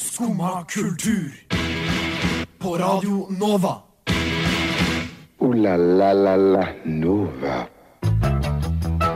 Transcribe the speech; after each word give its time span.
Skumma 0.00 0.64
kultur. 0.64 1.32
På 2.58 2.76
Radio 2.76 3.26
Nova. 3.30 3.82
O-la-la-la-la 5.38 6.64
Nova. 6.84 7.66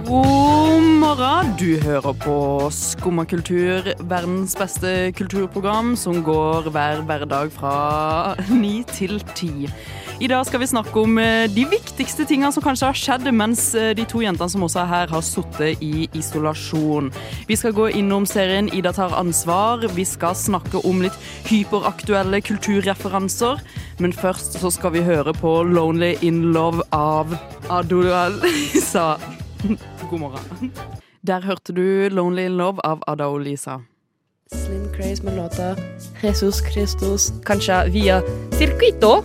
God 0.05 0.83
morgen! 1.01 1.55
Du 1.59 1.81
hører 1.81 2.13
på 2.13 2.69
Skumma 2.71 3.25
kultur, 3.25 3.95
verdens 3.99 4.57
beste 4.61 5.13
kulturprogram 5.17 5.97
som 5.97 6.21
går 6.23 6.69
hver 6.69 7.01
hverdag 7.09 7.53
fra 7.57 8.35
ni 8.51 8.83
til 8.93 9.25
ti. 9.35 9.71
I 10.21 10.29
dag 10.29 10.47
skal 10.47 10.61
vi 10.61 10.67
snakke 10.67 11.01
om 11.01 11.19
eh, 11.19 11.51
de 11.51 11.65
viktigste 11.67 12.23
tingene 12.29 12.53
som 12.55 12.63
kanskje 12.63 12.87
har 12.87 12.99
skjedd 12.99 13.27
mens 13.35 13.65
eh, 13.75 13.91
de 13.99 14.05
to 14.07 14.21
jentene 14.23 14.47
som 14.53 14.63
også 14.63 14.85
er 14.85 14.91
her, 14.93 15.11
har 15.11 15.25
sittet 15.27 15.83
i 15.83 16.07
isolasjon. 16.15 17.11
Vi 17.49 17.57
skal 17.59 17.75
gå 17.75 17.89
innom 17.99 18.27
serien 18.29 18.71
Ida 18.71 18.93
tar 18.95 19.17
ansvar. 19.19 19.83
Vi 19.97 20.07
skal 20.07 20.37
snakke 20.39 20.85
om 20.87 21.03
litt 21.03 21.19
hyperaktuelle 21.51 22.39
kulturreferanser. 22.47 23.59
Men 23.99 24.15
først 24.15 24.61
så 24.63 24.71
skal 24.71 24.95
vi 24.95 25.03
høre 25.03 25.35
på 25.35 25.57
Lonely 25.67 26.15
in 26.23 26.53
Love 26.55 26.87
av 26.95 27.35
Adolisa. 27.67 29.17
God 30.11 30.19
morgen. 30.21 30.75
Der 31.27 31.43
hørte 31.43 31.75
du 31.75 32.07
Lonely 32.13 32.47
in 32.47 32.61
Love 32.61 32.79
av 32.87 33.03
Adolisa 33.11 33.81
Lisa. 33.81 33.81
Slim 34.55 34.87
Craze 34.95 35.25
med 35.27 35.35
låta 35.41 35.75
Jesus 36.23 36.63
Christus, 36.71 37.33
kanskje 37.43 37.89
via 37.91 38.21
Circuito 38.55 39.25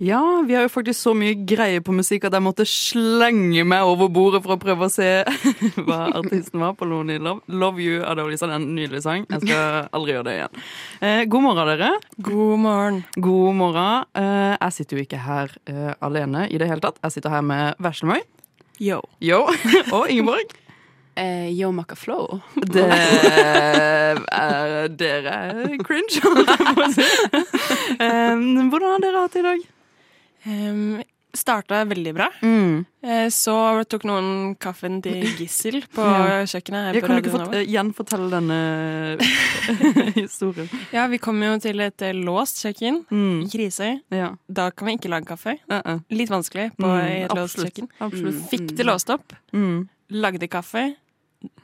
Ja, 0.00 0.42
vi 0.48 0.54
har 0.56 0.62
jo 0.64 0.70
faktisk 0.72 0.96
så 1.04 1.12
mye 1.12 1.34
greie 1.44 1.82
på 1.84 1.92
musikk 1.92 2.24
at 2.24 2.32
jeg 2.32 2.40
måtte 2.40 2.64
slenge 2.64 3.60
meg 3.68 3.84
over 3.84 4.08
bordet 4.08 4.38
for 4.40 4.54
å 4.54 4.60
prøve 4.60 4.86
å 4.86 4.92
se 4.92 5.08
hva 5.84 5.98
artisten 6.16 6.62
var 6.62 6.72
på 6.78 6.86
Lonely 6.88 7.18
Love. 7.20 7.42
Love 7.52 7.82
You 7.84 7.98
av 8.08 8.16
Dolly. 8.16 8.38
Sand. 8.40 8.54
en 8.56 8.64
nydelig 8.78 9.02
sang. 9.04 9.26
Jeg 9.28 9.42
skal 9.44 9.90
aldri 9.92 10.14
gjøre 10.14 10.24
det 10.24 10.36
igjen. 10.38 10.62
Eh, 11.04 11.20
god 11.28 11.44
morgen, 11.44 11.68
dere. 11.68 11.90
God 12.30 12.62
morgen. 12.62 13.02
God 13.20 13.58
morgen. 13.58 14.06
Eh, 14.16 14.54
jeg 14.54 14.72
sitter 14.78 14.96
jo 14.96 15.04
ikke 15.04 15.20
her 15.20 15.52
eh, 15.68 15.90
alene 16.00 16.46
i 16.48 16.56
det 16.62 16.70
hele 16.70 16.80
tatt. 16.80 16.96
Jeg 17.04 17.18
sitter 17.18 17.34
her 17.34 17.44
med 17.44 17.76
Veslemøy. 17.84 18.22
Yo. 18.80 19.02
Yo. 19.20 19.42
Og 19.98 20.08
Ingeborg. 20.08 20.54
Eh, 21.20 21.50
Yo 21.52 21.68
Macaflow. 21.76 22.38
Det 22.72 22.86
er 22.88 24.16
Dere 24.96 25.36
er 25.50 25.76
cringe, 25.84 26.16
holdt 26.24 26.54
jeg 26.54 26.72
på 26.72 26.88
å 26.88 26.88
si. 26.96 27.04
Eh, 28.00 28.48
hvordan 28.72 28.88
har 28.94 29.04
dere 29.04 29.26
hatt 29.26 29.36
det 29.36 29.44
i 29.44 29.46
dag? 29.50 29.68
Um, 30.46 31.02
starta 31.36 31.84
veldig 31.86 32.12
bra. 32.14 32.26
Mm. 32.42 32.84
Eh, 33.04 33.28
Så 33.30 33.52
tok 33.88 34.02
noen 34.08 34.56
kaffen 34.58 35.00
til 35.02 35.22
Gissel 35.38 35.82
på 35.94 36.02
Ja. 36.02 36.40
kjøkkenet 36.48 36.86
her 36.88 36.94
Jeg 36.94 37.02
på 37.02 37.06
kan 37.06 37.16
du 37.16 37.22
ikke 37.22 37.32
Radio 37.32 37.44
fort, 37.44 37.54
eh, 37.54 37.66
gjenfortelle 37.70 38.30
denne 38.30 38.58
historien? 40.20 40.68
Ja, 40.92 41.06
vi 41.12 41.18
kom 41.22 41.40
jo 41.42 41.52
til 41.62 41.80
et 41.84 42.02
eh, 42.02 42.12
låst 42.16 42.62
kjøkken 42.64 43.04
Mm. 43.10 43.42
i 43.44 43.48
krise. 43.52 43.90
Ja. 44.10 44.32
Da 44.48 44.70
kan 44.70 44.88
vi 44.90 44.96
ikke 44.98 45.10
lage 45.12 45.26
kaffe. 45.26 45.58
Uh 45.70 45.80
-uh. 45.84 46.00
Litt 46.10 46.30
vanskelig 46.30 46.70
på 46.76 46.86
Mm, 46.86 47.06
et 47.24 47.30
låst 47.30 47.54
absolutt. 47.58 47.74
kjøkken. 47.74 47.88
Absolutt. 48.00 48.50
Fikk 48.50 48.76
det 48.76 48.86
låst 48.86 49.10
opp, 49.10 49.32
Mm. 49.52 49.88
lagde 50.10 50.48
kaffe. 50.48 50.94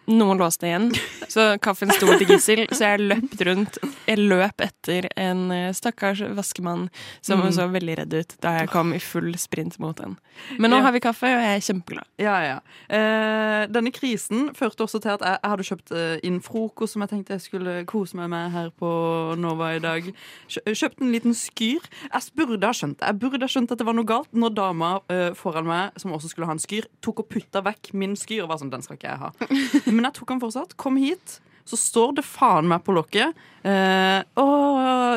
Noen 0.09 0.39
låste 0.39 0.63
igjen, 0.67 0.93
så 1.29 1.59
kaffen 1.63 1.91
sto 1.93 2.07
til 2.19 2.27
Gissel. 2.31 2.65
Så 2.71 2.85
jeg 2.93 3.01
løp 3.07 3.35
rundt. 3.47 3.79
Jeg 4.07 4.19
løp 4.23 4.61
etter 4.65 5.09
en 5.17 5.51
eh, 5.55 5.73
stakkars 5.77 6.23
vaskemann 6.37 6.89
som 7.21 7.41
Mm. 7.41 7.53
så 7.53 7.67
veldig 7.71 7.97
redd 7.99 8.15
ut 8.15 8.35
da 8.41 8.59
jeg 8.61 8.69
kom 8.73 8.93
i 8.95 8.99
full 8.99 9.35
sprint 9.39 9.79
mot 9.79 9.97
den. 9.97 10.17
Men 10.59 10.71
nå 10.71 10.77
Ja. 10.79 10.83
har 10.83 10.93
vi 10.93 11.01
kaffe, 11.01 11.25
og 11.27 11.41
jeg 11.43 11.57
er 11.57 11.65
kjempeglad. 11.67 12.07
Ja, 12.19 12.37
ja. 12.41 12.59
Eh, 12.89 13.67
denne 13.73 13.93
krisen 13.93 14.51
førte 14.55 14.85
også 14.85 15.01
til 15.03 15.11
at 15.11 15.21
jeg, 15.21 15.39
jeg 15.43 15.51
hadde 15.51 15.67
kjøpt 15.69 15.93
eh, 15.97 16.21
inn 16.27 16.41
frokost 16.41 16.93
som 16.95 17.03
jeg 17.03 17.11
tenkte 17.11 17.35
jeg 17.37 17.41
skulle 17.45 17.85
kose 17.89 18.15
meg 18.17 18.31
med 18.31 18.51
her 18.53 18.71
på 18.71 19.37
Nova 19.39 19.75
i 19.77 19.81
dag. 19.83 20.03
Kjø- 20.49 20.65
Kjøpte 20.77 21.03
en 21.05 21.13
liten 21.13 21.35
skyr. 21.37 21.81
Jeg 22.13 22.23
burde 22.37 22.65
ha 22.67 22.73
skjønt 22.73 22.99
det. 23.01 23.07
Jeg 23.11 23.19
burde 23.19 23.43
ha 23.43 23.49
skjønt 23.49 23.73
at 23.73 23.79
det 23.79 23.87
var 23.87 23.95
noe 23.95 24.05
galt 24.09 24.33
når 24.33 24.55
dama 24.55 24.91
eh, 25.11 25.31
foran 25.35 25.67
meg, 25.67 25.93
som 26.01 26.13
også 26.13 26.31
skulle 26.33 26.47
ha 26.47 26.53
en 26.57 26.63
skyr, 26.63 26.87
tok 27.03 27.21
og 27.25 27.29
putta 27.33 27.63
vekk 27.65 27.93
min 27.95 28.15
skyr 28.17 28.45
og 28.45 28.49
var 28.53 28.59
sånn, 28.63 28.71
den 28.73 28.83
skal 28.83 28.97
ikke 28.97 29.11
jeg 29.11 29.19
ha. 29.19 29.33
Men 29.93 30.05
jeg 30.09 30.15
tok 30.21 30.29
den 30.35 30.41
fortsatt. 30.41 30.77
Kom 30.77 30.97
hit. 31.01 31.16
Så 31.67 31.79
står 31.81 32.13
det 32.19 32.27
faen 32.27 32.69
meg 32.71 32.85
på 32.87 32.95
lokket. 32.95 33.35
Eh, 33.67 34.21
å, 34.39 34.47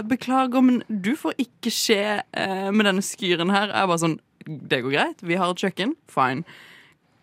beklager, 0.09 0.63
men 0.65 0.81
du 0.89 1.11
får 1.19 1.37
ikke 1.43 1.73
skje 1.73 2.01
eh, 2.23 2.69
med 2.73 2.87
denne 2.89 3.05
skyren 3.05 3.53
her. 3.53 3.69
Jeg 3.69 3.91
var 3.91 4.01
sånn 4.01 4.17
Det 4.49 4.81
går 4.81 4.95
greit. 4.95 5.21
Vi 5.21 5.37
har 5.37 5.51
et 5.53 5.61
kjøkken. 5.61 5.93
Fine. 6.09 6.41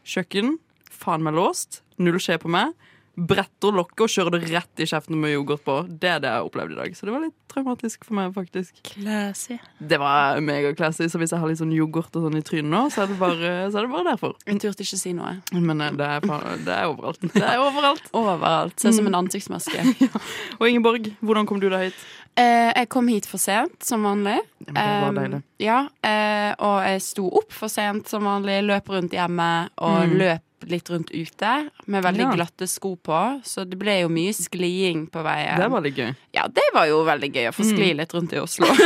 Kjøkken, 0.07 0.59
faen 0.93 1.25
meg 1.27 1.35
låst. 1.35 1.81
Null 1.99 2.21
skje 2.23 2.39
på 2.39 2.53
meg. 2.53 2.77
Bretter 3.17 3.73
lokket 3.73 4.03
og 4.05 4.11
kjører 4.13 4.35
det 4.37 4.51
rett 4.53 4.83
i 4.83 4.87
kjeften 4.87 5.17
med 5.17 5.33
yoghurt 5.33 5.63
på. 5.65 5.77
Det 5.89 6.11
er 6.11 6.19
det 6.21 6.29
jeg 6.29 6.37
har 6.37 6.45
opplevd 6.51 6.75
i 6.75 6.77
dag. 6.83 6.97
Så 6.99 7.07
det 7.09 7.15
var 7.15 7.23
litt 7.25 7.37
traumatisk 7.49 8.05
for 8.05 8.19
meg, 8.19 8.35
faktisk. 8.37 8.75
Classy. 8.85 9.57
Det 9.81 9.97
var 10.03 10.37
megaclassy, 10.45 11.07
så 11.09 11.17
hvis 11.23 11.33
jeg 11.33 11.41
har 11.41 11.49
litt 11.49 11.61
sånn 11.63 11.73
yoghurt 11.73 12.13
og 12.21 12.27
sånn 12.27 12.37
i 12.37 12.43
trynet 12.45 12.69
nå, 12.75 12.83
så 12.93 13.07
er 13.07 13.13
det 13.15 13.17
bare, 13.23 13.55
så 13.73 13.81
er 13.81 13.87
det 13.89 13.93
bare 13.95 14.11
derfor. 14.11 14.37
Hun 14.47 14.61
turte 14.61 14.85
ikke 14.85 15.01
si 15.01 15.15
noe. 15.17 15.33
Men 15.57 15.81
eh, 15.81 15.95
det 15.97 16.11
er, 16.19 16.29
det 16.67 16.77
er 16.77 16.91
overalt. 16.93 17.25
Det 17.33 17.43
er 17.47 17.65
overalt. 17.65 18.11
Overalt. 18.21 18.77
Ser 18.81 18.93
ut 18.93 18.99
som 19.01 19.09
en 19.09 19.19
ansiktsmaske. 19.23 19.87
Og 20.61 20.69
Ingeborg, 20.69 21.09
hvordan 21.25 21.49
kom 21.49 21.61
du 21.65 21.71
deg 21.73 21.89
hit? 21.89 22.05
Eh, 22.37 22.69
jeg 22.77 22.91
kom 22.93 23.09
hit 23.09 23.25
for 23.25 23.41
sent, 23.41 23.79
som 23.87 24.05
vanlig. 24.05 24.37
Ja, 24.67 24.75
det 24.77 24.85
var 24.85 25.09
Um, 25.09 25.17
deilig. 25.17 25.39
ja, 25.63 25.77
eh, 26.05 26.53
og 26.61 26.83
jeg 26.85 27.01
sto 27.05 27.29
opp 27.39 27.53
for 27.55 27.71
sent 27.73 28.11
som 28.11 28.27
vanlig, 28.29 28.59
løp 28.67 28.89
rundt 28.93 29.15
hjemme 29.17 29.47
og 29.79 30.03
Mm. 30.11 30.17
løp 30.21 30.43
litt 30.65 30.89
rundt 30.91 31.11
ute 31.11 31.71
med 31.87 32.03
veldig 32.03 32.21
Ja. 32.25 32.33
glatte 32.35 32.67
sko 32.67 32.97
på, 32.97 33.41
så 33.45 33.65
det 33.69 33.79
ble 33.79 34.01
jo 34.01 34.09
mye 34.09 34.33
skliing 34.33 35.07
på 35.13 35.23
veien. 35.23 35.61
Det 35.61 35.69
var 35.71 35.81
litt 35.85 35.97
gøy. 35.97 36.15
Ja, 36.33 36.47
det 36.49 36.65
var 36.75 36.87
jo 36.87 37.05
veldig 37.05 37.33
gøy 37.33 37.49
å 37.51 37.55
få 37.55 37.65
skli 37.65 37.93
litt 37.95 38.15
rundt 38.15 38.33
i 38.33 38.39
Oslo. 38.39 38.67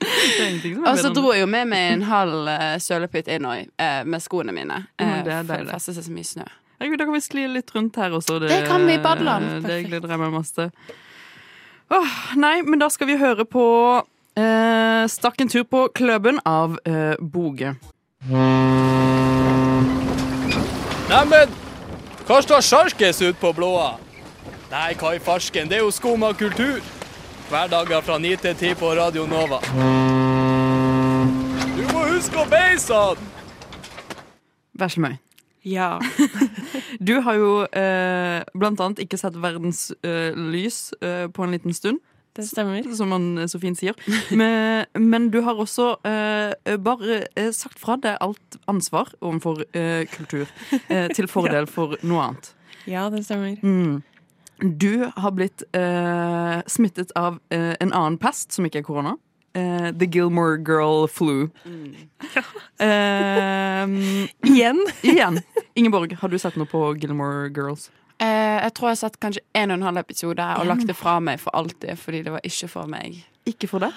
Det 0.00 0.76
og 0.76 0.98
så 0.98 1.10
dro 1.14 1.32
jeg 1.32 1.42
jo 1.42 1.46
med 1.46 1.68
meg 1.70 1.92
en 1.94 2.02
halv 2.02 2.48
uh, 2.48 2.76
sølepytt 2.82 3.28
inn 3.28 3.46
òg, 3.48 3.68
eh, 3.78 4.02
med 4.04 4.22
skoene 4.22 4.52
mine. 4.52 4.86
Eh, 4.98 5.22
det 5.24 5.32
er 5.32 5.44
for 5.44 5.64
det 5.64 5.72
fester 5.72 5.96
seg 5.96 6.04
så 6.04 6.12
mye 6.12 6.28
snø. 6.28 6.46
Herregud, 6.80 6.98
da 6.98 7.04
kan 7.04 7.14
vi 7.14 7.20
skli 7.20 7.46
litt 7.48 7.70
rundt 7.74 7.96
her 8.00 8.10
også. 8.16 8.38
Det 8.40 8.66
kan 8.66 8.86
vi 8.86 8.94
i 8.96 9.02
badeland. 9.02 9.62
Det 9.66 9.82
gleder 9.88 10.08
jeg 10.08 10.20
meg 10.22 10.32
masse. 10.32 10.70
Åh, 11.90 12.14
nei, 12.40 12.62
men 12.62 12.80
da 12.80 12.88
skal 12.92 13.10
vi 13.10 13.18
høre 13.20 13.44
på 13.44 13.64
eh, 14.38 15.04
Stakk 15.10 15.40
en 15.42 15.50
tur 15.50 15.64
på 15.68 15.88
klubben 15.96 16.40
av 16.46 16.78
eh, 16.86 17.16
Boge. 17.20 17.74
Neimen, 21.10 21.50
hva 22.22 22.36
står 22.38 22.60
sjarkes 22.62 23.18
ut 23.24 23.38
på 23.42 23.50
blåa? 23.50 23.96
Nei, 24.70 24.92
hva 24.94 25.16
i 25.16 25.18
farsken, 25.18 25.66
det 25.66 25.80
er 25.80 25.82
jo 25.82 25.90
skum 25.90 26.22
av 26.22 26.36
kultur. 26.38 26.78
Hverdager 27.50 28.04
fra 28.06 28.18
9 28.22 28.36
til 28.44 28.54
10 28.54 28.76
på 28.78 28.92
Radio 28.94 29.24
Nova. 29.26 29.58
Du 31.74 31.82
må 31.90 32.04
huske 32.12 32.38
å 32.38 32.46
beise 32.52 32.94
han! 32.94 33.26
Veslemøy. 34.78 35.18
Ja. 35.66 35.96
Du 37.08 37.16
har 37.24 37.34
jo 37.40 37.50
eh, 37.66 38.46
blant 38.54 38.80
annet 38.82 39.02
ikke 39.02 39.18
sett 39.18 39.34
verdens 39.40 39.88
eh, 40.06 40.30
lys 40.36 40.92
eh, 41.02 41.26
på 41.32 41.42
en 41.42 41.54
liten 41.56 41.74
stund. 41.74 41.98
Det 42.36 42.44
stemmer. 42.46 42.86
Som 42.94 43.10
man 43.10 43.48
så 43.50 43.58
fint 43.62 43.78
sier. 43.78 43.96
Men, 44.30 44.86
men 44.94 45.30
du 45.34 45.40
har 45.42 45.58
også 45.58 45.96
eh, 46.06 46.76
bare 46.78 47.24
eh, 47.34 47.50
sagt 47.54 47.80
fra 47.82 47.96
deg 47.98 48.20
alt 48.22 48.58
ansvar 48.70 49.10
overfor 49.20 49.64
eh, 49.74 50.06
kultur, 50.10 50.46
eh, 50.88 51.10
til 51.14 51.28
fordel 51.34 51.66
for 51.70 51.98
noe 52.06 52.28
annet. 52.28 52.52
Ja, 52.88 53.08
det 53.10 53.24
stemmer. 53.26 53.58
Mm. 53.62 54.00
Du 54.60 55.10
har 55.16 55.34
blitt 55.34 55.64
eh, 55.76 56.60
smittet 56.70 57.12
av 57.18 57.40
eh, 57.50 57.74
en 57.80 57.92
annen 57.92 58.18
pest 58.20 58.54
som 58.54 58.66
ikke 58.68 58.84
er 58.84 58.86
korona. 58.86 59.16
Uh, 59.56 59.90
the 59.90 60.06
Gilmore 60.06 60.58
Girl 60.58 61.08
flu. 61.08 61.50
Eh, 62.78 63.88
Igjen? 64.46 64.86
igjen. 65.02 65.40
Ingeborg, 65.74 66.14
har 66.20 66.28
du 66.28 66.38
sett 66.38 66.54
noe 66.54 66.70
på 66.70 66.92
Gilmore 67.02 67.48
Girls? 67.50 67.88
Eh, 68.20 68.56
jeg 68.66 68.72
tror 68.76 68.90
jeg 68.90 68.96
har 68.96 69.00
sett 69.00 69.20
kanskje 69.22 69.42
en 69.56 69.70
og 69.72 69.78
en 69.78 69.86
halv 69.88 70.02
episode 70.02 70.46
og 70.60 70.66
lagt 70.68 70.86
det 70.88 70.96
fra 70.98 71.18
meg 71.24 71.40
for 71.40 71.54
alltid, 71.56 71.96
fordi 71.98 72.22
det 72.26 72.34
var 72.34 72.42
ikke 72.44 72.68
for 72.68 72.90
meg. 72.90 73.22
Ikke 73.48 73.68
for 73.70 73.80
det? 73.86 73.92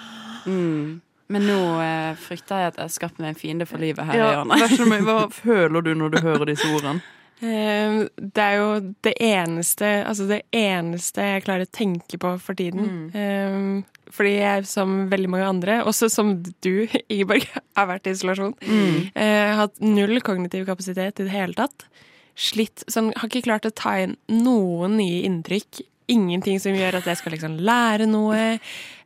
Mm. 0.46 1.00
Men 1.34 1.46
nå 1.48 1.58
eh, 1.80 2.14
frykter 2.20 2.62
jeg 2.62 2.72
at 2.72 2.78
jeg 2.78 2.84
har 2.84 2.92
skapt 2.92 3.20
meg 3.20 3.32
en 3.32 3.38
fiende 3.40 3.66
for 3.68 3.80
livet 3.80 4.04
her 4.08 4.16
Ja, 4.18 4.30
i 4.30 4.38
hjørnet. 4.38 5.04
Hva 5.08 5.18
føler 5.44 5.84
du 5.84 5.92
når 5.96 6.14
du 6.14 6.18
hører 6.24 6.48
disse 6.50 6.68
ordene? 6.68 7.00
Eh, 7.44 7.96
Det 8.16 8.44
er 8.44 8.56
jo 8.60 8.68
det 9.02 9.12
eneste 9.20 9.88
Altså 10.06 10.28
det 10.30 10.42
eneste 10.54 11.24
jeg 11.26 11.42
klarer 11.44 11.66
å 11.66 11.72
tenke 11.74 12.20
på 12.20 12.30
for 12.40 12.54
tiden. 12.56 13.10
Eh, 13.16 13.82
Fordi 14.14 14.34
jeg, 14.36 14.66
som 14.70 15.08
veldig 15.10 15.30
mange 15.32 15.48
andre, 15.48 15.78
også 15.88 16.08
som 16.12 16.36
du, 16.64 16.86
Ingeborg, 17.08 17.44
har 17.76 17.88
vært 17.90 18.06
i 18.08 18.14
isolasjon, 18.14 18.54
eh, 18.62 19.48
har 19.50 19.64
hatt 19.64 19.80
null 19.84 20.20
kognitiv 20.24 20.68
kapasitet 20.68 21.20
i 21.20 21.26
det 21.26 21.32
hele 21.34 21.56
tatt. 21.56 21.88
Slitt 22.34 22.82
sånn, 22.90 23.12
Har 23.16 23.28
ikke 23.28 23.44
klart 23.46 23.66
å 23.68 23.70
ta 23.74 23.96
inn 24.02 24.16
noen 24.28 24.96
nye 24.98 25.22
inntrykk. 25.28 25.82
Ingenting 26.12 26.58
som 26.60 26.74
gjør 26.76 26.98
at 26.98 27.06
jeg 27.08 27.16
skal 27.16 27.32
liksom 27.32 27.54
lære 27.64 28.04
noe. 28.10 28.58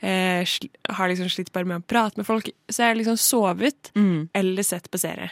Eh, 0.03 0.55
har 0.97 1.09
liksom 1.13 1.29
slitt 1.31 1.53
bare 1.55 1.69
med 1.69 1.79
å 1.83 1.87
prate 1.87 2.19
med 2.19 2.27
folk. 2.27 2.49
Så 2.69 2.83
jeg 2.83 2.89
har 2.91 2.99
liksom 2.99 3.19
sovet 3.21 3.93
eller 4.35 4.63
sett 4.67 4.91
på 4.91 4.99
serie. 4.99 5.31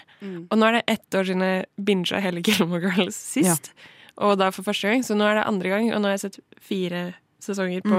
Og 0.50 0.58
nå 0.58 0.66
er 0.68 0.72
det 0.78 0.84
ett 0.94 1.10
år 1.18 1.24
siden 1.26 1.42
jeg 1.42 1.66
binga 1.78 2.20
hele 2.22 2.42
Gilmore 2.46 2.80
Girls 2.94 3.16
sist. 3.16 3.72
Og 4.18 4.38
da 4.38 4.50
for 4.54 4.62
første 4.62 4.88
gang, 4.88 5.02
så 5.04 5.16
nå 5.18 5.26
er 5.26 5.34
det 5.40 5.46
andre 5.48 5.68
gang, 5.68 5.90
og 5.92 6.00
nå 6.00 6.08
har 6.08 6.14
jeg 6.16 6.30
sett 6.30 6.38
fire 6.62 7.14
sesonger 7.42 7.82
på 7.84 7.96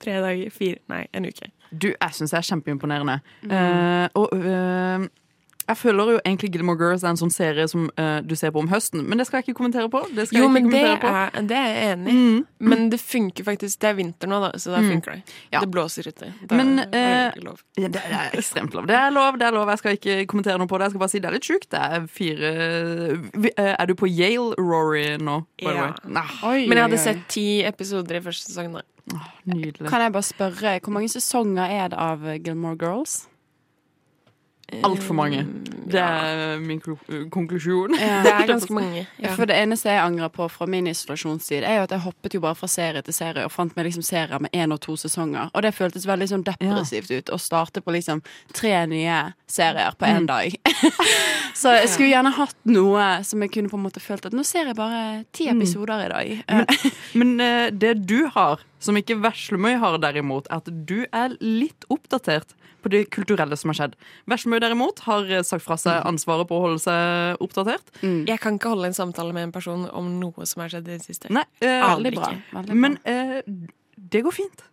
tre 0.00 0.20
dager. 0.22 0.50
Fire, 0.54 0.78
nei, 0.88 1.06
en 1.12 1.26
uke. 1.26 1.50
Du, 1.70 1.90
jeg 1.90 2.14
syns 2.16 2.30
det 2.32 2.38
er 2.38 2.46
kjempeimponerende. 2.54 3.18
Eh, 3.50 4.06
og 4.14 4.32
eh, 4.38 5.04
jeg 5.70 5.78
føler 5.80 6.10
jo 6.16 6.20
egentlig 6.26 6.50
Gilmore 6.54 6.78
Girls 6.80 7.04
er 7.06 7.12
en 7.14 7.18
sånn 7.20 7.30
serie 7.32 7.64
som 7.70 7.86
uh, 7.98 8.18
du 8.26 8.34
ser 8.38 8.50
på 8.54 8.58
om 8.62 8.68
høsten, 8.70 9.04
men 9.08 9.18
det 9.22 9.26
skal 9.28 9.38
jeg 9.40 9.48
ikke 9.48 9.56
kommentere 9.60 9.88
på. 9.92 10.00
Det 10.16 10.26
skal 10.28 10.38
Jo, 10.40 10.48
jeg 10.48 10.54
men 10.56 10.68
det 10.72 10.82
på. 11.02 11.12
er, 11.14 11.44
det 11.50 11.56
er 11.60 11.70
jeg 11.70 11.92
enig 11.94 12.14
i. 12.16 12.24
Men 12.72 12.88
det 12.92 12.98
funker 13.00 13.46
faktisk. 13.46 13.78
Det 13.80 13.88
er 13.92 13.96
vinter 13.98 14.30
nå, 14.30 14.40
da, 14.44 14.50
så 14.60 14.74
da 14.74 14.82
funker 14.84 15.14
det. 15.16 15.34
Ja. 15.54 15.62
Det 15.64 15.70
blåser 15.72 16.10
ute. 16.10 16.32
Da 16.50 16.58
Men, 16.58 16.74
er 16.82 16.90
det 16.90 17.40
eh, 17.40 17.44
lov. 17.46 17.62
Ja, 17.80 17.88
det 17.88 18.02
er 18.10 18.36
ekstremt 18.36 18.74
lov. 18.76 18.86
Det 18.90 18.96
er 18.98 19.10
lov, 19.14 19.38
det 19.40 19.46
er 19.48 19.56
lov. 19.56 19.70
Jeg 19.72 19.82
skal 19.84 19.96
ikke 19.98 20.18
kommentere 20.34 20.58
noe 20.60 20.68
på 20.70 20.78
det. 20.80 20.88
Jeg 20.90 20.94
skal 20.96 21.04
bare 21.06 21.14
si 21.14 21.22
det 21.24 21.30
er 21.30 21.36
litt 21.38 21.48
sjukt. 21.48 21.70
Det 21.72 21.80
er 21.80 22.06
fire 22.10 22.52
eh, 23.56 23.74
Er 23.78 23.86
du 23.86 23.94
på 23.98 24.08
Yale, 24.10 24.54
Rory, 24.58 25.16
nå? 25.20 25.40
by 25.62 25.70
Ja. 25.70 25.82
way? 25.82 25.92
Nah, 26.18 26.30
Oi, 26.44 26.66
Men 26.68 26.78
jeg 26.78 26.84
hadde 26.88 26.98
oi. 26.98 27.04
sett 27.04 27.26
ti 27.28 27.46
episoder 27.64 28.16
i 28.18 28.20
første 28.24 28.50
sesong. 28.52 28.72
da. 28.74 28.82
nydelig. 29.46 29.88
Kan 29.90 30.00
jeg 30.04 30.12
bare 30.12 30.22
spørre, 30.22 30.78
hvor 30.84 30.92
mange 30.94 31.08
sesonger 31.10 31.66
er 31.66 31.88
det 31.88 31.98
av 31.98 32.20
Gilmore 32.44 32.76
Girls? 32.78 33.26
Altfor 34.86 35.16
mange. 35.18 35.44
Det 35.90 36.00
er 36.00 36.60
min 36.62 36.80
konklusjon. 37.30 37.96
Ja. 37.98 38.20
Det 38.26 38.32
er 38.32 38.46
ganske 38.46 38.74
mange. 38.74 39.06
Ja. 39.18 39.32
For 39.34 39.48
det 39.48 39.56
eneste 39.58 39.90
jeg 39.90 40.02
angrer 40.02 40.30
på 40.32 40.46
fra 40.52 40.66
min 40.70 40.86
isolasjonstid, 40.90 41.64
er 41.66 41.80
jo 41.80 41.86
at 41.88 41.94
jeg 41.94 42.04
hoppet 42.04 42.36
jo 42.36 42.42
bare 42.44 42.58
fra 42.58 42.68
serie 42.70 43.02
til 43.02 43.16
serie 43.16 43.46
og 43.46 43.52
fant 43.54 43.74
meg 43.76 43.88
liksom 43.88 44.04
serier 44.06 44.42
med 44.42 44.54
én 44.54 44.74
og 44.74 44.80
to 44.84 44.94
sesonger. 45.00 45.50
Og 45.54 45.64
det 45.66 45.74
føltes 45.74 46.06
veldig 46.08 46.28
sånn 46.30 46.46
depressivt 46.46 47.10
ut 47.10 47.32
å 47.34 47.40
starte 47.40 47.82
på 47.82 47.94
liksom 47.96 48.22
tre 48.56 48.74
nye 48.90 49.18
serier 49.50 49.96
på 49.98 50.08
én 50.08 50.28
dag. 50.30 50.54
Så 51.60 51.74
jeg 51.74 51.90
skulle 51.90 52.12
gjerne 52.12 52.32
hatt 52.38 52.56
noe 52.70 53.08
som 53.26 53.42
jeg 53.42 53.52
kunne 53.56 53.72
på 53.72 53.80
en 53.80 53.86
måte 53.88 54.02
følt 54.02 54.28
at 54.28 54.36
nå 54.36 54.44
ser 54.46 54.70
jeg 54.70 54.78
bare 54.78 55.24
ti 55.36 55.50
episoder 55.50 56.06
i 56.06 56.10
dag. 56.14 56.34
Men, 56.50 56.66
Men 57.20 57.40
eh, 57.44 57.70
det 57.74 57.94
du 58.06 58.28
har, 58.34 58.62
som 58.80 58.96
ikke 58.98 59.18
Veslemøy 59.22 59.76
har 59.82 59.98
derimot, 60.02 60.48
er 60.50 60.62
at 60.62 60.70
du 60.88 61.04
er 61.06 61.36
litt 61.40 61.86
oppdatert 61.92 62.56
på 62.80 62.92
det 62.92 63.02
kulturelle 63.12 63.56
som 63.60 63.72
har 63.72 63.78
skjedd. 63.78 63.98
Veslemøy 64.30 64.60
derimot 64.64 65.02
har 65.04 65.28
eh, 65.28 65.44
sagt 65.46 65.66
fra 65.66 65.76
seg 65.80 66.00
ansvaret 66.08 66.48
på 66.48 66.56
å 66.56 66.64
holde 66.64 66.80
seg 66.82 67.44
oppdatert. 67.44 67.92
Jeg 68.02 68.40
kan 68.40 68.56
ikke 68.56 68.72
holde 68.72 68.90
en 68.90 68.96
samtale 68.96 69.36
med 69.36 69.50
en 69.50 69.54
person 69.54 69.84
om 69.92 70.14
noe 70.22 70.48
som 70.48 70.64
har 70.64 70.72
skjedd 70.72 70.88
i 70.88 70.96
det 70.96 71.04
siste. 71.04 71.32
Nei, 71.32 71.44
eh, 71.60 71.84
Aldri 71.84 72.14
bra. 72.16 72.32
Bra. 72.54 72.64
Men 72.72 72.98
eh, 73.04 73.38
det 74.00 74.24
går 74.26 74.36
fint. 74.40 74.66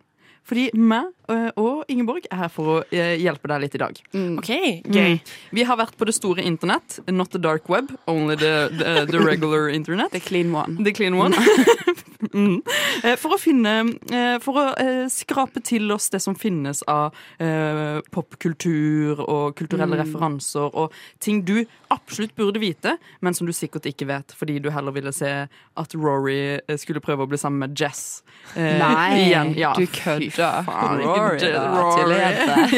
Fordi 0.48 0.70
meg 0.80 1.10
eh, 1.28 1.50
og 1.60 1.84
Ingeborg 1.92 2.24
er 2.32 2.38
her 2.46 2.52
for 2.52 2.70
å 2.72 2.76
eh, 2.88 3.18
hjelpe 3.20 3.50
deg 3.52 3.66
litt 3.66 3.74
i 3.76 3.80
dag. 3.82 3.98
OK, 4.40 4.52
gøy. 4.88 5.18
Vi 5.52 5.66
har 5.68 5.76
vært 5.76 5.98
på 6.00 6.08
det 6.08 6.14
store 6.16 6.44
internett, 6.48 7.02
not 7.12 7.34
the 7.36 7.40
dark 7.42 7.68
web, 7.68 7.92
only 8.08 8.36
the, 8.40 8.70
the, 8.72 9.04
the 9.10 9.20
regular 9.20 9.68
internet. 9.68 10.08
The 10.16 10.24
clean 10.24 10.54
one. 10.56 10.80
The 10.84 10.94
clean 10.96 11.18
one. 11.20 11.36
mm. 12.20 12.56
Eh, 13.04 13.14
For 13.20 13.36
å 13.36 13.38
finne 13.38 13.72
eh, 14.10 14.38
For 14.42 14.58
å 14.58 14.64
eh, 14.80 15.04
skrape 15.12 15.60
til 15.64 15.90
oss 15.94 16.08
det 16.10 16.20
som 16.24 16.34
finnes 16.38 16.80
av 16.90 17.14
eh, 17.38 18.00
popkultur 18.14 19.20
og 19.24 19.54
kulturelle 19.58 19.98
referanser 20.00 20.74
og 20.74 20.94
ting 21.22 21.44
du 21.46 21.60
absolutt 21.94 22.34
burde 22.36 22.60
vite, 22.60 22.96
men 23.24 23.34
som 23.34 23.46
du 23.48 23.52
sikkert 23.56 23.86
ikke 23.88 24.08
vet 24.10 24.34
fordi 24.36 24.58
du 24.60 24.68
heller 24.74 24.92
ville 24.92 25.12
se 25.14 25.30
at 25.48 25.94
Rory 25.96 26.58
skulle 26.80 27.00
prøve 27.04 27.24
å 27.24 27.30
bli 27.30 27.38
sammen 27.40 27.62
med 27.64 27.78
Jess. 27.78 28.22
eh, 28.54 28.76
Nei, 28.82 29.28
igjen. 29.28 29.54
Ja, 29.58 29.72
du 29.78 29.86
kødder. 29.86 30.66
Rory, 30.68 31.38
da, 31.54 31.64
Rory. 31.78 32.18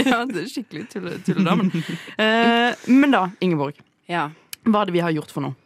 ja, 0.13 0.21
det 0.29 0.45
er 0.45 0.51
skikkelig 0.53 0.87
tulledamen. 1.27 1.73
Eh, 2.21 2.87
men 2.93 3.17
da, 3.17 3.25
Ingeborg. 3.41 3.81
Ja. 4.11 4.29
Hva 4.67 4.83
er 4.85 4.91
det 4.91 4.97
vi 4.99 5.03
har 5.05 5.15
gjort 5.17 5.33
for 5.33 5.47
noe? 5.49 5.57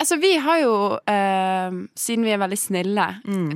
Altså, 0.00 0.16
vi 0.20 0.36
har 0.42 0.58
jo, 0.58 0.72
eh, 1.06 1.76
siden 1.96 2.24
vi 2.26 2.32
er 2.34 2.40
veldig 2.42 2.58
snille, 2.58 3.04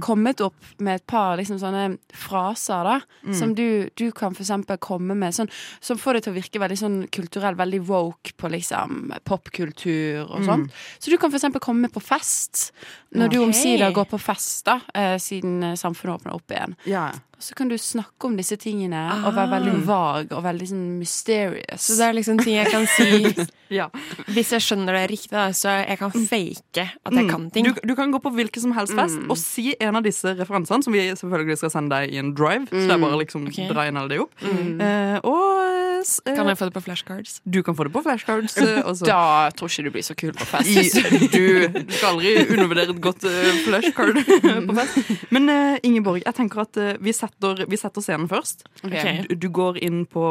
kommet 0.01 0.41
opp 0.41 0.55
med 0.79 0.95
et 1.01 1.07
par 1.07 1.37
liksom, 1.37 1.59
sånne 1.61 1.99
fraser, 2.15 2.85
da. 2.87 3.01
Som 3.35 3.55
du, 3.55 3.91
du 3.99 4.11
kan 4.13 4.33
eksempel 4.33 4.79
komme 4.79 5.15
med, 5.19 5.35
sånn, 5.35 5.51
som 5.81 5.99
får 5.99 6.15
det 6.15 6.23
til 6.25 6.33
å 6.33 6.37
virke 6.39 6.63
veldig 6.63 6.79
sånn 6.79 6.99
kulturell, 7.13 7.55
veldig 7.59 7.81
woke 7.89 8.33
på 8.39 8.49
liksom 8.55 9.13
popkultur 9.29 10.31
og 10.31 10.45
sånt. 10.47 10.71
Så 10.99 11.11
du 11.11 11.19
kan 11.19 11.35
eksempel 11.35 11.61
komme 11.61 11.81
med 11.89 11.93
på 11.93 12.01
fest, 12.01 12.73
når 13.13 13.29
du 13.35 13.39
omsider 13.43 13.93
går 13.93 14.09
på 14.09 14.19
fest, 14.21 14.65
da, 14.65 14.81
eh, 14.95 15.19
siden 15.19 15.63
eh, 15.63 15.75
samfunnet 15.75 16.21
åpner 16.21 16.35
opp 16.39 16.51
igjen. 16.55 16.77
Ja. 16.87 17.11
Og 17.39 17.45
så 17.47 17.55
kan 17.55 17.69
du 17.71 17.77
snakke 17.79 18.27
om 18.27 18.35
disse 18.35 18.57
tingene, 18.59 18.99
og 19.23 19.37
være 19.37 19.53
veldig 19.53 19.75
vag 19.87 20.33
og 20.35 20.41
veldig 20.43 20.67
sånn 20.73 20.87
mysterious. 20.99 21.85
Så 21.85 21.95
det 22.01 22.09
er 22.09 22.17
liksom 22.19 22.41
ting 22.43 22.57
jeg 22.57 22.73
kan 22.73 22.87
si 22.91 23.45
ja. 23.79 23.87
hvis 24.35 24.51
jeg 24.57 24.65
skjønner 24.65 24.99
det 24.99 25.05
riktig, 25.13 25.37
da, 25.37 25.45
så 25.55 25.77
jeg 25.85 26.01
kan 26.01 26.11
fake 26.17 26.87
at 26.89 27.15
jeg 27.15 27.31
kan 27.31 27.47
ting. 27.55 27.69
Du, 27.69 27.79
du 27.87 27.95
kan 27.95 28.11
gå 28.11 28.19
på 28.25 28.33
hvilken 28.35 28.65
som 28.67 28.75
helst 28.75 28.97
fest 28.99 29.23
og 29.31 29.39
si 29.39 29.71
en 29.79 30.01
av 30.01 30.03
disse 30.03 30.35
referansene, 30.35 30.83
som 30.83 30.97
vi 30.99 31.05
selvfølgelig 31.13 31.61
skal 31.63 31.75
sende 31.77 31.95
deg 31.95 32.17
i 32.17 32.19
en 32.19 32.35
drive. 32.35 32.67
Så 32.73 32.89
det 32.89 32.97
er 32.99 33.05
bare 33.07 33.23
liksom 33.23 33.47
okay. 33.53 33.71
dra 33.71 33.87
inn 33.87 34.03
alle 34.03 34.17
de 34.17 34.21
opp. 34.25 34.35
Eh, 34.43 35.17
og 35.23 35.88
s- 36.03 36.21
eh, 36.27 36.35
Kan 36.37 36.49
jeg 36.51 36.59
få 36.59 36.69
det 36.69 36.75
på 36.75 36.83
flashcards? 36.85 37.41
du 37.45 37.63
kan 37.63 37.77
få 37.77 37.85
det 37.89 37.93
på 37.93 38.03
flashcards. 38.03 38.57
eh, 38.63 38.83
også. 38.85 39.07
Da 39.09 39.51
tror 39.57 39.69
ikke 39.73 39.85
du 39.89 39.91
blir 39.97 40.07
så 40.07 40.17
kul 40.19 40.33
på 40.37 40.47
fest. 40.49 40.69
I, 40.69 41.29
du, 41.33 41.69
du 41.69 41.93
skal 41.93 42.15
aldri 42.15 42.35
undervurdere 42.47 42.95
et 42.95 43.01
godt 43.05 43.25
uh, 43.25 43.51
flashcard 43.67 44.21
på 44.69 44.79
fest. 44.79 45.13
Men 45.35 45.49
eh, 45.49 45.79
Ingeborg, 45.83 46.23
jeg 46.25 46.35
tenker 46.39 46.65
at 46.65 46.77
eh, 46.77 46.95
vi, 47.01 47.13
setter, 47.17 47.65
vi 47.69 47.81
setter 47.81 48.05
scenen 48.05 48.29
først. 48.31 48.67
Okay. 48.85 49.25
Du, 49.29 49.35
du 49.47 49.49
går 49.55 49.81
inn 49.83 50.05
på 50.07 50.25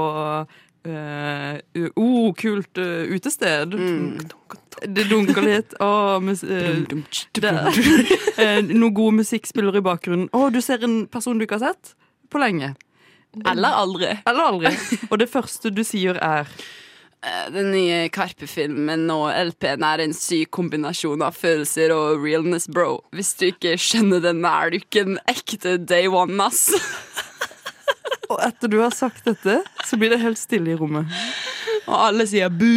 uh, 0.87 1.57
oh, 1.95 2.33
kult 2.37 2.77
uh, 2.77 3.05
utested. 3.13 3.73
Det 4.85 5.07
dunker 5.09 5.41
litt. 5.41 5.73
Oh, 5.81 6.21
eh, 6.21 6.83
eh, 8.43 8.59
noe 8.67 8.93
god 8.93 9.17
musikk 9.21 9.49
spiller 9.49 9.77
i 9.79 9.83
bakgrunnen. 9.85 10.29
Å, 10.33 10.49
du 10.53 10.59
ser 10.61 10.83
en 10.85 11.05
person 11.11 11.37
du 11.39 11.47
ikke 11.47 11.57
har 11.59 11.71
sett 11.73 11.95
på 12.31 12.41
lenge. 12.41 12.73
Eller 13.45 13.77
aldri. 13.83 14.11
Eller 14.25 14.51
aldri. 14.53 14.73
Og 15.11 15.19
det 15.21 15.29
første 15.29 15.69
du 15.73 15.83
sier, 15.85 16.17
er 16.17 16.49
Eh, 17.27 17.51
Den 17.51 17.71
nye 17.73 18.09
Karpe-filmen 18.13 19.07
og 19.09 19.31
LP-en 19.33 19.85
er 19.87 20.03
en 20.03 20.13
syk 20.15 20.51
kombinasjon 20.53 21.23
av 21.25 21.37
følelser 21.37 21.93
og 21.95 22.21
realness, 22.23 22.67
bro. 22.69 23.01
Hvis 23.15 23.33
du 23.39 23.47
ikke 23.49 23.73
skjønner 23.81 24.21
den, 24.23 24.43
er 24.45 24.71
du 24.71 24.79
ikke 24.79 25.05
en 25.05 25.17
ekte 25.29 25.77
day 25.81 26.07
one, 26.11 26.37
ass. 26.43 26.69
Og 28.27 28.41
etter 28.43 28.67
du 28.67 28.81
har 28.81 28.91
sagt 28.91 29.23
dette, 29.23 29.61
så 29.87 29.97
blir 29.97 30.11
det 30.11 30.19
helt 30.19 30.39
stille 30.39 30.73
i 30.73 30.75
rommet. 30.75 31.07
Og 31.87 31.95
alle 31.95 32.25
sier 32.27 32.51
bu, 32.51 32.67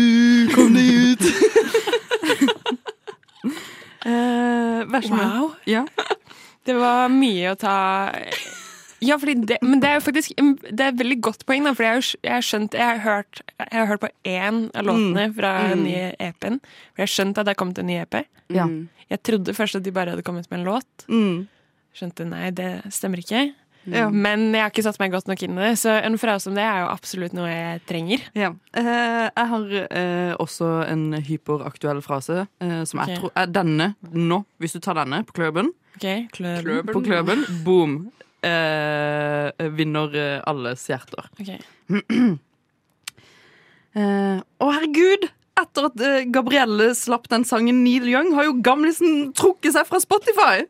kom 0.55 0.77
deg 0.77 1.15
ut. 1.15 1.29
Eh, 4.01 4.79
vær 4.89 5.03
så 5.05 5.11
snill. 5.11 5.19
Wow. 5.21 5.51
Ja. 5.69 5.83
Det 6.65 6.73
var 6.73 7.11
mye 7.13 7.51
å 7.53 7.57
ta 7.61 7.75
Ja, 9.01 9.17
fordi 9.21 9.35
det, 9.49 9.57
men 9.65 9.81
det 9.81 9.89
er 9.89 9.95
jo 9.97 10.03
faktisk 10.05 10.35
Det 10.37 10.81
er 10.85 10.91
et 10.93 10.99
veldig 11.01 11.17
godt 11.25 11.47
poeng, 11.49 11.65
da, 11.65 11.73
for 11.77 11.87
jeg 11.87 11.99
har, 11.99 12.09
jeg 12.27 12.35
har 12.35 12.45
skjønt 12.45 12.75
Jeg 12.77 12.85
har 12.85 12.99
hørt, 13.05 13.41
jeg 13.59 13.79
har 13.79 13.89
hørt 13.89 14.03
på 14.03 14.11
én 14.29 14.59
av 14.77 14.85
låtene 14.91 15.25
fra 15.37 15.53
den 15.71 15.87
nye 15.87 16.11
EP-en. 16.19 16.61
For 16.93 17.03
jeg 17.03 17.09
har 17.09 17.15
skjønt 17.15 17.41
at 17.41 17.49
det 17.49 17.55
er 17.55 17.61
kommet 17.63 17.81
en 17.81 17.89
ny 17.89 17.97
EP. 18.03 18.21
Ja. 18.53 18.67
Jeg 19.11 19.23
trodde 19.27 19.55
først 19.57 19.81
at 19.81 19.87
de 19.87 19.95
bare 19.95 20.13
hadde 20.15 20.27
kommet 20.27 20.51
med 20.51 20.61
en 20.61 20.69
låt. 20.69 21.07
Mm. 21.09 21.49
Skjønte 21.97 22.29
nei, 22.29 22.51
det 22.55 22.71
stemmer 22.95 23.23
ikke. 23.25 23.49
Ja. 23.89 24.11
Men 24.13 24.51
jeg 24.53 24.61
har 24.61 24.71
ikke 24.71 24.85
satt 24.85 24.99
meg 25.01 25.13
godt 25.15 25.29
nok 25.31 25.41
inn 25.43 25.57
i 25.57 25.63
det, 25.65 25.73
så 25.81 25.95
en 26.05 26.19
frase 26.21 26.51
om 26.51 26.57
det 26.59 26.65
er 26.67 26.83
jo 26.83 26.91
absolutt 26.93 27.35
noe 27.37 27.49
jeg 27.49 27.81
trenger. 27.89 28.25
Ja. 28.37 28.53
Eh, 28.77 29.27
jeg 29.31 29.47
har 29.53 29.77
eh, 29.87 30.33
også 30.43 30.69
en 30.91 31.07
hyperaktuell 31.27 32.03
frase, 32.05 32.45
eh, 32.61 32.81
som 32.89 33.03
jeg 33.03 33.21
tror 33.23 33.33
er 33.41 33.51
denne 33.51 33.93
nå. 34.13 34.43
Hvis 34.61 34.77
du 34.77 34.83
tar 34.85 35.01
denne 35.01 35.23
på 35.27 35.39
kløben, 35.41 35.73
Ok, 35.97 36.07
kløben. 36.37 36.93
på 36.93 37.03
kløben 37.05 37.43
boom, 37.65 37.97
eh, 38.47 39.67
vinner 39.77 40.15
eh, 40.17 40.39
alles 40.49 40.87
hjerter. 40.91 41.29
Ok. 41.41 41.53
Eh, 43.91 44.37
Å, 44.39 44.67
herregud! 44.71 45.25
Etter 45.59 45.87
at 45.89 46.03
eh, 46.07 46.21
Gabrielle 46.31 46.93
slapp 46.95 47.25
den 47.33 47.43
sangen 47.43 47.81
Neil 47.83 48.05
Young, 48.07 48.29
har 48.37 48.47
jo 48.47 48.53
gamlisen 48.63 49.33
trukket 49.35 49.75
seg 49.75 49.89
fra 49.89 49.99
Spotify! 49.99 50.61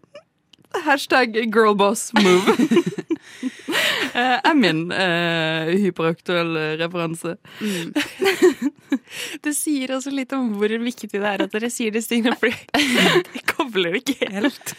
Hashtag 0.86 1.36
girlboss 1.52 2.14
move. 2.16 2.54
eh, 3.70 4.36
er 4.40 4.54
min 4.58 4.86
uh, 4.92 5.70
hyperaktuelle 5.80 6.64
referanse. 6.80 7.36
Det 9.44 9.52
sier 9.56 9.92
også 9.94 10.10
litt 10.14 10.32
om 10.36 10.48
hvor 10.58 10.72
viktig 10.82 11.10
det 11.12 11.20
er 11.22 11.44
at 11.44 11.52
dere 11.54 11.70
sier 11.72 11.92
disse 11.94 12.10
tingene, 12.10 12.36
for 12.38 12.50
jeg 12.50 13.44
kobler 13.52 13.94
det 13.96 14.02
ikke 14.02 14.30
helt. 14.34 14.72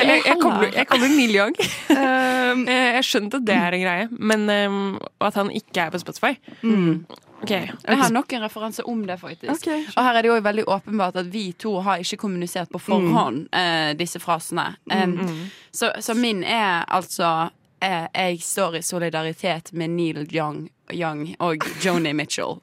Eller 0.00 0.14
jeg, 0.14 0.22
jeg 0.28 0.38
kobler, 0.42 0.70
jeg 0.76 0.88
kobler 0.90 1.14
Neil 1.16 1.34
Young. 1.40 1.56
Um, 1.90 2.66
Eh, 2.70 2.94
Jeg 2.96 3.04
skjønte 3.06 3.38
at 3.40 3.46
det 3.46 3.54
er 3.56 3.74
en 3.76 3.82
greie, 3.84 4.06
men 4.18 4.42
um, 4.70 4.78
at 5.24 5.36
han 5.38 5.50
ikke 5.54 5.86
er 5.86 5.92
på 5.94 6.00
Spotify. 6.02 6.34
mm. 6.62 7.04
Okay. 7.40 7.70
Jeg 7.88 7.96
har 7.96 8.10
nok 8.12 8.32
en 8.36 8.42
referanse 8.44 8.82
om 8.84 8.98
det, 9.08 9.14
faktisk. 9.16 9.62
Okay. 9.64 9.86
Og 9.96 10.04
her 10.04 10.18
er 10.18 10.22
det 10.26 10.28
jo 10.28 10.34
veldig 10.44 10.64
åpenbart 10.68 11.16
at 11.22 11.30
vi 11.32 11.46
to 11.56 11.70
har 11.80 12.02
ikke 12.02 12.18
kommunisert 12.20 12.68
på 12.68 12.76
forhånd 12.84 13.46
eh, 13.56 13.94
disse 13.96 14.20
frasene. 14.20 14.66
Um, 14.92 15.48
så, 15.72 15.88
så 16.04 16.12
min 16.18 16.42
er 16.44 16.84
altså 16.84 17.48
Jeg 17.80 18.40
står 18.44 18.76
i 18.76 18.82
solidaritet 18.84 19.72
med 19.72 19.90
Neil 19.96 20.26
Young, 20.34 20.68
Young 20.92 21.34
og 21.40 21.64
Joni 21.84 22.12
Mitchell. 22.12 22.60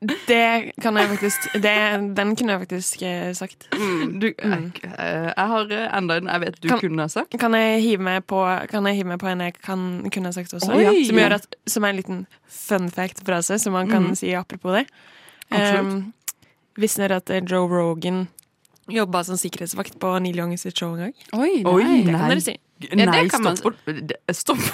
Det 0.28 0.72
kan 0.82 0.96
jeg 0.96 1.08
faktisk 1.08 1.52
det, 1.54 1.72
Den 2.16 2.36
kunne 2.36 2.52
jeg 2.52 2.60
faktisk 2.60 2.98
sagt. 2.98 3.36
sagt. 3.36 3.68
Du, 4.20 4.26
jeg, 4.26 4.70
eh, 4.98 5.30
jeg 5.36 5.46
har 5.52 5.72
eh, 5.72 5.98
enda 5.98 6.16
en 6.16 6.28
jeg 6.28 6.40
vet 6.40 6.62
du 6.62 6.68
Kan- 6.68 6.80
kunne 6.80 7.02
ha 7.02 7.08
sagt. 7.08 7.38
Kan 7.40 7.54
jeg 7.54 7.82
hive 7.82 8.02
meg 8.02 8.24
på, 8.26 8.44
kan 8.70 8.86
jeg 8.86 8.94
hive 8.94 9.08
meg 9.08 9.18
på 9.18 9.26
en 9.26 9.40
jeg 9.40 9.54
kan, 9.54 10.10
kunne 10.12 10.28
ha 10.28 10.32
sagt 10.32 10.54
også? 10.54 10.72
Oi! 10.72 11.04
Som, 11.06 11.16
gjør 11.16 11.38
at, 11.38 11.56
som 11.66 11.84
er 11.84 11.88
en 11.88 11.96
liten 11.96 12.26
fun 12.46 12.90
fact-frase 12.90 13.58
som 13.58 13.72
man 13.72 13.88
kan 13.88 14.02
mm. 14.02 14.14
si 14.14 14.34
apropos 14.34 14.76
det. 14.76 14.86
Um, 15.50 16.12
Visste 16.76 17.02
dere 17.02 17.16
at 17.16 17.30
eh, 17.30 17.42
Joe 17.48 17.68
Rogan 17.68 18.26
jobba 18.88 19.24
som 19.24 19.36
sikkerhetsvakt 19.36 19.98
på 19.98 20.18
Neil 20.18 20.36
Young 20.38 20.58
sitt 20.58 20.78
show 20.78 20.92
en 20.92 21.08
gang? 21.08 21.14
Oi, 21.32 21.64
Oi, 21.64 21.82
nei. 21.82 22.04
Det 22.04 22.12
kan 22.12 22.30
dere 22.30 22.44
si. 22.44 22.58
Nei, 22.76 23.24
man- 23.40 23.56
stopp 23.56 23.78
det- 23.86 24.18
Stopp 24.36 24.58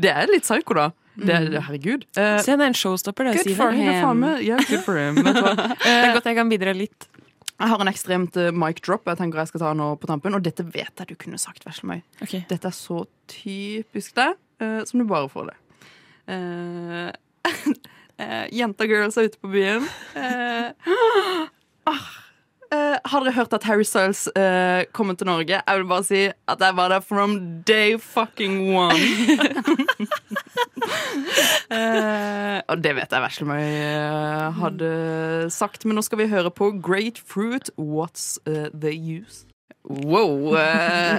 Det 0.00 0.08
er 0.10 0.30
litt 0.32 0.46
psyko, 0.46 0.74
da. 0.78 0.86
Det 1.20 1.34
er, 1.34 1.58
herregud. 1.66 2.06
Uh, 2.16 2.38
Se, 2.40 2.54
det 2.56 2.64
er 2.64 2.70
en 2.70 2.76
showstopper. 2.76 3.24
Det, 3.28 3.42
Good 3.44 3.56
for 3.58 3.70
him. 3.76 4.22
Yeah, 4.40 4.62
good 4.64 4.80
for 4.86 4.96
him. 4.96 5.18
Hva? 5.20 5.52
det 5.84 5.92
er 5.92 6.14
godt 6.16 6.28
jeg 6.30 6.36
kan 6.38 6.48
bidra 6.52 6.72
litt. 6.76 7.08
Jeg 7.60 7.68
har 7.68 7.82
en 7.84 7.90
ekstremt 7.92 8.36
uh, 8.40 8.48
mic 8.56 8.80
drop 8.86 9.04
jeg 9.10 9.18
tenker 9.20 9.42
jeg 9.42 9.50
skal 9.50 9.60
ta 9.66 9.70
nå 9.76 9.90
på 10.00 10.08
tampen, 10.08 10.32
og 10.38 10.44
dette 10.46 10.64
vet 10.64 10.94
jeg 11.02 11.10
du 11.10 11.14
kunne 11.20 11.36
sagt, 11.40 11.66
Veslemøy. 11.68 11.98
Okay. 12.24 12.40
Dette 12.48 12.70
er 12.70 12.76
så 12.76 13.02
typisk 13.28 14.14
deg, 14.16 14.38
uh, 14.64 14.80
som 14.88 15.02
du 15.02 15.04
bare 15.10 15.28
får 15.28 15.50
det. 15.50 15.58
Uh, 16.30 17.10
uh, 17.44 18.46
Jenta 18.62 18.88
girls 18.88 19.16
er 19.20 19.28
ute 19.28 19.38
på 19.42 19.48
byen. 19.52 19.84
Uh, 20.16 20.72
ah, 21.92 22.08
eh, 22.72 22.96
har 23.04 23.24
dere 23.24 23.34
hørt 23.34 23.54
at 23.56 23.66
Harry 23.68 23.84
Styles 23.86 24.26
uh, 24.36 24.86
kommer 24.96 25.14
til 25.18 25.28
Norge? 25.28 25.60
Jeg 25.60 25.78
vil 25.78 25.88
bare 25.90 26.06
si 26.06 26.22
at 26.30 26.60
jeg 26.60 26.76
var 26.76 26.88
der 26.92 27.00
from 27.00 27.62
day 27.66 27.98
fucking 27.98 28.74
one. 28.76 29.00
uh, 31.70 32.58
og 32.70 32.82
det 32.84 32.94
vet 32.96 33.12
jeg 33.12 33.24
Veslemøy 33.26 33.60
uh, 33.60 34.48
hadde 34.62 34.90
sagt, 35.50 35.84
men 35.84 35.98
nå 35.98 36.06
skal 36.06 36.22
vi 36.22 36.30
høre 36.30 36.50
på 36.50 36.72
Great 36.82 37.20
Fruit, 37.20 37.70
What's 37.78 38.38
the 38.46 38.94
Use? 38.94 39.49
Wow. 39.84 40.54
Uh, 40.54 41.18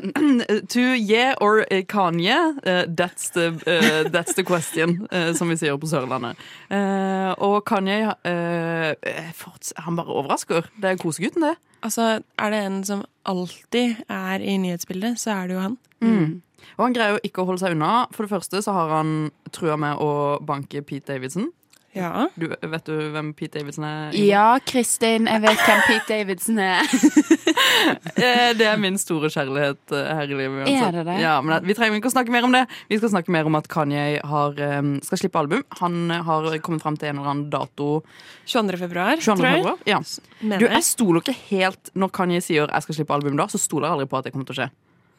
to 0.69 0.81
yeah 0.93 1.33
or 1.41 1.65
eh, 1.71 1.81
Kanye, 1.81 2.57
uh, 2.65 2.85
that's, 2.87 3.29
the, 3.31 3.47
uh, 3.65 4.09
that's 4.09 4.33
the 4.35 4.43
question, 4.43 5.07
eh, 5.11 5.33
som 5.33 5.49
vi 5.49 5.57
sier 5.57 5.77
på 5.81 5.89
Sørlandet. 5.89 6.37
Eh, 6.69 7.31
og 7.41 7.65
Kanye 7.65 8.13
eh, 8.23 8.93
eh, 9.01 9.31
forts- 9.33 9.73
Han 9.81 9.95
bare 9.97 10.13
overrasker. 10.13 10.69
Det 10.79 10.91
er 10.93 11.01
kosegutten, 11.01 11.41
det. 11.49 11.55
Altså, 11.83 12.21
er 12.37 12.49
det 12.53 12.59
en 12.67 12.83
som 12.85 13.03
alltid 13.25 14.03
er 14.07 14.39
i 14.45 14.57
nyhetsbildet, 14.61 15.17
så 15.19 15.33
er 15.41 15.47
det 15.49 15.55
jo 15.57 15.63
han. 15.65 15.77
Mm. 16.01 16.41
Og 16.77 16.85
han 16.85 16.93
greier 16.93 17.17
jo 17.17 17.23
ikke 17.25 17.41
å 17.41 17.47
holde 17.49 17.59
seg 17.63 17.73
unna. 17.75 18.05
For 18.13 18.23
det 18.25 18.31
første 18.35 18.61
så 18.61 18.71
har 18.77 18.93
han 18.99 19.31
trua 19.51 19.75
med 19.81 19.97
å 19.97 20.37
banke 20.45 20.83
Pete 20.85 21.09
Davidson. 21.15 21.49
Ja. 21.91 22.27
Du, 22.39 22.45
vet 22.47 22.85
du 22.87 22.93
hvem 23.11 23.33
Pete 23.35 23.59
Davidson 23.59 23.83
er? 23.83 24.13
Ja, 24.15 24.45
Kristin, 24.63 25.25
jeg 25.27 25.41
vet 25.43 25.59
hvem 25.65 25.81
Pete 25.89 26.07
Davidson 26.13 26.59
er. 26.63 26.87
Eh, 28.21 28.51
Det 28.57 28.65
er 28.67 28.77
min 28.79 28.97
store 28.99 29.29
kjærlighet 29.31 29.93
eh, 29.95 30.09
her 30.15 30.29
i 30.29 30.35
livet. 30.37 30.61
uansett. 30.61 30.83
Er 30.85 30.91
det 30.95 31.03
det? 31.07 31.15
Ja, 31.23 31.33
men 31.43 31.63
Vi 31.65 31.73
trenger 31.77 31.97
ikke 31.97 32.11
å 32.11 32.13
snakke 32.13 32.33
mer 32.33 32.45
om 32.45 32.53
det. 32.53 32.61
Vi 32.91 32.97
skal 32.99 33.11
snakke 33.13 33.33
mer 33.33 33.47
om 33.49 33.55
at 33.57 33.67
Kanye 33.71 34.19
har, 34.27 34.55
eh, 34.61 34.79
skal 35.05 35.21
slippe 35.21 35.39
album. 35.39 35.63
Han 35.79 36.09
har 36.27 36.47
kommet 36.63 36.83
fram 36.83 36.97
til 36.99 37.09
en 37.09 37.17
eller 37.19 37.31
annen 37.31 37.49
dato. 37.53 38.03
22. 38.45 38.77
februar, 38.81 39.17
22. 39.23 39.35
tror 39.41 39.49
jeg. 39.49 39.77
Ja. 39.89 39.99
Du, 40.59 40.65
jeg 40.67 40.83
stoler 40.85 41.21
ikke 41.23 41.35
helt 41.51 41.91
Når 41.95 42.11
Kanye 42.15 42.41
sier 42.43 42.67
jeg 42.67 42.85
skal 42.87 42.97
slippe 42.99 43.15
album 43.15 43.37
da, 43.39 43.47
så 43.51 43.59
stoler 43.61 43.87
jeg 43.89 43.97
aldri 43.97 44.09
på 44.11 44.19
at 44.19 44.27
det 44.29 44.33
kommer 44.35 44.49
til 44.49 44.55
å 44.57 44.59
skje. 44.61 44.69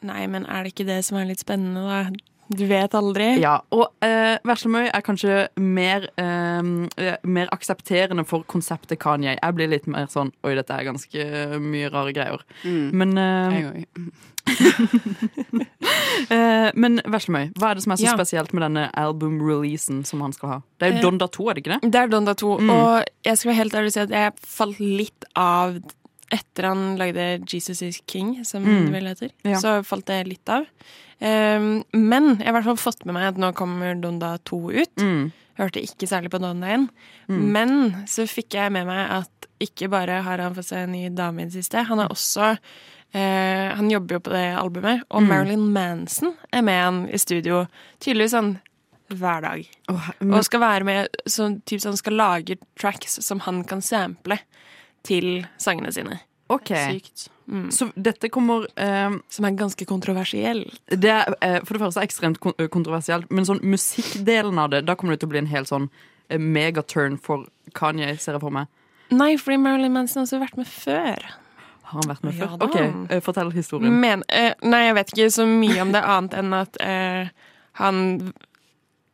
Nei, 0.03 0.23
men 0.27 0.45
er 0.45 0.63
det 0.65 0.73
ikke 0.73 0.87
det 0.89 0.99
som 1.07 1.17
er 1.19 1.29
litt 1.29 1.43
spennende, 1.43 1.83
da? 1.87 2.32
Du 2.49 2.65
vet 2.67 2.91
aldri. 2.93 3.39
Ja, 3.41 3.59
Og 3.71 3.87
eh, 4.03 4.37
Veslemøy 4.45 4.89
er 4.93 5.01
kanskje 5.01 5.47
mer, 5.57 6.09
eh, 6.17 7.15
mer 7.23 7.47
aksepterende 7.55 8.25
for 8.27 8.43
konseptet 8.43 8.99
Kanye. 8.99 9.37
Jeg 9.41 9.55
blir 9.55 9.67
litt 9.71 9.87
mer 9.87 10.05
sånn 10.11 10.31
Oi, 10.43 10.53
dette 10.55 10.71
er 10.75 10.83
ganske 10.83 11.59
mye 11.63 11.89
rare 11.93 12.13
greier. 12.13 12.43
Men 12.65 13.17
eh, 13.17 13.61
Jeg. 13.61 13.87
Eh, 16.33 16.69
men 16.79 16.99
Veslemøy, 17.09 17.49
hva 17.59 17.71
er 17.71 17.75
det 17.79 17.83
som 17.83 17.93
er 17.93 17.99
så 17.99 18.05
Ja. 18.07 18.13
spesielt 18.15 18.53
med 18.53 18.63
denne 18.63 18.85
album-releasen 18.95 20.05
som 20.05 20.21
han 20.21 20.31
skal 20.33 20.49
ha? 20.49 20.57
Det 20.79 20.87
er 20.87 20.91
jo 20.93 20.97
Eh, 20.97 21.01
Donda 21.01 21.27
2, 21.27 21.49
er 21.49 21.53
det 21.53 21.63
ikke 21.63 21.79
det? 21.81 21.91
Det 21.91 21.99
er 22.01 22.07
Donda 22.07 22.33
2, 22.33 22.57
Mm. 22.59 22.69
og 22.69 23.03
jeg 23.25 23.37
skal 23.37 23.49
være 23.51 23.57
helt 23.57 23.73
ærlig 23.73 23.91
si 23.93 23.99
at 23.99 24.09
jeg 24.09 24.33
falt 24.45 24.79
litt 24.79 25.25
av 25.35 25.79
etter 26.33 26.67
han 26.71 26.97
lagde 26.99 27.27
Jesus 27.47 27.81
is 27.85 28.01
King, 28.09 28.39
som 28.45 28.63
Mm. 28.65 28.85
det 28.87 28.93
vel 28.95 29.07
heter. 29.11 29.31
Ja. 29.45 29.59
Så 29.61 29.83
falt 29.85 30.05
det 30.09 30.23
litt 30.27 30.49
av. 30.49 30.65
Um, 31.21 31.83
men 31.93 32.37
jeg 32.39 32.47
har 32.47 32.51
i 32.51 32.57
hvert 32.57 32.65
fall 32.71 32.81
fått 32.91 33.05
med 33.05 33.13
meg 33.15 33.27
at 33.29 33.37
nå 33.39 33.53
kommer 33.55 33.93
Donda 34.01 34.37
2 34.43 34.59
ut. 34.73 34.95
Mm. 34.97 35.31
Hørte 35.59 35.83
ikke 35.85 36.07
særlig 36.09 36.31
på 36.33 36.41
Donda 36.41 36.67
1. 36.73 36.89
Mm. 37.29 37.43
Men 37.53 37.75
så 38.09 38.25
fikk 38.27 38.57
jeg 38.57 38.71
med 38.73 38.87
meg 38.89 39.05
at 39.21 39.47
ikke 39.61 39.87
bare 39.93 40.21
har 40.25 40.41
han 40.41 40.55
fått 40.57 40.65
seg 40.73 40.83
en 40.87 40.91
ny 40.91 41.09
dame 41.15 41.41
i 41.41 41.45
det 41.45 41.53
siste, 41.61 41.85
han 41.87 41.99
har 42.03 42.09
også 42.09 42.57
Uh, 43.13 43.75
Han 43.77 43.91
jobber 43.91 44.15
jo 44.15 44.19
på 44.25 44.31
det 44.33 44.55
albumet, 44.57 45.03
og 45.11 45.21
Mm. 45.21 45.27
Marilyn 45.29 45.67
Manson 45.71 46.31
er 46.51 46.63
med 46.63 46.79
han 46.83 47.09
i 47.13 47.17
studio 47.21 47.67
tydeligvis 48.01 48.31
sånn 48.33 48.55
hver 49.13 49.41
dag. 49.43 49.67
Åh, 49.91 50.09
Og 50.33 50.43
skal 50.43 50.59
være 50.59 50.83
med 50.83 51.07
sånn, 51.29 51.61
typ, 51.63 51.79
sånn 51.79 51.95
skal 51.95 52.13
lage 52.17 52.57
tracks 52.75 53.19
som 53.23 53.37
han 53.45 53.63
kan 53.65 53.81
sample 53.85 54.39
til 55.07 55.45
sangene 55.61 55.91
sine. 55.95 56.19
OK. 56.53 56.69
Sykt. 56.69 57.29
Mm. 57.47 57.71
Så 57.71 57.89
dette 57.95 58.29
kommer 58.31 58.67
eh, 58.79 59.11
Som 59.29 59.45
er 59.45 59.55
ganske 59.59 59.85
kontroversiell. 59.85 60.63
Det 60.87 61.11
er 61.11 61.33
eh, 61.43 61.59
for 61.63 61.75
det 61.75 61.83
første 61.83 62.03
ekstremt 62.05 62.39
kon 62.43 62.55
kontroversielt, 62.71 63.27
men 63.33 63.47
sånn 63.47 63.61
musikkdelen 63.67 64.59
av 64.61 64.71
det, 64.71 64.83
da 64.87 64.95
kommer 64.99 65.15
det 65.15 65.23
til 65.23 65.31
å 65.31 65.33
bli 65.33 65.43
en 65.43 65.51
helt 65.51 65.71
sånn 65.71 65.89
eh, 66.29 66.39
megaturn 66.39 67.17
for 67.19 67.47
Kanye, 67.75 68.13
ser 68.21 68.37
jeg 68.37 68.43
for 68.43 68.53
meg. 68.53 68.71
Nei, 69.13 69.33
fordi 69.37 69.59
Marilyn 69.61 69.93
Manson 69.95 70.21
har 70.21 70.27
også 70.27 70.39
vært 70.41 70.59
med 70.59 70.69
før. 70.69 71.27
Har 71.89 71.99
han 71.99 72.09
vært 72.09 72.23
med 72.25 72.39
Ja 72.39 72.47
før? 72.53 72.65
OK, 72.67 72.77
eh, 73.09 73.21
fortell 73.23 73.51
historien. 73.53 73.99
Men, 74.01 74.23
eh, 74.29 74.53
nei, 74.63 74.85
jeg 74.87 74.97
vet 74.99 75.13
ikke 75.13 75.29
så 75.35 75.47
mye 75.49 75.81
om 75.83 75.93
det 75.93 76.03
annet 76.15 76.37
enn 76.39 76.55
at 76.57 76.79
eh, 76.81 77.33
han 77.81 77.99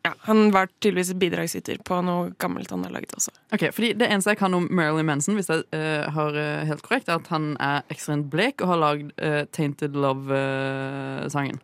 ja, 0.10 0.16
Han 0.28 0.52
var 0.56 0.70
tydeligvis 0.80 1.14
bidragsyter 1.22 1.80
på 1.86 2.00
noe 2.06 2.34
gammelt 2.42 2.72
han 2.74 2.84
har 2.88 2.94
laget 2.96 3.14
også. 3.18 3.34
Ok, 3.54 3.70
fordi 3.76 3.94
Det 4.00 4.10
eneste 4.10 4.34
jeg 4.34 4.42
kan 4.42 4.54
om 4.58 4.68
Marilyn 4.72 5.08
Manson, 5.10 5.38
hvis 5.38 5.50
jeg 5.52 5.66
uh, 5.74 6.10
har 6.14 6.36
uh, 6.36 6.66
helt 6.70 6.84
korrekt, 6.86 7.10
er 7.10 7.22
at 7.22 7.30
han 7.34 7.54
er 7.60 7.86
ekstremt 7.94 8.30
blek 8.34 8.64
og 8.64 8.74
har 8.74 8.84
lagd 8.84 9.14
uh, 9.22 9.44
Tainted 9.56 9.98
Love-sangen. 9.98 11.62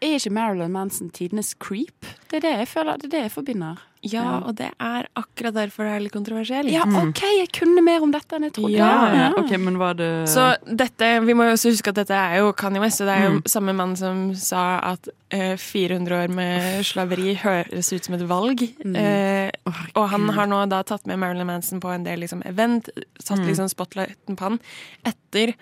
Er 0.00 0.16
ikke 0.16 0.30
Marilyn 0.32 0.72
Manson 0.72 1.10
tidenes 1.12 1.52
creep? 1.60 2.06
Det 2.30 2.38
er 2.38 2.40
det 2.46 2.52
jeg 2.62 2.68
føler, 2.68 2.96
det 2.96 3.04
er 3.10 3.16
det 3.18 3.22
jeg 3.26 3.32
forbinder. 3.34 3.78
Ja, 4.02 4.22
Ja. 4.22 4.36
og 4.48 4.54
det 4.56 4.70
er 4.80 5.06
akkurat 5.14 5.52
derfor 5.52 5.84
det 5.84 5.90
er 5.92 6.00
litt 6.00 6.12
kontroversielt. 6.14 6.70
Ja, 6.72 6.84
OK, 6.88 7.20
jeg 7.36 7.50
kunne 7.52 7.82
mer 7.84 8.00
om 8.00 8.10
dette 8.10 8.32
enn 8.38 8.44
jeg 8.44 8.54
trodde. 8.56 8.72
Ja. 8.78 9.32
ok, 9.36 9.50
men 9.60 9.76
hva 9.76 9.90
er 9.90 9.94
det 9.98 10.28
Så 10.32 10.46
dette, 10.64 11.10
vi 11.26 11.34
må 11.36 11.44
jo 11.44 11.52
også 11.52 11.68
huske 11.74 11.88
at 11.92 11.96
dette 12.00 12.16
er 12.16 12.38
jo 12.40 12.52
Kanye 12.56 12.80
West, 12.80 13.02
og 13.02 13.08
det 13.10 13.16
er 13.18 13.24
jo 13.28 13.34
Mm. 13.36 13.42
samme 13.44 13.74
mann 13.76 13.94
som 13.96 14.34
sa 14.34 14.78
at 14.82 15.06
eh, 15.30 15.56
400 15.56 16.16
år 16.24 16.28
med 16.32 16.82
slaveri 16.82 17.34
høres 17.36 17.92
ut 17.92 18.02
som 18.04 18.14
et 18.14 18.26
valg. 18.26 18.62
Eh, 18.96 19.50
og 19.94 20.08
han 20.08 20.28
har 20.30 20.46
nå 20.46 20.66
da 20.70 20.82
tatt 20.82 21.04
med 21.06 21.18
Marilyn 21.18 21.46
Manson 21.46 21.78
på 21.78 21.92
en 21.94 22.04
del 22.04 22.20
liksom, 22.20 22.40
event, 22.46 22.88
satt 23.20 23.38
Mm. 23.38 23.46
liksom 23.52 23.68
spotlighten 23.68 24.34
på 24.34 24.40
han, 24.48 24.60
etter 25.04 25.52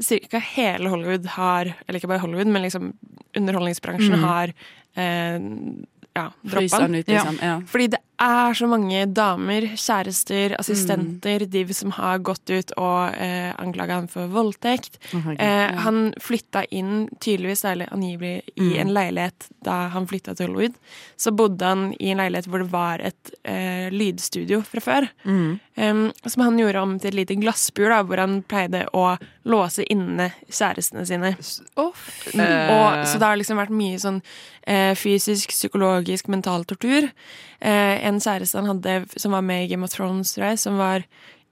cirka 0.00 0.38
hele 0.38 0.88
Hollywood 0.88 1.26
har, 1.26 1.72
eller 1.86 1.98
ikke 2.00 2.08
bare 2.08 2.18
Hollywood, 2.24 2.46
men 2.46 2.62
liksom 2.62 2.92
underholdningsbransjen 3.36 4.14
Mm. 4.18 4.22
har 4.24 4.52
eh, 4.96 5.40
ja, 6.14 6.32
droppa 6.42 6.86
ut, 6.88 7.06
liksom. 7.08 7.38
Ja. 7.42 7.60
Fordi 7.66 7.86
det 7.86 7.98
er 8.20 8.56
så 8.56 8.68
mange 8.68 9.04
damer, 9.16 9.66
kjærester, 9.80 10.54
assistenter, 10.58 11.46
de 11.48 11.62
som 11.74 11.92
har 11.96 12.20
gått 12.26 12.50
ut 12.52 12.74
og 12.76 13.16
eh, 13.16 13.50
anklaga 13.60 14.00
ham 14.00 14.08
for 14.12 14.30
voldtekt. 14.32 14.98
Eh, 15.14 15.78
han 15.84 16.10
flytta 16.20 16.64
inn, 16.74 17.08
tydeligvis 17.20 17.64
eller 17.68 17.92
angivelig, 17.94 18.42
i 18.60 18.76
en 18.82 18.92
leilighet 18.94 19.48
da 19.64 19.86
han 19.94 20.08
flytta 20.10 20.34
til 20.36 20.50
Hollywood. 20.50 20.76
Så 21.20 21.32
bodde 21.36 21.72
han 21.72 21.88
i 21.98 22.12
en 22.12 22.20
leilighet 22.20 22.50
hvor 22.50 22.64
det 22.64 22.70
var 22.72 23.02
et 23.04 23.34
eh, 23.48 23.88
lydstudio 23.94 24.62
fra 24.68 24.84
før. 24.84 25.08
Em, 25.80 26.06
som 26.26 26.42
han 26.44 26.58
gjorde 26.60 26.80
om 26.84 26.96
til 27.00 27.12
et 27.12 27.20
lite 27.22 27.38
glassbur, 27.40 27.88
da, 27.88 28.02
hvor 28.04 28.20
han 28.20 28.40
pleide 28.44 28.84
å 28.96 29.14
låse 29.48 29.84
inne 29.88 30.30
kjærestene 30.50 31.06
sine. 31.08 31.34
Mm, 32.34 32.72
og, 32.74 33.06
så 33.08 33.20
det 33.20 33.28
har 33.30 33.40
liksom 33.40 33.60
vært 33.60 33.72
mye 33.72 34.00
sånn 34.02 34.20
eh, 34.68 34.92
fysisk, 34.98 35.54
psykologisk, 35.54 36.28
mental 36.32 36.66
tortur. 36.68 37.08
Eh, 37.60 37.96
en 38.10 38.22
kjæreste 38.22 38.60
han 38.60 38.70
hadde 38.74 38.96
som 39.16 39.32
var 39.36 39.44
med 39.46 39.64
i 39.64 39.70
Game 39.72 39.86
of 39.86 39.94
Thrones, 39.94 40.34
tror 40.36 40.50
jeg, 40.52 40.62
som 40.62 40.80
var 40.80 41.06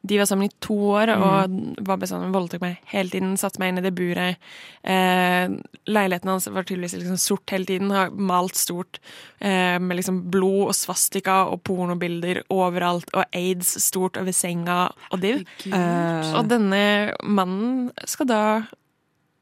de 0.09 0.19
var 0.21 0.29
sammen 0.31 0.47
i 0.47 0.55
to 0.63 0.77
år 0.95 1.11
og 1.11 1.55
var 1.85 1.99
bestandig 1.99 2.31
voldtok 2.31 2.63
meg 2.63 2.77
hele 2.93 3.11
tiden. 3.11 3.33
Satte 3.41 3.59
meg 3.59 3.73
inn 3.73 3.81
i 3.81 3.83
det 3.83 3.91
buret. 3.99 4.39
Eh, 4.87 5.51
leiligheten 5.91 6.31
hans 6.31 6.47
var 6.55 6.63
tydeligvis 6.69 6.95
liksom 7.01 7.19
sort 7.19 7.51
hele 7.51 7.67
tiden. 7.67 7.91
Har 7.91 8.15
malt 8.15 8.55
stort 8.57 9.01
eh, 9.43 9.75
med 9.83 9.99
liksom 9.99 10.21
blod 10.31 10.69
og 10.71 10.77
svastika 10.79 11.41
og 11.51 11.65
pornobilder 11.67 12.45
overalt. 12.55 13.11
Og 13.11 13.27
aids 13.35 13.75
stort 13.83 14.17
over 14.21 14.33
senga 14.33 14.85
og 15.11 15.21
de, 15.25 15.35
Eh, 15.67 16.33
Og 16.39 16.47
denne 16.49 17.13
mannen 17.27 17.91
skal 18.07 18.31
da 18.31 18.43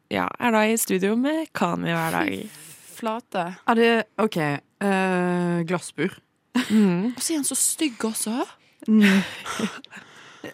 ja, 0.09 0.29
er 0.41 0.55
da 0.55 0.65
i 0.65 0.77
studio 0.81 1.17
med 1.21 1.51
Kani 1.53 1.93
hver 1.93 2.17
dag. 2.17 2.63
Flate. 2.97 3.49
er 3.69 3.75
det 3.75 3.91
OK. 4.23 4.39
Uh, 4.81 5.63
glassbur. 5.69 6.17
Og 7.17 7.23
så 7.23 7.33
er 7.33 7.37
han 7.37 7.45
så 7.49 7.55
stygg 7.59 8.05
også. 8.05 8.45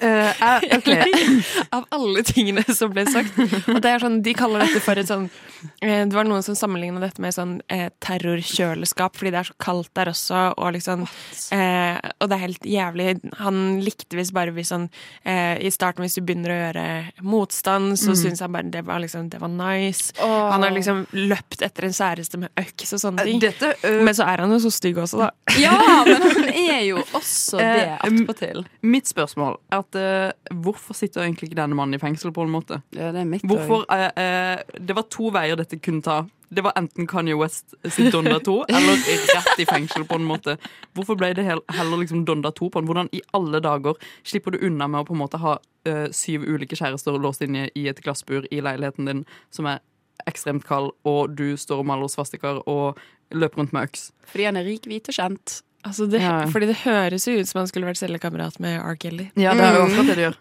Eh, 0.00 0.32
jeg- 0.40 0.72
OK. 0.78 1.66
Av 1.72 1.84
alle 1.96 2.22
tingene 2.26 2.64
som 2.74 2.90
ble 2.92 3.04
sagt. 3.10 3.36
Og 3.68 3.80
det 3.82 3.90
er 3.90 3.98
sånn, 4.02 4.20
De 4.22 4.34
kaller 4.36 4.64
dette 4.66 4.80
for 4.84 4.98
et 5.00 5.08
sånn 5.08 5.26
uh, 5.28 6.02
Det 6.08 6.12
var 6.14 6.24
noen 6.28 6.42
som 6.44 6.56
sammenligna 6.58 7.00
dette 7.02 7.22
med 7.22 7.34
sånn 7.34 7.60
eh, 7.72 7.88
terrorkjøleskap, 8.02 9.16
fordi 9.18 9.32
det 9.34 9.40
er 9.42 9.48
så 9.50 9.56
kaldt 9.62 9.90
der 9.98 10.10
også. 10.12 10.42
Og 10.58 10.72
liksom 10.76 11.04
eh, 11.04 11.98
Og 12.20 12.28
det 12.30 12.36
er 12.38 12.42
helt 12.46 12.66
jævlig. 12.68 13.08
Han 13.42 13.60
likte 13.84 14.18
visst 14.18 14.34
bare 14.36 14.54
hvis 14.54 14.72
sånn 14.72 14.88
eh, 15.24 15.58
I 15.62 15.70
starten, 15.74 16.04
hvis 16.04 16.16
du 16.18 16.22
begynner 16.26 16.52
å 16.54 16.58
gjøre 16.60 16.86
motstand, 17.22 17.96
så 18.00 18.14
syns 18.18 18.42
han 18.44 18.52
bare 18.54 18.70
det 18.72 18.84
var 18.86 19.02
liksom 19.02 19.28
Det 19.32 19.40
var 19.42 19.52
nice. 19.52 20.12
Han 20.22 20.62
har 20.64 20.72
liksom 20.74 21.04
løpt 21.12 21.62
etter 21.66 21.88
en 21.88 21.96
kjæreste 21.96 22.38
med 22.42 22.50
øks 22.60 22.94
og 22.96 23.02
sånne 23.06 23.26
ting. 23.26 23.40
Dette 23.42 23.72
Men 24.02 24.14
så 24.16 24.26
er 24.28 24.42
han 24.44 24.52
jo 24.54 24.58
så 24.62 24.70
stygg 24.72 24.98
også, 25.02 25.18
da. 25.24 25.30
Ja, 25.60 25.74
men 26.06 26.22
han 26.22 26.48
er 26.52 26.80
jo 26.86 27.02
også 27.14 27.58
det 27.62 27.88
attpåtil. 28.02 28.64
Mitt 28.82 29.10
spørsmål 29.10 29.58
er 29.72 29.81
at 29.82 29.96
eh, 29.98 30.54
hvorfor 30.64 30.96
sitter 30.96 31.22
egentlig 31.26 31.50
ikke 31.50 31.58
denne 31.60 31.76
mannen 31.78 31.98
i 31.98 32.00
fengsel, 32.02 32.32
på 32.34 32.44
en 32.46 32.52
måte? 32.54 32.80
Ja, 32.96 33.10
det 33.14 33.22
er 33.22 33.28
mitt 33.28 33.44
Hvorfor 33.48 33.84
eh, 33.92 34.08
eh, 34.16 34.78
Det 34.80 34.96
var 34.96 35.06
to 35.12 35.30
veier 35.34 35.58
dette 35.60 35.78
kunne 35.82 36.02
ta. 36.06 36.22
Det 36.52 36.60
var 36.66 36.74
enten 36.76 37.06
Kanye 37.08 37.36
West 37.40 37.72
sitt 37.88 38.10
Donda 38.12 38.36
2, 38.44 38.54
eller 38.76 39.04
rett 39.32 39.60
i 39.62 39.64
fengsel, 39.68 40.04
på 40.08 40.18
en 40.20 40.26
måte. 40.28 40.58
Hvorfor 40.96 41.16
ble 41.16 41.30
det 41.38 41.46
hel- 41.46 41.64
heller 41.72 42.02
liksom 42.02 42.26
Donda 42.28 42.50
2 42.52 42.68
på 42.74 42.82
den? 42.82 42.90
Hvordan 42.90 43.08
i 43.16 43.22
alle 43.32 43.60
dager 43.64 43.96
slipper 44.28 44.52
du 44.56 44.60
unna 44.68 44.88
med 44.92 45.00
å 45.00 45.08
på 45.08 45.16
en 45.16 45.22
måte 45.22 45.40
ha 45.40 45.54
eh, 45.88 46.08
syv 46.12 46.44
ulike 46.44 46.76
kjærester 46.76 47.16
låst 47.20 47.40
inne 47.46 47.70
i 47.78 47.86
et 47.88 48.02
glassbur 48.04 48.44
i 48.52 48.60
leiligheten 48.60 49.08
din 49.08 49.24
som 49.50 49.70
er 49.72 49.80
ekstremt 50.28 50.62
kald, 50.68 50.92
og 51.08 51.32
du 51.34 51.56
står 51.58 51.80
og 51.82 51.88
maler 51.88 52.10
svastikaer 52.12 52.60
og 52.70 53.00
løper 53.32 53.62
rundt 53.62 53.72
med 53.74 53.88
øks? 53.88 54.10
Fordi 54.28 54.44
han 54.50 54.60
er 54.60 54.68
rik, 54.68 54.84
hvit 54.86 55.08
og 55.10 55.16
kjent. 55.16 55.62
Altså 55.84 56.06
det, 56.10 56.20
Ja. 56.22 56.46
Fordi 56.46 56.66
det 56.70 56.76
høres 56.84 57.26
jo 57.26 57.34
ut 57.40 57.48
som 57.48 57.58
han 57.60 57.66
skulle 57.66 57.86
vært 57.88 57.98
cellekamerat 57.98 58.58
med 58.60 58.80
R. 58.80 58.94
Kelly. 58.96 59.30
Ja, 59.36 59.52
det 59.54 59.64
er 59.66 59.74
jo 59.80 59.86
akkurat 59.88 60.06
det 60.06 60.16
du 60.16 60.22
gjør. 60.28 60.36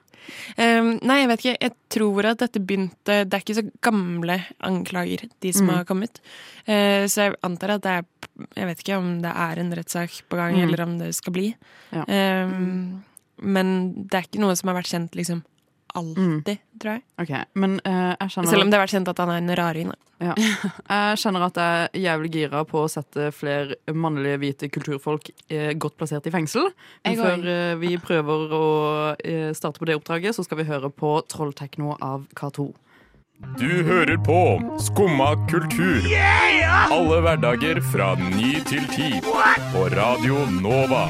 Um, 0.55 0.99
nei, 1.01 1.15
jeg 1.23 1.27
vet 1.31 1.39
ikke. 1.41 1.57
Jeg 1.65 1.71
tror 1.89 2.25
at 2.29 2.37
dette 2.43 2.59
begynte 2.61 3.15
Det 3.25 3.33
er 3.33 3.41
ikke 3.41 3.55
så 3.57 3.63
gamle 3.81 4.35
anklager, 4.61 5.23
de 5.41 5.51
som 5.51 5.65
Mm. 5.65 5.73
har 5.73 5.83
kommet. 5.85 6.19
Uh, 6.69 7.07
så 7.09 7.25
jeg 7.31 7.35
antar 7.43 7.71
at 7.71 7.81
det 7.81 7.91
er 7.91 8.03
Jeg 8.55 8.65
vet 8.67 8.79
ikke 8.79 8.97
om 8.97 9.21
det 9.21 9.31
er 9.35 9.59
en 9.59 9.71
rettssak 9.73 10.21
på 10.29 10.35
gang, 10.37 10.55
Mm. 10.55 10.63
eller 10.67 10.81
om 10.83 10.97
det 10.99 11.13
skal 11.15 11.33
bli. 11.33 11.55
Ja. 11.91 12.03
Um, 12.45 13.03
men 13.41 14.05
det 14.07 14.13
er 14.13 14.21
ikke 14.29 14.39
noe 14.39 14.55
som 14.55 14.69
har 14.69 14.75
vært 14.81 14.89
kjent 14.93 15.11
liksom 15.15 15.43
alltid, 15.97 16.63
tror 16.81 16.97
jeg. 16.97 17.03
Okay, 17.23 17.43
Men 17.53 17.79
uh, 17.85 18.13
jeg 18.15 18.35
kjenner 18.35 18.53
Selv 18.53 18.65
om 18.65 18.71
det 18.71 18.79
har 18.79 18.85
vært 18.85 18.95
kjent 18.95 19.11
at 19.11 19.21
han 19.23 19.33
er 19.33 19.41
en 19.41 19.53
raring. 19.59 19.93
Ja. 20.21 20.35
Jeg 20.91 21.17
kjenner 21.23 21.47
at 21.47 21.57
jeg 21.57 21.85
er 21.87 22.03
jævlig 22.03 22.29
gira 22.35 22.61
på 22.69 22.83
å 22.83 22.89
sette 22.91 23.31
flere 23.33 23.77
mannlige, 23.89 24.37
hvite 24.43 24.69
kulturfolk 24.73 25.31
eh, 25.49 25.71
godt 25.73 25.97
plassert 25.97 26.27
i 26.29 26.33
fengsel. 26.33 26.69
Men 27.07 27.17
før 27.17 27.49
eh, 27.55 27.73
vi 27.81 27.95
prøver 28.01 28.53
å 28.53 28.67
eh, 29.17 29.49
starte 29.57 29.81
på 29.81 29.89
det 29.89 29.97
oppdraget, 29.97 30.37
så 30.37 30.45
skal 30.45 30.61
vi 30.61 30.69
høre 30.69 30.93
på 30.93 31.15
Trolltekno 31.31 31.97
av 31.97 32.29
K2. 32.37 32.69
Du 33.57 33.83
hører 33.83 34.17
på 34.21 34.61
Skumma 34.77 35.31
kultur. 35.49 36.05
Alle 36.93 37.17
hverdager 37.25 37.81
fra 37.89 38.13
ny 38.21 38.59
til 38.69 38.85
ti. 38.93 39.09
På 39.73 39.87
Radio 39.95 40.43
Nova. 40.61 41.07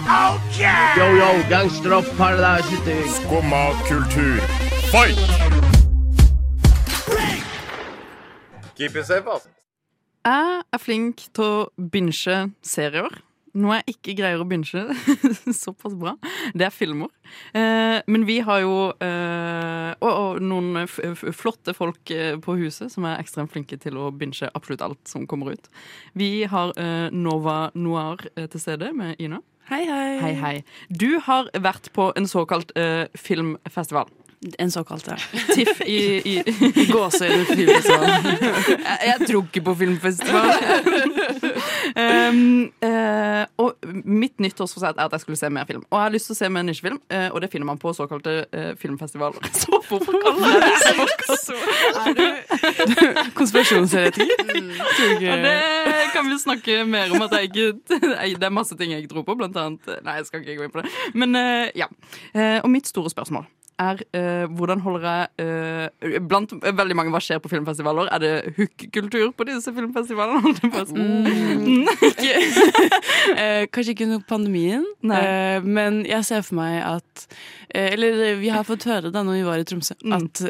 Yo, 0.96 1.10
yo, 1.20 1.30
gangsteropp, 1.52 2.08
paradise, 2.16 2.96
Skumma 3.18 3.66
kultur, 3.90 4.40
fight! 4.92 5.18
Keep 8.76 8.96
it 8.96 9.06
safe, 9.06 9.28
ass. 9.28 9.48
Jeg 10.26 10.64
er 10.74 10.82
flink 10.82 11.28
til 11.34 11.46
å 11.46 11.90
binge 11.94 12.40
serier. 12.66 13.22
Noe 13.52 13.82
jeg 13.82 13.96
ikke 13.98 14.14
greier 14.16 14.40
å 14.40 14.48
binge 14.48 14.84
såpass 15.64 15.96
bra, 16.00 16.14
det 16.56 16.70
er 16.70 16.72
filmer. 16.72 17.10
Eh, 17.52 17.98
men 18.08 18.24
vi 18.28 18.38
har 18.48 18.62
jo 18.64 18.76
eh, 19.04 19.92
og, 20.00 20.12
og 20.12 20.40
noen 20.46 20.86
f 20.86 21.02
f 21.04 21.26
flotte 21.36 21.76
folk 21.76 22.14
eh, 22.16 22.38
på 22.40 22.56
huset 22.62 22.94
som 22.94 23.08
er 23.10 23.20
ekstremt 23.20 23.52
flinke 23.52 23.76
til 23.82 24.00
å 24.00 24.08
binge 24.16 24.48
absolutt 24.56 24.86
alt 24.86 25.02
som 25.12 25.28
kommer 25.28 25.58
ut. 25.58 25.68
Vi 26.16 26.46
har 26.52 26.72
eh, 26.80 27.10
Nova 27.12 27.60
Noir 27.76 28.24
eh, 28.38 28.48
til 28.48 28.64
stede 28.64 28.94
med 28.96 29.20
Ina. 29.20 29.42
Hei, 29.72 29.84
hei. 29.88 30.16
Hei, 30.20 30.32
hei. 30.36 30.56
Du 30.90 31.20
har 31.24 31.52
vært 31.64 31.92
på 31.96 32.10
en 32.20 32.26
såkalt 32.28 32.74
eh, 32.80 33.06
filmfestival. 33.16 34.10
En 34.60 34.72
såkalt, 34.72 35.08
ja. 35.08 35.16
TIFF 35.56 35.82
i, 35.82 36.22
i, 36.26 36.38
i 36.40 36.86
filmfestival. 37.46 38.06
jeg, 38.06 38.98
jeg 39.12 39.28
tror 39.28 39.44
ikke 39.44 39.62
på 39.62 39.76
filmfestival. 39.76 40.50
um, 42.02 42.72
uh, 42.82 43.44
og 43.62 43.76
mitt 44.06 44.42
nyttårsforsett 44.42 44.98
er 44.98 45.06
at 45.06 45.14
jeg 45.14 45.22
skulle 45.22 45.38
se 45.38 45.50
mer 45.54 45.70
film. 45.70 45.84
Og 45.92 46.00
jeg 46.00 46.08
har 46.08 46.16
lyst 46.16 46.32
til 46.32 46.34
å 46.34 46.40
se 46.40 46.50
mer 46.50 46.66
nisjefilm, 46.66 46.98
uh, 47.14 47.30
og 47.30 47.38
det 47.46 47.52
finner 47.54 47.70
man 47.70 47.78
på 47.84 47.94
såkalte 47.94 48.34
uh, 48.50 48.72
filmfestivaler. 48.82 49.46
Så 49.62 49.78
hvorfor 49.78 50.18
kaller 50.26 50.58
jeg 50.58 50.62
det 50.66 50.74
såkalt? 50.90 51.46
Konspirasjonsteoretiker? 53.38 54.36
Og 54.42 55.46
det 55.46 55.56
kan 56.18 56.26
vi 56.26 56.42
snakke 56.42 56.82
mer 56.90 57.14
om. 57.14 57.22
At 57.30 57.38
jeg 57.38 57.54
ikke, 57.54 57.70
det 58.42 58.50
er 58.50 58.58
masse 58.58 58.74
ting 58.74 58.90
jeg 58.96 59.06
ikke 59.06 59.14
tror 59.20 59.30
på, 59.30 59.38
blant 59.38 59.58
annet 59.62 60.02
Nei, 60.02 60.18
jeg 60.18 60.32
skal 60.32 60.42
ikke 60.42 60.58
gå 60.58 60.66
inn 60.66 60.74
på 60.74 60.82
det. 60.82 60.90
Men 61.14 61.38
ja. 61.78 61.86
Eh, 62.34 62.58
og 62.64 62.70
mitt 62.74 62.90
store 62.90 63.12
spørsmål 63.14 63.46
er 63.82 64.02
uh, 64.16 64.52
hvordan 64.58 64.82
holder 64.84 65.06
jeg 65.08 65.46
uh, 65.46 66.20
Blant 66.28 66.54
veldig 66.62 66.98
mange, 66.98 67.14
hva 67.14 67.22
skjer 67.24 67.42
på 67.42 67.52
filmfestivaler? 67.52 68.10
Er 68.14 68.22
det 68.24 68.54
hook-kultur 68.58 69.32
på 69.38 69.48
disse 69.50 69.74
filmfestivalene? 69.76 70.54
Mm. 70.92 71.88
Eh, 73.42 73.68
kanskje 73.72 73.94
ikke 73.94 74.06
under 74.08 74.22
pandemien, 74.28 74.86
men 75.64 76.00
jeg 76.08 76.26
ser 76.26 76.42
for 76.46 76.58
meg 76.58 76.80
at 76.84 77.26
Eller 77.70 78.40
vi 78.40 78.50
har 78.52 78.66
fått 78.68 78.88
høre 78.90 79.12
da 79.14 79.22
når 79.24 79.38
vi 79.38 79.44
var 79.46 79.62
i 79.62 79.66
Tromsø, 79.68 79.96
Mm. 80.02 80.14
at 80.18 80.42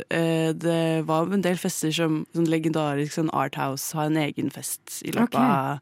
det 0.63 1.05
var 1.07 1.27
en 1.33 1.43
del 1.43 1.59
fester 1.59 1.91
som 1.93 2.21
sånn 2.35 2.47
legendarisk 2.49 3.17
sånn 3.17 3.33
Arthouse 3.35 3.97
har 3.97 4.09
en 4.09 4.17
egen 4.23 4.49
fest 4.53 5.01
i 5.03 5.11
løpet 5.11 5.35
okay. 5.35 5.79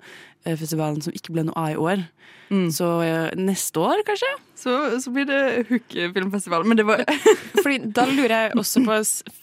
av 0.49 0.57
festivalen 0.59 1.01
som 1.05 1.13
ikke 1.15 1.35
ble 1.35 1.45
noe 1.47 1.59
av 1.59 1.75
i 1.75 1.79
år. 1.79 2.05
Mm. 2.49 2.69
Så 2.73 2.88
eh, 3.05 3.29
neste 3.38 3.79
år, 3.81 4.01
kanskje? 4.07 4.29
Så, 4.59 4.73
så 4.99 5.12
blir 5.15 5.23
det 5.29 5.65
hook-filmfestival. 5.69 6.65
Men 6.67 6.77
det 6.77 6.83
var 6.83 7.03
Fordi 7.63 7.77
da 7.95 8.03
lurer 8.09 8.33
jeg 8.33 8.57
også 8.59 8.81
på, 8.83 8.97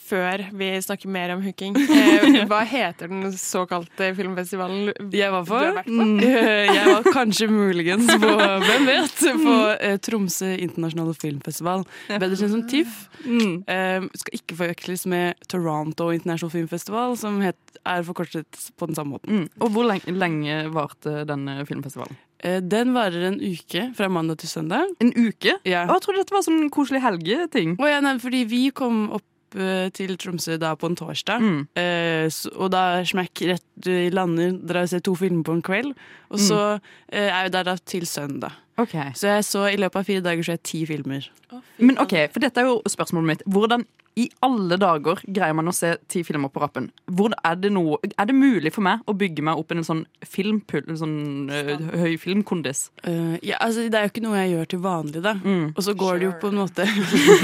før 0.07 0.43
vi 0.59 0.69
snakker 0.85 1.09
mer 1.11 1.33
om 1.35 1.41
hooking, 1.45 1.77
eh, 1.81 2.43
hva 2.51 2.61
heter 2.69 3.09
den 3.11 3.31
såkalte 3.33 4.11
filmfestivalen 4.19 4.91
Jeg 5.15 5.33
var 5.33 5.47
du 5.49 5.55
har 5.55 5.79
vært 5.81 5.89
på? 5.89 5.97
Mm. 5.97 6.21
Eh, 6.27 6.69
Jeg 6.69 6.91
var 6.91 7.07
kanskje 7.15 7.47
muligens 7.51 8.11
på, 8.21 8.33
hvem 8.67 8.87
vet, 8.91 9.23
på 9.41 9.55
Tromsø 10.05 10.51
internasjonale 10.67 11.15
filmfestival. 11.17 11.87
Bedre 12.11 12.37
kjent 12.37 12.53
som 12.53 12.67
TIFF. 12.69 13.01
mm. 13.25 13.55
Eh, 13.73 14.07
skal 14.21 14.39
ikke 14.41 14.59
forveksles 14.61 15.07
med 15.11 15.49
Toronto 15.51 16.11
International 16.15 16.53
Film 16.53 16.69
Festival, 16.71 17.17
som 17.21 17.41
het, 17.45 17.59
er 17.87 18.05
forkortet 18.07 18.69
på 18.77 18.91
den 18.91 18.99
samme 18.99 19.17
måten. 19.17 19.45
Mm. 19.47 19.49
Og 19.63 19.73
hvor 19.75 19.87
lenge, 19.89 20.13
lenge 20.13 20.61
varte 20.75 21.23
denne 21.29 21.61
filmfestivalen? 21.69 22.19
Eh, 22.45 22.59
den 22.61 22.93
varer 22.97 23.31
en 23.31 23.39
uke, 23.41 23.89
fra 23.97 24.09
mandag 24.13 24.43
til 24.43 24.51
søndag. 24.51 24.91
En 25.01 25.13
uke? 25.17 25.57
Ja. 25.65 25.87
Å, 25.87 25.97
jeg 25.97 26.05
trodde 26.05 26.23
dette 26.25 26.37
var 26.37 26.45
sånn 26.47 26.69
koselig 26.75 27.03
helgeting. 27.05 27.77
Og 27.81 27.89
ja, 27.89 28.03
nei, 28.05 28.17
fordi 28.23 28.45
vi 28.51 28.67
kom 28.77 29.07
opp 29.17 29.57
eh, 29.57 29.89
til 29.97 30.17
Tromsø 30.21 30.59
da 30.61 30.75
på 30.77 30.91
en 30.91 30.99
torsdag. 30.99 31.43
Mm. 31.47 31.63
Eh, 31.81 32.27
så, 32.33 32.53
og 32.57 32.75
da 32.75 32.85
smekk 33.09 33.47
rett 33.53 33.91
i 33.91 34.11
lander, 34.13 34.53
drar 34.61 34.85
og 34.85 34.93
ser 34.93 35.05
to 35.07 35.17
filmer 35.19 35.47
på 35.47 35.57
en 35.57 35.65
kveld. 35.65 35.97
Og 36.33 36.43
så 36.43 36.61
eh, 36.77 37.31
er 37.31 37.49
vi 37.49 37.57
der 37.57 37.71
da 37.71 37.77
til 37.81 38.09
søndag. 38.11 38.59
Ok. 38.81 38.97
Så 39.15 39.31
jeg 39.31 39.45
så 39.49 39.67
i 39.71 39.79
løpet 39.81 40.01
av 40.03 40.09
fire 40.09 40.25
dager 40.25 40.47
så 40.47 40.57
jeg 40.57 40.65
ti 40.69 40.83
filmer. 40.89 41.31
Men 41.79 41.99
ok, 42.03 42.19
for 42.33 42.45
dette 42.45 42.61
er 42.61 42.69
jo 42.69 42.81
spørsmålet 42.91 43.33
mitt. 43.33 43.47
Hvordan 43.47 43.87
i 44.17 44.31
alle 44.41 44.79
dager 44.81 45.19
greier 45.29 45.53
man 45.53 45.69
å 45.69 45.75
se 45.77 45.91
ti 46.09 46.23
filmer 46.25 46.49
på 46.49 46.63
rappen? 46.63 46.87
Hvor 47.05 47.35
er, 47.37 47.59
det 47.61 47.69
noe, 47.77 47.99
er 48.17 48.29
det 48.29 48.37
mulig 48.37 48.71
for 48.73 48.85
meg 48.87 49.03
å 49.05 49.13
bygge 49.17 49.45
meg 49.45 49.61
opp 49.61 49.75
en 49.75 49.85
sånn 49.85 50.01
filmpull, 50.25 50.87
en 50.89 51.01
sånn 51.03 51.19
uh, 51.53 51.75
høy 52.01 52.15
filmkondis? 52.21 52.87
Uh, 53.05 53.37
ja, 53.45 53.59
altså, 53.61 53.85
det 53.93 54.01
er 54.01 54.07
jo 54.07 54.15
ikke 54.15 54.25
noe 54.25 54.39
jeg 54.41 54.55
gjør 54.55 54.71
til 54.73 54.81
vanlig, 54.87 55.23
da. 55.27 55.35
Og 55.69 55.83
så 55.85 55.93
går 56.01 56.23
det 56.23 56.29
jo 56.31 56.33
på 56.41 56.49
en 56.49 56.63
måte 56.63 56.87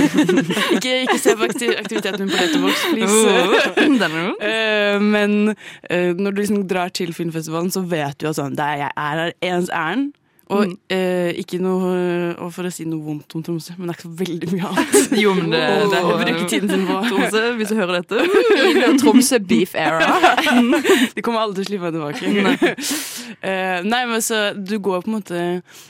ikke, 0.79 0.95
ikke 1.03 1.18
se 1.21 1.37
på 1.37 1.51
aktiviteten 1.51 2.25
min 2.25 2.33
på 2.33 2.40
Letterbox, 2.40 2.88
please. 2.95 3.21
Eh, 4.53 4.99
men 5.01 5.53
eh, 5.53 6.12
når 6.16 6.35
du 6.35 6.40
liksom 6.40 6.64
drar 6.68 6.90
til 6.95 7.12
filmfestivalen, 7.14 7.71
så 7.73 7.83
vet 7.87 8.18
du 8.21 8.27
at 8.31 8.38
sånn, 8.38 8.57
det 8.59 8.64
er, 8.64 8.81
jeg 8.83 8.92
er 8.97 9.21
her 9.23 9.33
ens 9.53 9.71
ærend. 9.73 10.12
Og 10.53 10.67
Mm. 10.69 10.73
eh, 10.93 11.31
ikke 11.41 11.59
noe 11.62 11.91
Og 12.43 12.51
for 12.53 12.69
å 12.69 12.71
si 12.75 12.85
noe 12.88 13.01
vondt 13.05 13.35
om 13.38 13.43
Tromsø, 13.47 13.73
men 13.79 13.88
det 13.88 13.95
er 13.95 13.99
ikke 13.99 14.09
så 14.09 14.17
veldig 14.21 14.49
mye 14.53 14.71
annet 14.71 15.12
Jo, 15.23 15.33
men 15.38 15.51
det, 15.55 15.61
det 15.93 16.01
å 16.05 16.17
bruke 16.21 16.49
tiden 16.51 16.69
sin 16.73 16.85
på. 16.88 16.99
Tromsø, 17.09 17.43
hvis 17.59 17.73
du 17.73 17.77
hører 17.79 18.03
dette. 18.03 18.27
Tromsø 19.03 19.38
beef 19.49 19.75
era. 19.79 20.11
De 21.15 21.25
kommer 21.25 21.45
aldri 21.47 21.65
til 21.65 21.65
å 21.65 21.71
slippe 21.71 21.93
meg 21.93 22.19
tilbake. 22.21 22.75
Eh, 23.43 23.83
nei, 23.88 24.03
men 24.11 24.21
så 24.25 24.43
du 24.55 24.77
går 24.83 25.03
på 25.03 25.11
en 25.11 25.17
måte 25.17 25.41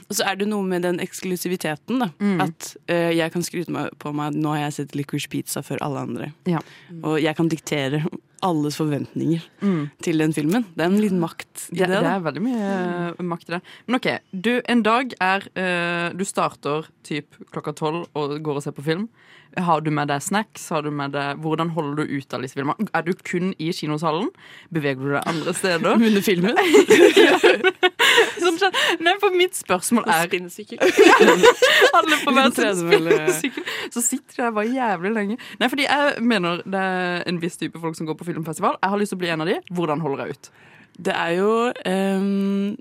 Og 0.09 0.16
så 0.16 0.25
er 0.31 0.38
det 0.40 0.46
noe 0.48 0.64
med 0.64 0.85
den 0.87 1.01
eksklusiviteten, 1.03 1.98
da. 2.05 2.11
Mm. 2.22 2.38
At 2.46 2.72
eh, 2.92 3.11
jeg 3.18 3.33
kan 3.35 3.42
skryte 3.44 3.87
på 4.01 4.12
meg 4.16 4.33
at 4.33 4.38
nå 4.38 4.55
har 4.55 4.66
jeg 4.68 4.77
sett 4.79 4.94
Licorice 4.98 5.29
Pizza 5.33 5.62
før 5.66 5.83
alle 5.85 6.05
andre. 6.07 6.31
Ja. 6.48 6.62
Og 7.03 7.18
jeg 7.22 7.35
kan 7.38 7.51
diktere 7.53 8.05
alles 8.42 8.76
forventninger 8.76 9.40
Mm. 9.62 9.90
til 10.02 10.18
den 10.18 10.33
filmen. 10.35 10.64
Det 10.74 10.83
er 10.83 10.90
en 10.90 11.00
liten 11.00 11.20
makt 11.22 11.68
i 11.72 11.76
Det, 11.78 11.88
det. 11.88 12.00
det 12.02 12.11
er 12.11 12.24
veldig 12.24 12.42
mye 12.42 12.70
øh, 13.18 13.24
makt 13.24 13.48
i 13.48 13.52
det. 13.55 13.61
Men 13.87 13.94
OK, 14.00 14.09
du, 14.35 14.61
en 14.68 14.83
dag 14.83 15.12
er 15.20 15.46
uh, 15.57 16.18
Du 16.18 16.24
starter 16.24 16.88
typ 17.05 17.37
klokka 17.52 17.72
tolv 17.72 18.07
og 18.14 18.37
går 18.42 18.57
og 18.57 18.62
ser 18.62 18.74
på 18.76 18.83
film. 18.83 19.09
Har 19.60 19.82
du 19.84 19.90
med 19.92 20.08
deg 20.08 20.22
snacks? 20.24 20.64
Har 20.72 20.84
du 20.86 20.90
med 20.94 21.12
deg, 21.12 21.40
hvordan 21.44 21.72
holder 21.76 22.02
du 22.06 22.14
ut 22.16 22.34
av 22.34 22.44
disse 22.44 22.56
filmene? 22.56 22.86
Er 22.96 23.04
du 23.04 23.12
kun 23.20 23.50
i 23.60 23.68
kinosalen? 23.76 24.30
Beveger 24.72 25.02
du 25.02 25.10
deg 25.12 25.28
andre 25.28 25.52
steder? 25.56 25.98
Under 25.98 26.24
filmen? 26.24 26.56
Sånn, 28.42 28.58
Nei, 29.04 29.14
for 29.20 29.34
mitt 29.36 29.56
spørsmål 29.58 30.08
er 30.08 30.30
Spinnesykkel. 30.30 30.80
Alle 31.98 32.18
på 32.22 32.34
hver 32.34 32.48
sin 32.48 32.56
tredemølle. 32.56 33.18
Så 33.92 34.04
sitter 34.04 34.38
de 34.38 34.42
der 34.46 34.54
bare 34.56 34.72
jævlig 34.72 35.12
lenge. 35.18 35.38
Nei, 35.60 35.68
fordi 35.72 35.86
jeg 35.88 36.24
mener 36.32 36.64
det 36.64 36.86
er 36.94 37.26
en 37.28 37.40
viss 37.42 37.60
type 37.60 37.80
folk 37.82 37.98
som 37.98 38.08
går 38.08 38.18
på 38.20 38.28
filmfestival. 38.30 38.80
Jeg 38.80 38.94
har 38.94 39.02
lyst 39.02 39.14
til 39.14 39.20
å 39.20 39.24
bli 39.24 39.32
en 39.34 39.44
av 39.44 39.52
de. 39.52 39.58
Hvordan 39.72 40.04
holder 40.04 40.24
jeg 40.24 40.38
ut? 40.38 40.50
Det 41.08 41.14
er 41.16 41.36
jo 41.38 41.52
um, 41.88 42.74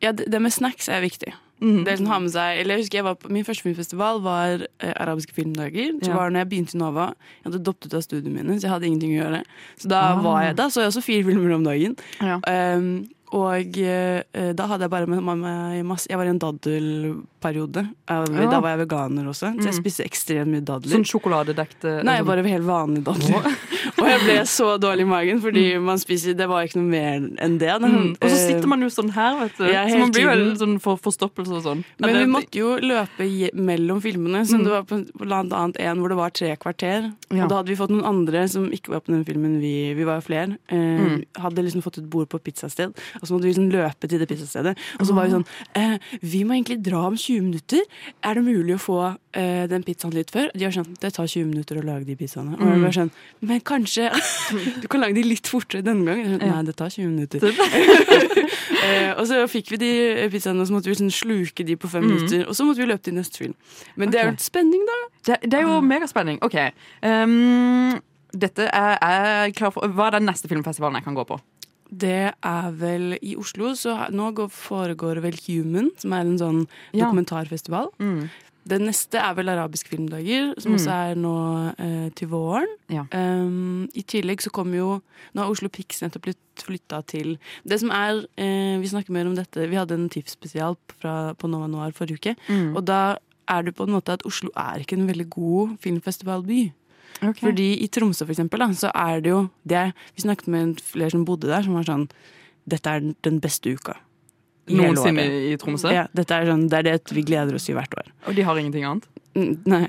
Ja, 0.00 0.12
det, 0.16 0.28
det 0.32 0.40
med 0.40 0.52
snacks 0.56 0.88
er 0.92 1.04
viktig. 1.04 1.32
Mhm. 1.60 1.84
Det 1.84 1.96
som 1.98 2.06
har 2.06 2.20
med 2.20 2.30
seg, 2.32 2.58
eller 2.60 2.74
jeg 2.76 2.84
husker 2.84 2.98
jeg 2.98 3.04
var 3.04 3.14
på, 3.16 3.30
Min 3.30 3.44
første 3.44 3.62
filmfestival 3.62 4.20
var 4.22 4.66
eh, 4.80 4.92
arabiske 4.96 5.32
filmdager. 5.36 6.00
Så 6.00 6.08
Ja. 6.08 6.14
var 6.16 6.30
det 6.30 6.34
når 6.34 6.40
jeg 6.44 6.48
begynte 6.50 6.74
i 6.74 6.78
Nova. 6.78 7.06
Jeg 7.44 7.52
hadde 7.52 7.64
doppet 7.64 7.94
av 7.94 8.00
studiene 8.02 8.32
mine, 8.32 8.56
så 8.58 8.62
jeg 8.62 8.70
hadde 8.70 8.86
ingenting 8.88 9.12
å 9.18 9.22
gjøre. 9.24 9.44
Så 9.78 9.88
da, 9.88 10.00
Ah. 10.14 10.20
var 10.22 10.42
jeg, 10.42 10.56
da 10.56 10.66
så 10.68 10.80
jeg 10.80 10.88
også 10.92 11.02
fire 11.04 11.24
filmer 11.24 11.52
om 11.54 11.64
dagen. 11.64 11.96
Ja. 12.20 12.40
Um, 12.76 13.08
og 13.32 13.78
eh, 13.78 14.22
da 14.54 14.66
hadde 14.66 14.80
jeg 14.80 14.90
bare 14.90 15.06
med 15.06 15.22
meg 15.22 15.84
masse 15.86 16.08
Jeg 16.10 16.18
var 16.18 16.24
i 16.26 16.30
en 16.30 16.38
daddelperiode. 16.40 17.84
Ja. 18.08 18.24
Da 18.50 18.60
var 18.60 18.76
jeg 18.76 18.88
veganer 18.88 19.28
også, 19.30 19.54
så 19.54 19.64
jeg 19.64 19.74
Mm. 19.74 19.84
spiste 19.84 20.04
ekstremt 20.04 20.48
mye 20.50 20.64
dadler. 20.64 20.96
Sånn 20.96 21.06
sjokoladedekte 21.06 22.02
Nei, 22.04 22.18
sånn- 22.18 22.26
bare 22.26 22.42
helt 22.42 22.64
vanlige 22.66 23.04
dadler. 23.04 23.56
jeg 24.10 24.20
ble 24.26 24.36
så 24.50 24.66
dårlig 24.80 25.04
i 25.06 25.08
magen, 25.10 25.40
fordi 25.40 25.64
man 25.80 25.98
spiser 25.98 26.34
Det 26.36 26.46
var 26.48 26.64
ikke 26.66 26.76
noe 26.80 26.90
mer 26.90 27.28
enn 27.46 27.58
det. 27.58 27.70
Mm. 27.80 28.16
Og 28.20 28.26
så 28.28 28.36
Eh, 28.36 28.46
sitter 28.48 28.66
man 28.68 28.80
jo 28.82 28.88
sånn 28.88 29.10
her, 29.14 29.38
vet 29.40 29.56
du. 29.58 29.64
Ja, 29.70 29.86
så 29.88 29.98
man 29.98 30.10
blir 30.12 30.22
jo 30.26 30.30
veldig 30.32 30.58
sånn 30.58 30.76
for 30.80 30.96
forstoppelse 30.98 31.52
og 31.58 31.62
sånn. 31.64 31.84
Men 32.00 32.14
vi 32.18 32.26
måtte 32.30 32.58
jo 32.60 32.76
løpe 32.80 33.28
mellom 33.54 34.00
filmene. 34.02 34.44
Så 34.46 34.56
Mm. 34.58 34.64
det 34.64 34.70
var 34.70 34.82
på 34.84 34.98
blant 35.26 35.52
annet 35.52 35.76
en 35.80 35.98
hvor 35.98 36.08
det 36.08 36.16
var 36.16 36.30
tre 36.30 36.56
kvarter. 36.56 37.12
Ja. 37.30 37.44
Og 37.44 37.48
da 37.50 37.56
hadde 37.62 37.68
vi 37.68 37.76
fått 37.76 37.90
noen 37.90 38.04
andre 38.04 38.48
som 38.48 38.70
ikke 38.70 38.88
var 38.90 39.00
på 39.00 39.12
den 39.12 39.24
filmen. 39.24 39.60
Vi, 39.60 39.94
vi 39.94 40.04
var 40.04 40.20
jo 40.20 40.26
flere. 40.28 40.58
Eh, 40.68 40.76
Mm. 41.00 41.24
Hadde 41.38 41.62
liksom 41.64 41.82
fått 41.82 41.98
et 41.98 42.08
bord 42.10 42.28
på 42.28 42.36
et 42.36 42.44
pizzasted, 42.44 42.90
og 42.90 43.22
så 43.22 43.32
måtte 43.32 43.42
vi 43.46 43.52
liksom 43.54 43.70
løpe 43.72 44.08
til 44.08 44.18
det 44.18 44.28
pizzastedet. 44.28 44.76
Og 44.98 45.06
så 45.06 45.14
var 45.14 45.26
vi 45.26 45.32
sånn 45.32 45.46
eh, 45.74 45.98
Vi 46.22 46.44
må 46.44 46.52
egentlig 46.58 46.82
dra 46.82 47.06
om 47.06 47.16
20 47.16 47.40
minutter. 47.42 47.80
Er 48.22 48.34
det 48.34 48.44
mulig 48.44 48.74
å 48.74 48.80
få 48.80 48.98
eh, 49.34 49.66
den 49.70 49.82
pizzaen 49.86 50.12
litt 50.12 50.30
før? 50.30 50.50
De 50.54 50.64
har 50.64 50.72
skjønt 50.72 50.98
Det 51.00 51.12
tar 51.14 51.26
20 51.26 51.44
minutter 51.46 51.76
å 51.80 51.84
lage 51.84 52.04
de 52.06 52.16
pizzaene. 52.16 52.54
Og 52.54 52.66
jeg 52.66 52.78
Mm. 52.78 52.82
var 52.82 52.92
sånn 52.96 53.10
Men 53.42 53.60
kanskje 53.60 53.99
du 54.82 54.86
kan 54.90 55.00
lage 55.02 55.14
de 55.18 55.22
litt 55.26 55.46
fortere 55.50 55.82
denne 55.86 56.04
gangen? 56.08 56.38
Nei, 56.40 56.62
det 56.68 56.74
tar 56.80 56.88
20 56.90 57.06
minutter. 57.12 57.40
Eh, 58.80 59.10
og 59.20 59.26
så 59.28 59.42
fikk 59.50 59.74
vi 59.74 59.76
de 59.76 59.88
pizzaene, 60.32 60.62
og 60.62 60.68
så 60.70 60.72
måtte 60.72 60.88
vi 60.88 60.94
liksom 60.94 61.10
sluke 61.12 61.64
de 61.68 61.74
på 61.76 61.88
fem 61.92 62.00
Mm. 62.06 62.10
minutter. 62.14 62.46
Og 62.48 62.56
så 62.56 62.64
måtte 62.64 62.80
vi 62.80 62.86
løpe 62.88 63.04
til 63.04 63.14
neste 63.14 63.36
film. 63.42 63.52
Men 64.00 64.10
det 64.10 64.20
er 64.22 64.30
jo 64.30 64.36
spenning, 64.40 64.86
da. 64.88 64.96
Det, 65.28 65.36
det 65.52 65.58
er 65.58 65.66
jo 65.68 65.74
megaspenning. 65.84 66.38
OK. 66.46 66.56
Um, 67.04 68.00
dette 68.32 68.66
er, 68.72 68.96
er 69.04 69.52
klar 69.52 69.74
for. 69.74 69.84
Hva 69.92 70.08
er 70.08 70.16
den 70.16 70.26
neste 70.30 70.48
filmfestivalen 70.48 70.96
jeg 70.96 71.04
kan 71.10 71.18
gå 71.18 71.26
på? 71.28 71.36
Det 71.92 72.32
er 72.32 72.70
vel 72.80 73.18
i 73.20 73.34
Oslo, 73.36 73.74
så 73.76 73.98
nå 74.14 74.30
foregår 74.54 75.20
vel 75.26 75.36
Human, 75.44 75.90
som 76.00 76.12
er 76.16 76.24
en 76.24 76.38
sånn 76.40 76.60
Ja. 76.96 77.04
dokumentarfestival. 77.04 77.90
Mm. 78.00 78.30
Det 78.70 78.78
neste 78.80 79.18
er 79.18 79.34
vel 79.34 79.50
Arabisk 79.50 79.88
filmdager, 79.90 80.52
som 80.62 80.72
Mm. 80.72 80.76
også 80.78 80.92
er 80.94 81.14
nå 81.18 81.34
eh, 81.78 82.08
til 82.14 82.28
våren. 82.30 82.70
Ja. 82.88 83.02
Um, 83.12 83.88
I 83.94 84.02
tillegg 84.06 84.40
så 84.44 84.50
kommer 84.54 84.78
jo 84.78 84.90
Nå 85.34 85.42
har 85.42 85.50
Oslo 85.50 85.68
Pix 85.68 86.00
nettopp 86.02 86.22
blitt 86.28 86.62
flytta 86.64 87.02
til 87.06 87.38
Det 87.66 87.78
som 87.80 87.90
er 87.90 88.22
eh, 88.38 88.78
Vi 88.80 88.88
snakker 88.90 89.10
mer 89.14 89.26
om 89.26 89.34
dette. 89.34 89.68
Vi 89.68 89.76
hadde 89.78 89.94
en 89.98 90.08
TIFF-spesial 90.08 90.76
på 91.00 91.48
Nova 91.50 91.66
Noir 91.68 91.92
forrige 91.92 92.18
uke. 92.20 92.36
Mm. 92.48 92.76
Og 92.76 92.84
da 92.86 93.16
er 93.50 93.62
det 93.66 93.74
på 93.74 93.86
en 93.88 93.94
måte 93.96 94.12
at 94.14 94.22
Oslo 94.28 94.50
er 94.56 94.78
ikke 94.84 94.94
en 94.98 95.08
veldig 95.08 95.28
god 95.30 95.76
filmfestivalby. 95.82 96.72
Okay. 97.20 97.42
Fordi 97.50 97.68
i 97.82 97.88
Tromsø 97.88 98.24
for 98.24 98.32
eksempel, 98.32 98.60
da, 98.62 98.68
så 98.72 98.90
er 98.94 99.20
det 99.20 99.30
jo 99.32 99.50
det, 99.66 99.92
Vi 100.16 100.22
snakket 100.22 100.46
med 100.48 100.80
flere 100.80 101.10
som 101.10 101.24
bodde 101.26 101.48
der, 101.50 101.62
som 101.66 101.74
var 101.74 101.82
sånn 101.84 102.08
Dette 102.68 102.86
er 102.86 103.00
den- 103.00 103.16
den 103.22 103.40
beste 103.40 103.72
uka. 103.74 103.96
Noensinne 104.68 105.24
i 105.50 105.54
Tromsø? 105.60 105.92
Ja, 105.94 106.04
er 106.12 106.50
sånn, 106.50 106.68
det 106.70 106.82
er 106.82 106.86
det 106.90 107.14
vi 107.16 107.24
gleder 107.26 107.56
oss 107.56 107.66
til 107.68 107.78
hvert 107.78 107.94
år. 107.98 108.10
Og 108.28 108.36
de 108.36 108.44
har 108.46 108.60
ingenting 108.60 108.86
annet? 108.86 109.08
Nei. 109.70 109.86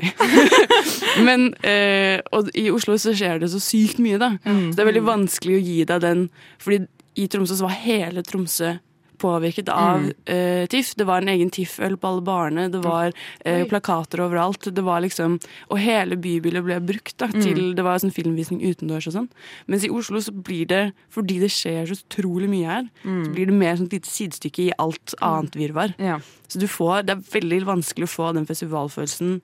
Men 1.28 1.50
eh, 1.66 2.22
og 2.34 2.52
i 2.58 2.68
Oslo 2.74 2.96
så 3.02 3.14
skjer 3.18 3.42
det 3.42 3.50
så 3.52 3.62
sykt 3.62 4.00
mye, 4.02 4.20
da. 4.22 4.36
Mm. 4.46 4.70
Så 4.70 4.78
det 4.78 4.84
er 4.84 4.92
veldig 4.92 5.06
vanskelig 5.08 5.58
å 5.58 5.64
gi 5.66 5.78
deg 5.90 6.04
den 6.04 6.28
Fordi 6.62 6.84
i 7.20 7.26
Tromsø 7.28 7.58
så 7.58 7.68
var 7.68 7.80
hele 7.82 8.24
Tromsø 8.24 8.76
påvirket 9.22 9.70
av 9.70 10.02
Mm. 10.02 10.08
uh, 10.30 10.66
TIFF. 10.72 10.96
Det 10.98 11.06
var 11.08 11.22
en 11.22 11.30
egen 11.30 11.50
TIFF-øl 11.54 11.98
på 12.02 12.10
alle 12.10 12.22
barene, 12.26 12.66
det 12.74 12.82
var 12.84 13.12
uh, 13.46 13.64
plakater 13.70 14.24
overalt. 14.26 14.68
Det 14.74 14.84
var 14.84 15.02
liksom, 15.06 15.38
og 15.70 15.78
hele 15.80 16.18
bybildet 16.18 16.64
ble 16.66 16.80
brukt 16.82 17.16
da, 17.22 17.28
Mm. 17.32 17.42
til 17.44 17.62
Det 17.76 17.84
var 17.86 18.00
sånn 18.02 18.12
filmvisning 18.14 18.62
utendørs 18.66 19.08
og 19.08 19.14
sånn. 19.14 19.30
Mens 19.68 19.86
i 19.86 19.90
Oslo 19.94 20.20
så 20.20 20.34
blir 20.34 20.66
det, 20.68 20.94
fordi 21.10 21.40
det 21.40 21.52
skjer 21.54 21.88
så 21.88 21.96
utrolig 22.02 22.50
mye 22.50 22.66
her, 22.68 22.90
Mm. 23.06 23.26
så 23.26 23.34
blir 23.36 23.46
det 23.46 23.54
mer 23.54 23.76
sånn 23.78 23.86
et 23.92 24.02
lite 24.02 24.10
sidestykke 24.10 24.68
i 24.70 24.72
alt 24.80 25.14
annet 25.22 25.54
virvar. 25.56 25.94
Ja. 26.00 26.20
Så 26.48 26.60
du 26.60 26.68
får, 26.68 27.06
det 27.06 27.18
er 27.18 27.40
veldig 27.40 27.64
vanskelig 27.66 28.10
å 28.10 28.16
få 28.18 28.34
den 28.34 28.46
festivalfølelsen 28.46 29.42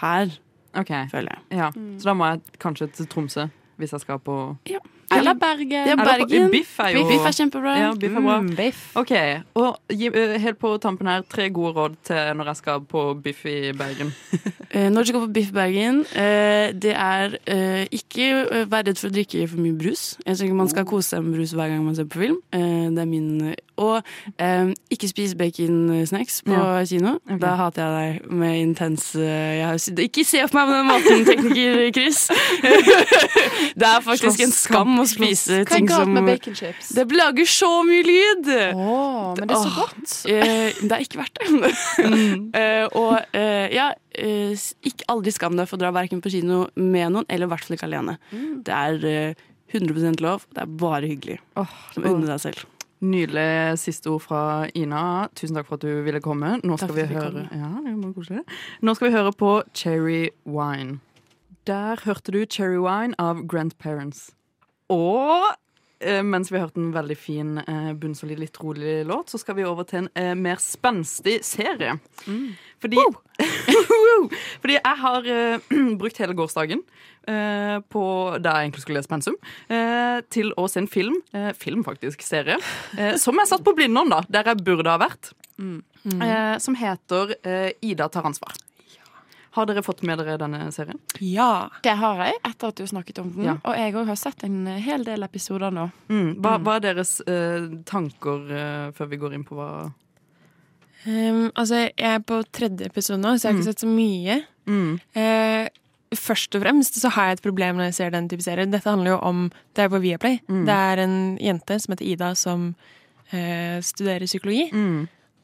her, 0.00 0.30
okay. 0.74 1.06
føler 1.12 1.36
jeg. 1.36 1.58
Ja. 1.58 1.70
Så 1.70 2.04
da 2.04 2.14
må 2.14 2.24
jeg 2.32 2.40
kanskje 2.58 2.92
til 2.92 3.06
Tromsø 3.06 3.50
hvis 3.78 3.92
jeg 3.92 4.00
skal 4.00 4.18
på 4.18 4.56
Eller 5.10 5.34
Bergen. 5.34 5.88
Ja, 5.88 5.96
Bergen. 5.96 6.50
Biff 6.50 6.78
er 6.80 6.88
jo 6.92 7.04
Biff 7.08 7.26
er 7.26 7.32
kjempebra. 7.32 7.76
Ja, 7.80 7.92
biff 7.94 8.16
er 8.16 8.20
bra. 8.20 8.40
Mm, 8.40 8.50
biff. 8.56 8.84
OK. 8.96 9.12
Og 9.54 9.78
eh, 9.88 10.36
helt 10.42 10.58
på 10.60 10.74
tampen 10.82 11.08
her, 11.08 11.24
tre 11.30 11.48
gode 11.50 11.72
råd 11.78 11.96
til 12.04 12.36
når 12.36 12.52
jeg 12.52 12.60
skal 12.62 12.84
på 12.88 13.08
biff 13.24 13.44
i 13.48 13.72
Bergen. 13.72 14.12
Eh, 14.68 14.90
når 14.92 15.00
du 15.00 15.08
skal 15.08 15.20
på 15.20 15.30
Biff 15.32 15.48
Bergen, 15.52 16.02
eh, 16.12 16.74
det 16.76 16.92
er 16.92 17.38
eh, 17.48 17.86
ikke 17.88 18.66
vær 18.68 18.82
redd 18.84 18.98
for 19.00 19.08
å 19.08 19.14
drikke 19.14 19.46
for 19.48 19.62
mye 19.64 19.72
brus. 19.72 20.02
Jeg 20.26 20.36
tenker 20.36 20.58
Man 20.58 20.68
skal 20.68 20.84
kose 20.84 21.14
seg 21.14 21.22
med 21.24 21.38
brus 21.38 21.54
hver 21.56 21.70
gang 21.72 21.86
man 21.86 21.96
ser 21.96 22.04
på 22.04 22.20
film. 22.20 22.36
Eh, 22.52 22.90
det 22.92 23.00
er 23.00 23.08
min 23.08 23.54
Og 23.78 24.02
ikke 24.92 25.08
spis 25.08 25.32
baconsnacks 25.38 26.42
på 26.44 26.52
Ja. 26.52 26.84
kino. 26.84 27.14
Okay. 27.24 27.38
Da 27.40 27.54
hater 27.56 27.82
jeg 27.86 28.20
deg 28.20 28.30
med 28.32 28.60
intens 28.60 29.14
Ikke 29.14 30.24
se 30.26 30.44
på 30.50 30.58
meg 30.58 30.68
på 30.68 30.76
den 30.76 30.86
måten, 30.90 31.24
tekniker 31.24 31.92
Chris! 31.94 32.28
det 33.80 33.88
er 33.88 34.00
faktisk 34.04 34.40
en 34.44 34.52
skam 34.52 34.97
å 35.02 35.06
spise 35.08 35.62
Hva 35.64 35.78
er 35.78 35.86
galt 35.88 36.12
med 36.12 36.28
baconchips? 36.28 36.92
Det 36.96 37.06
lager 37.12 37.48
så 37.50 37.70
mye 37.86 38.06
lyd! 38.06 38.50
Oh, 38.74 39.34
men 39.38 39.50
det 39.50 39.56
er 39.56 39.64
så 39.64 39.74
godt. 39.76 40.14
Eh, 40.30 40.80
det 40.82 40.90
er 40.96 41.04
ikke 41.06 41.22
verdt 41.22 41.42
det. 41.42 41.74
Eh, 42.58 42.86
og 42.96 43.36
eh, 43.36 43.68
ja, 43.74 43.90
eh, 44.16 44.56
ikke 44.88 45.06
aldri 45.12 45.32
skam 45.34 45.56
deg 45.58 45.68
for 45.68 45.78
å 45.78 45.82
dra 45.82 45.90
verken 45.94 46.22
på 46.24 46.32
kino 46.32 46.64
med 46.74 47.12
noen, 47.14 47.26
eller 47.28 47.46
i 47.46 47.52
hvert 47.52 47.66
fall 47.66 47.76
ikke 47.76 47.88
alene. 47.88 48.16
Det 48.66 48.74
er 48.74 49.06
eh, 49.08 49.46
100 49.74 50.22
lov. 50.24 50.46
Det 50.54 50.64
er 50.64 50.74
bare 50.80 51.10
hyggelig. 51.10 51.38
Oh, 51.60 51.78
unne 52.00 52.26
deg 52.26 52.40
selv. 52.42 52.64
Nydelig 52.98 53.78
siste 53.78 54.10
ord 54.10 54.24
fra 54.24 54.42
Ina. 54.74 55.28
Tusen 55.38 55.58
takk 55.58 55.68
for 55.68 55.78
at 55.78 55.84
du 55.86 56.02
ville 56.06 56.22
komme. 56.24 56.56
Nå 56.66 56.78
skal 56.80 56.96
vi 56.96 57.04
høre 57.12 57.44
ja, 57.52 57.68
det. 57.84 58.42
Nå 58.82 58.94
skal 58.96 59.08
vi 59.08 59.14
høre 59.14 59.34
på 59.38 59.52
Cherry 59.76 60.30
Wine. 60.48 60.98
Der 61.68 62.00
hørte 62.04 62.32
du 62.32 62.44
Cherry 62.46 62.80
Wine 62.80 63.14
av 63.18 63.44
Grandparents. 63.46 64.32
Og 64.92 65.48
eh, 66.00 66.22
mens 66.24 66.50
vi 66.52 66.58
har 66.58 66.68
hørt 66.68 66.78
en 66.80 66.92
veldig 66.94 67.16
fin, 67.18 67.58
eh, 67.60 67.90
bunnsolid, 67.98 68.38
litt 68.40 68.58
rolig 68.62 69.00
låt, 69.08 69.32
så 69.32 69.40
skal 69.40 69.58
vi 69.58 69.66
over 69.68 69.86
til 69.88 70.04
en 70.04 70.10
eh, 70.14 70.34
mer 70.38 70.60
spenstig 70.62 71.40
serie. 71.46 71.98
Fordi, 72.80 73.00
fordi 74.62 74.78
jeg 74.78 74.96
har 75.02 75.28
brukt 76.00 76.20
hele 76.22 76.36
gårsdagen 76.38 76.84
eh, 77.28 77.78
på 77.90 78.04
da 78.40 78.54
jeg 78.56 78.68
egentlig 78.68 78.84
skulle 78.84 79.00
lese 79.02 79.12
pensum, 79.12 79.36
eh, 79.68 80.20
til 80.32 80.54
å 80.56 80.68
se 80.70 80.82
en 80.84 80.90
film, 80.90 81.18
film 81.58 81.84
faktisk, 81.86 82.22
serie, 82.26 82.56
eh, 82.96 83.16
som 83.20 83.36
jeg 83.42 83.50
satt 83.50 83.66
på 83.66 83.74
Blindern, 83.76 84.12
da, 84.14 84.22
der 84.30 84.52
jeg 84.52 84.64
burde 84.64 84.94
ha 84.94 85.02
vært, 85.02 85.32
eh, 85.58 86.54
som 86.62 86.78
heter 86.78 87.36
Ida 87.84 88.08
tar 88.08 88.30
ansvar. 88.30 88.56
Har 89.58 89.68
dere 89.68 89.82
fått 89.82 90.04
med 90.06 90.20
dere 90.22 90.38
denne 90.40 90.68
serien? 90.74 91.00
Ja. 91.18 91.68
Det 91.82 91.96
har 91.98 92.24
jeg, 92.28 92.36
etter 92.46 92.72
at 92.72 92.78
du 92.78 92.86
snakket 92.86 93.22
om 93.22 93.32
den. 93.34 93.48
Ja. 93.50 93.56
Og 93.66 93.78
jeg 93.78 93.96
òg 93.98 94.12
har 94.12 94.18
sett 94.20 94.44
en 94.46 94.60
hel 94.78 95.06
del 95.06 95.26
episoder 95.26 95.74
nå. 95.74 95.88
Mm. 96.12 96.36
Hva, 96.44 96.58
hva 96.62 96.76
er 96.78 96.84
deres 96.90 97.16
eh, 97.26 97.66
tanker 97.88 98.52
eh, 98.54 98.84
før 98.94 99.10
vi 99.10 99.18
går 99.24 99.34
inn 99.38 99.48
på 99.48 99.58
hva 99.58 99.70
Um, 101.06 101.52
altså, 101.54 101.84
jeg 101.94 102.16
er 102.18 102.22
på 102.26 102.40
tredje 102.52 102.88
episode 102.88 103.20
nå, 103.22 103.36
så 103.38 103.46
jeg 103.46 103.54
har 103.54 103.60
ikke 103.60 103.68
sett 103.70 103.84
så 103.84 103.88
mye. 103.88 104.40
Mm. 104.66 104.96
Uh, 105.14 105.68
først 106.18 106.56
og 106.56 106.64
fremst 106.64 106.98
så 107.00 107.10
har 107.14 107.28
jeg 107.28 107.38
et 107.38 107.44
problem 107.44 107.78
når 107.78 107.90
jeg 107.90 107.98
ser 107.98 108.14
den 108.14 108.28
type 108.30 108.44
serier. 108.44 108.68
Dette 108.68 108.88
handler 108.88 109.14
jo 109.14 109.18
om 109.28 109.44
Det 109.76 109.84
er 109.84 109.92
på 109.92 110.00
Viaplay. 110.02 110.40
Mm. 110.48 110.64
Det 110.66 110.78
er 110.90 111.02
en 111.04 111.18
jente 111.42 111.78
som 111.78 111.94
heter 111.94 112.08
Ida, 112.08 112.32
som 112.34 112.74
eh, 113.30 113.78
studerer 113.84 114.26
psykologi. 114.26 114.70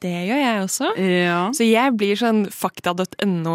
Det 0.02 0.12
gjør 0.28 0.40
jeg 0.40 0.62
også. 0.64 0.88
Ja. 1.00 1.38
Så 1.56 1.64
jeg 1.64 1.94
blir 1.96 2.18
sånn 2.18 2.42
fakta.no 2.52 3.54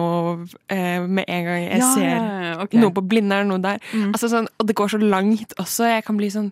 eh, 0.72 1.04
med 1.06 1.28
en 1.28 1.46
gang 1.46 1.60
jeg 1.66 1.82
Ja, 1.82 1.90
ser 1.94 2.08
ja, 2.08 2.24
ja, 2.56 2.68
noe 2.82 2.96
på 2.96 3.04
Blindern, 3.06 3.52
noe 3.52 3.62
der. 3.62 3.84
Mm. 3.94 4.10
Altså 4.16 4.32
sånn, 4.32 4.48
og 4.58 4.70
det 4.70 4.76
går 4.80 4.96
så 4.96 5.02
langt 5.04 5.54
også. 5.62 5.90
Jeg 5.92 6.08
kan 6.08 6.18
bli 6.18 6.32
sånn 6.34 6.50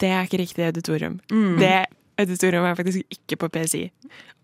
Det 0.00 0.08
er 0.14 0.24
ikke 0.28 0.40
riktig 0.40 0.64
auditorium. 0.68 1.18
Mm. 1.32 1.58
Det 1.60 1.74
auditorium 2.22 2.64
er 2.64 2.78
faktisk 2.78 3.02
ikke 3.14 3.38
på 3.42 3.50
PSI. 3.54 3.84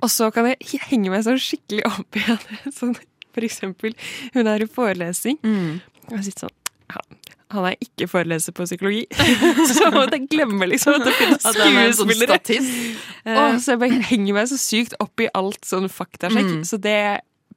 Og 0.02 0.10
så 0.12 0.28
kan 0.34 0.50
jeg 0.50 0.80
henge 0.90 1.12
meg 1.12 1.24
sånn 1.26 1.40
skikkelig 1.40 1.86
opp 1.88 2.18
i 2.18 2.24
det. 2.26 2.74
sånn, 2.78 2.96
For 3.34 3.46
eksempel, 3.46 3.94
hun 4.34 4.50
er 4.50 4.62
i 4.62 4.68
forelesning. 4.70 5.38
Mm. 5.42 5.80
Og 6.10 6.20
sitter 6.26 6.46
sånn 6.48 6.58
han, 6.92 7.16
han 7.54 7.68
er 7.70 7.78
ikke 7.82 8.08
foreleser 8.10 8.54
på 8.56 8.66
psykologi. 8.68 9.04
så 9.70 9.90
jeg 9.90 10.26
glemmer 10.32 10.70
liksom 10.70 10.98
at 10.98 11.06
det 11.06 11.14
finnes 11.18 11.46
er 11.46 11.80
en 11.84 11.96
sånn 11.96 12.12
uh. 12.12 13.56
Så 13.62 13.74
jeg 13.74 13.82
bare 13.82 14.02
henger 14.10 14.38
meg 14.38 14.50
så 14.50 14.60
sykt 14.60 14.98
opp 15.02 15.22
i 15.22 15.30
alt 15.38 15.62
sånn 15.66 15.88
faktasjekk. 15.92 16.52
Mm. 16.60 16.64
Så 16.68 16.80
det 16.82 17.00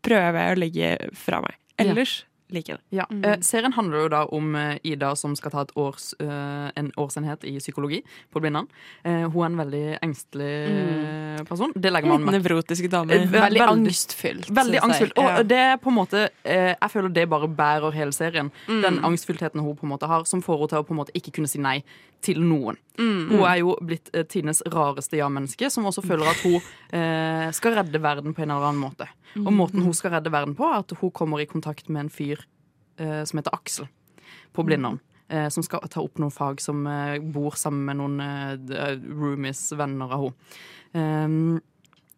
prøver 0.05 0.39
jeg 0.39 0.55
å 0.55 0.62
legge 0.62 0.95
fra 1.17 1.41
meg. 1.43 1.57
Ellers 1.81 2.21
liker 2.49 2.77
det. 2.77 2.97
Ja. 2.97 3.05
Eh, 3.23 3.39
serien 3.43 3.73
handler 3.75 4.05
jo 4.05 4.10
da 4.13 4.21
om 4.36 4.55
eh, 4.55 4.77
Ida 4.88 5.10
som 5.19 5.33
skal 5.36 5.51
ta 5.51 5.65
års, 5.75 6.13
eh, 6.23 6.69
en 6.79 6.91
årsenhet 6.97 7.43
i 7.43 7.57
psykologi 7.60 8.01
på 8.31 8.39
Blindern. 8.43 8.69
Eh, 9.03 9.25
hun 9.27 9.41
er 9.41 9.49
en 9.49 9.60
veldig 9.60 9.83
engstelig 10.05 10.51
eh, 10.71 11.43
person. 11.49 11.73
Det 11.75 11.91
legger 11.91 12.13
man 12.13 12.23
merke 12.23 12.38
Nevrotisk 12.38 12.88
dame. 12.93 13.12
Veldig, 13.12 13.31
Veldig 13.36 13.63
angstfylt, 13.65 14.49
Veldig 14.62 14.81
angstfylt. 14.86 15.17
Og 15.17 15.27
Ja. 15.27 15.43
det 15.43 15.57
er 15.57 15.77
på 15.77 15.89
en 15.91 15.97
måte 15.97 16.29
Jeg 16.47 16.89
føler 16.91 17.10
det 17.13 17.27
bare 17.29 17.47
bærer 17.47 17.91
hele 17.93 18.12
serien. 18.15 18.51
Mm. 18.67 18.81
Den 18.81 18.99
angstfylltheten 19.03 19.60
hun 19.62 19.75
på 19.75 19.83
en 19.86 19.91
måte 19.91 20.07
har, 20.07 20.23
som 20.25 20.41
får 20.41 20.57
henne 20.57 20.69
til 20.69 20.79
å 20.79 20.88
på 20.88 20.95
en 20.95 21.01
måte 21.03 21.15
ikke 21.17 21.33
kunne 21.36 21.47
si 21.51 21.60
nei 21.60 21.83
til 22.21 22.39
noen. 22.41 22.77
Mm. 22.97 23.29
Hun 23.29 23.43
er 23.45 23.57
jo 23.60 23.75
blitt 23.81 24.10
tidenes 24.29 24.63
rareste 24.65 25.17
ja-menneske, 25.19 25.69
som 25.69 25.86
også 25.86 26.01
føler 26.01 26.25
at 26.31 26.41
hun 26.41 27.53
skal 27.53 27.75
redde 27.77 28.01
verden 28.01 28.33
på 28.33 28.41
en 28.41 28.51
eller 28.51 28.71
annen 28.71 28.81
måte. 28.81 29.07
Og 29.35 29.51
Mm. 29.51 29.57
måten 29.57 29.83
hun 29.83 29.93
skal 29.93 30.11
redde 30.11 30.31
verden 30.31 30.55
på, 30.55 30.63
er 30.63 30.79
at 30.79 30.91
hun 31.01 31.11
kommer 31.11 31.39
i 31.39 31.45
kontakt 31.45 31.89
med 31.89 31.99
en 32.05 32.09
fyr 32.09 32.37
eh, 32.97 33.23
som 33.23 33.37
heter 33.37 33.53
Aksel 33.53 33.87
på 34.53 34.63
Blindern. 34.65 34.99
Eh, 35.29 35.49
som 35.49 35.61
skal 35.63 35.79
ta 35.89 35.99
opp 36.01 36.17
noen 36.17 36.31
fag 36.31 36.61
som 36.61 36.87
eh, 36.87 37.19
bor 37.19 37.51
sammen 37.51 37.85
med 37.85 37.97
noen 37.97 38.19
eh, 38.21 38.95
roomies, 38.95 39.73
venner 39.75 40.09
av 40.13 40.33
henne. 40.93 41.61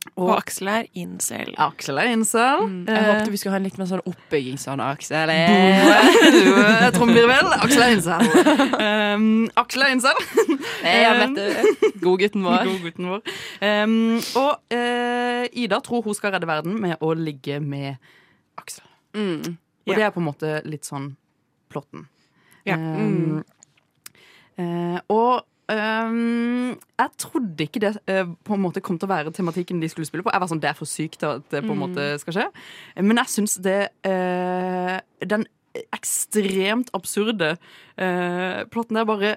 Um, 0.08 0.24
Og 0.24 0.30
Aksel 0.38 0.70
er 0.72 0.86
incel. 0.98 1.52
Aksel 1.60 2.00
er 2.00 2.10
incel. 2.14 2.64
Mm. 2.66 2.88
Jeg 2.88 3.04
håpet 3.06 3.32
vi 3.34 3.40
skulle 3.40 3.54
ha 3.54 3.60
en 3.60 3.66
litt 3.68 3.78
mer 3.80 3.90
sånn 3.90 4.04
oppbygging 4.08 4.60
sånn, 4.62 4.82
Aksel. 4.84 5.32
er 5.34 6.94
Trommevirvel. 6.96 7.52
Aksel 7.60 7.84
er 7.84 7.96
incel. 7.98 8.24
Um, 8.80 9.48
Aksel 9.60 9.86
er 9.86 9.96
incel. 9.98 10.22
Du. 11.36 11.90
Godgutten 12.04 12.46
vår. 12.48 12.64
Godgutten 12.70 13.12
vår. 13.12 13.36
Um, 13.60 13.98
og 14.40 14.76
uh, 14.76 15.44
Ida 15.52 15.82
tror 15.86 16.06
hun 16.08 16.18
skal 16.18 16.34
redde 16.36 16.50
verden 16.50 16.80
med 16.80 17.04
å 17.04 17.12
ligge 17.18 17.60
med 17.64 18.00
Aksel. 18.60 18.88
Mm. 19.18 19.58
Og 19.90 19.96
det 19.96 20.06
er 20.06 20.16
på 20.16 20.22
en 20.24 20.30
måte 20.30 20.60
litt 20.70 20.88
sånn 20.88 21.12
plotten. 21.70 22.08
Yeah. 22.68 22.80
Um, 22.80 23.44
eh, 24.60 24.98
og 25.10 25.42
um, 25.42 25.49
jeg 27.00 27.12
trodde 27.18 27.64
ikke 27.64 27.80
det 27.80 27.94
eh, 28.12 28.26
på 28.44 28.54
en 28.58 28.62
måte 28.62 28.82
kom 28.84 28.98
til 29.00 29.08
å 29.08 29.14
være 29.14 29.32
tematikken 29.36 29.80
de 29.82 29.88
skulle 29.92 30.06
spille 30.10 30.24
på. 30.26 30.32
Jeg 30.36 30.42
var 30.44 30.50
sånn, 30.52 30.60
Det 30.60 30.70
er 30.70 30.78
for 30.78 30.90
sykt 30.90 31.24
at 31.24 31.46
det 31.50 31.64
på 31.64 31.72
en 31.72 31.78
Mm. 31.80 31.86
måte 31.88 32.20
skal 32.20 32.34
skje. 32.36 32.48
Men 33.00 33.18
jeg 33.18 33.32
syns 33.36 33.56
det 33.64 33.90
eh, 34.04 35.00
Den 35.26 35.46
ekstremt 35.94 36.90
absurde 36.98 37.58
eh, 37.98 38.64
plotten 38.74 38.96
der 38.98 39.06
bare 39.06 39.36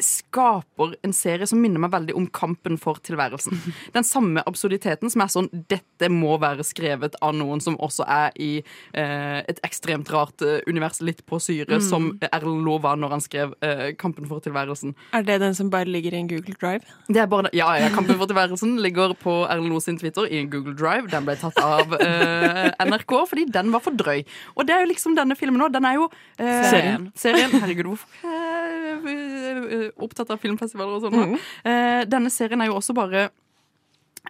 skaper 0.00 0.94
en 1.04 1.12
serie 1.16 1.46
som 1.48 1.60
minner 1.60 1.80
meg 1.82 1.92
veldig 1.92 2.14
om 2.16 2.26
Kampen 2.32 2.78
for 2.80 2.98
tilværelsen. 3.04 3.58
Den 3.96 4.04
samme 4.06 4.42
absurditeten 4.48 5.10
som 5.12 5.22
er 5.24 5.32
sånn 5.32 5.48
Dette 5.70 6.08
må 6.12 6.36
være 6.42 6.64
skrevet 6.66 7.16
av 7.24 7.34
noen 7.36 7.60
som 7.64 7.76
også 7.82 8.06
er 8.08 8.32
i 8.40 8.50
eh, 8.96 9.38
et 9.48 9.60
ekstremt 9.66 10.08
rart 10.14 10.42
eh, 10.44 10.60
univers, 10.70 11.00
litt 11.04 11.24
på 11.28 11.40
syre, 11.42 11.76
Mm. 11.76 11.82
som 11.82 12.04
Erlend 12.32 12.62
Loe 12.64 12.80
var 12.80 12.96
når 12.96 13.10
han 13.16 13.20
skrev 13.24 13.52
eh, 13.64 13.90
Kampen 14.00 14.24
for 14.30 14.40
tilværelsen. 14.44 14.94
Er 15.16 15.24
det 15.26 15.38
den 15.42 15.54
som 15.58 15.68
bare 15.72 15.84
ligger 15.90 16.14
i 16.14 16.20
en 16.22 16.28
Google 16.30 16.54
Drive? 16.60 16.86
Det 17.08 17.20
er 17.20 17.26
bare, 17.30 17.50
ja, 17.56 17.68
ja, 17.80 17.88
Kampen 17.94 18.16
for 18.20 18.26
tilværelsen 18.30 18.76
ligger 18.82 19.12
på 19.18 19.34
Erlend 19.50 19.68
Loe 19.72 19.82
sin 19.84 19.98
Twitter 20.00 20.28
i 20.30 20.38
en 20.40 20.50
Google 20.52 20.76
Drive. 20.78 21.10
Den 21.12 21.26
ble 21.28 21.36
tatt 21.40 21.58
av 21.62 21.92
eh, 22.00 22.70
NRK 22.86 23.12
fordi 23.30 23.44
den 23.52 23.72
var 23.74 23.82
for 23.84 23.96
drøy. 23.98 24.22
Og 24.56 24.66
det 24.68 24.76
er 24.76 24.84
jo 24.86 24.90
liksom 24.92 25.16
denne 25.18 25.36
filmen 25.38 25.60
nå. 25.60 25.68
Den 25.74 25.84
er 25.88 25.98
jo 25.98 26.08
eh, 26.38 26.64
Serien. 26.70 27.08
serien. 27.18 27.52
Herregud, 27.60 27.92
hvorfor 27.92 29.65
eh, 29.70 29.90
opptatt 30.02 30.30
av 30.30 30.38
filmfestivaler 30.42 30.96
og 30.96 31.02
sånn? 31.06 31.18
Mm. 31.34 31.36
Eh, 31.64 32.04
denne 32.06 32.30
serien 32.30 32.60
er 32.62 32.66
jo 32.70 32.78
også 32.80 32.94
bare 32.94 33.28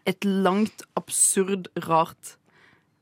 et 0.06 0.24
langt, 0.24 0.82
absurd, 0.98 1.68
rart 1.88 2.36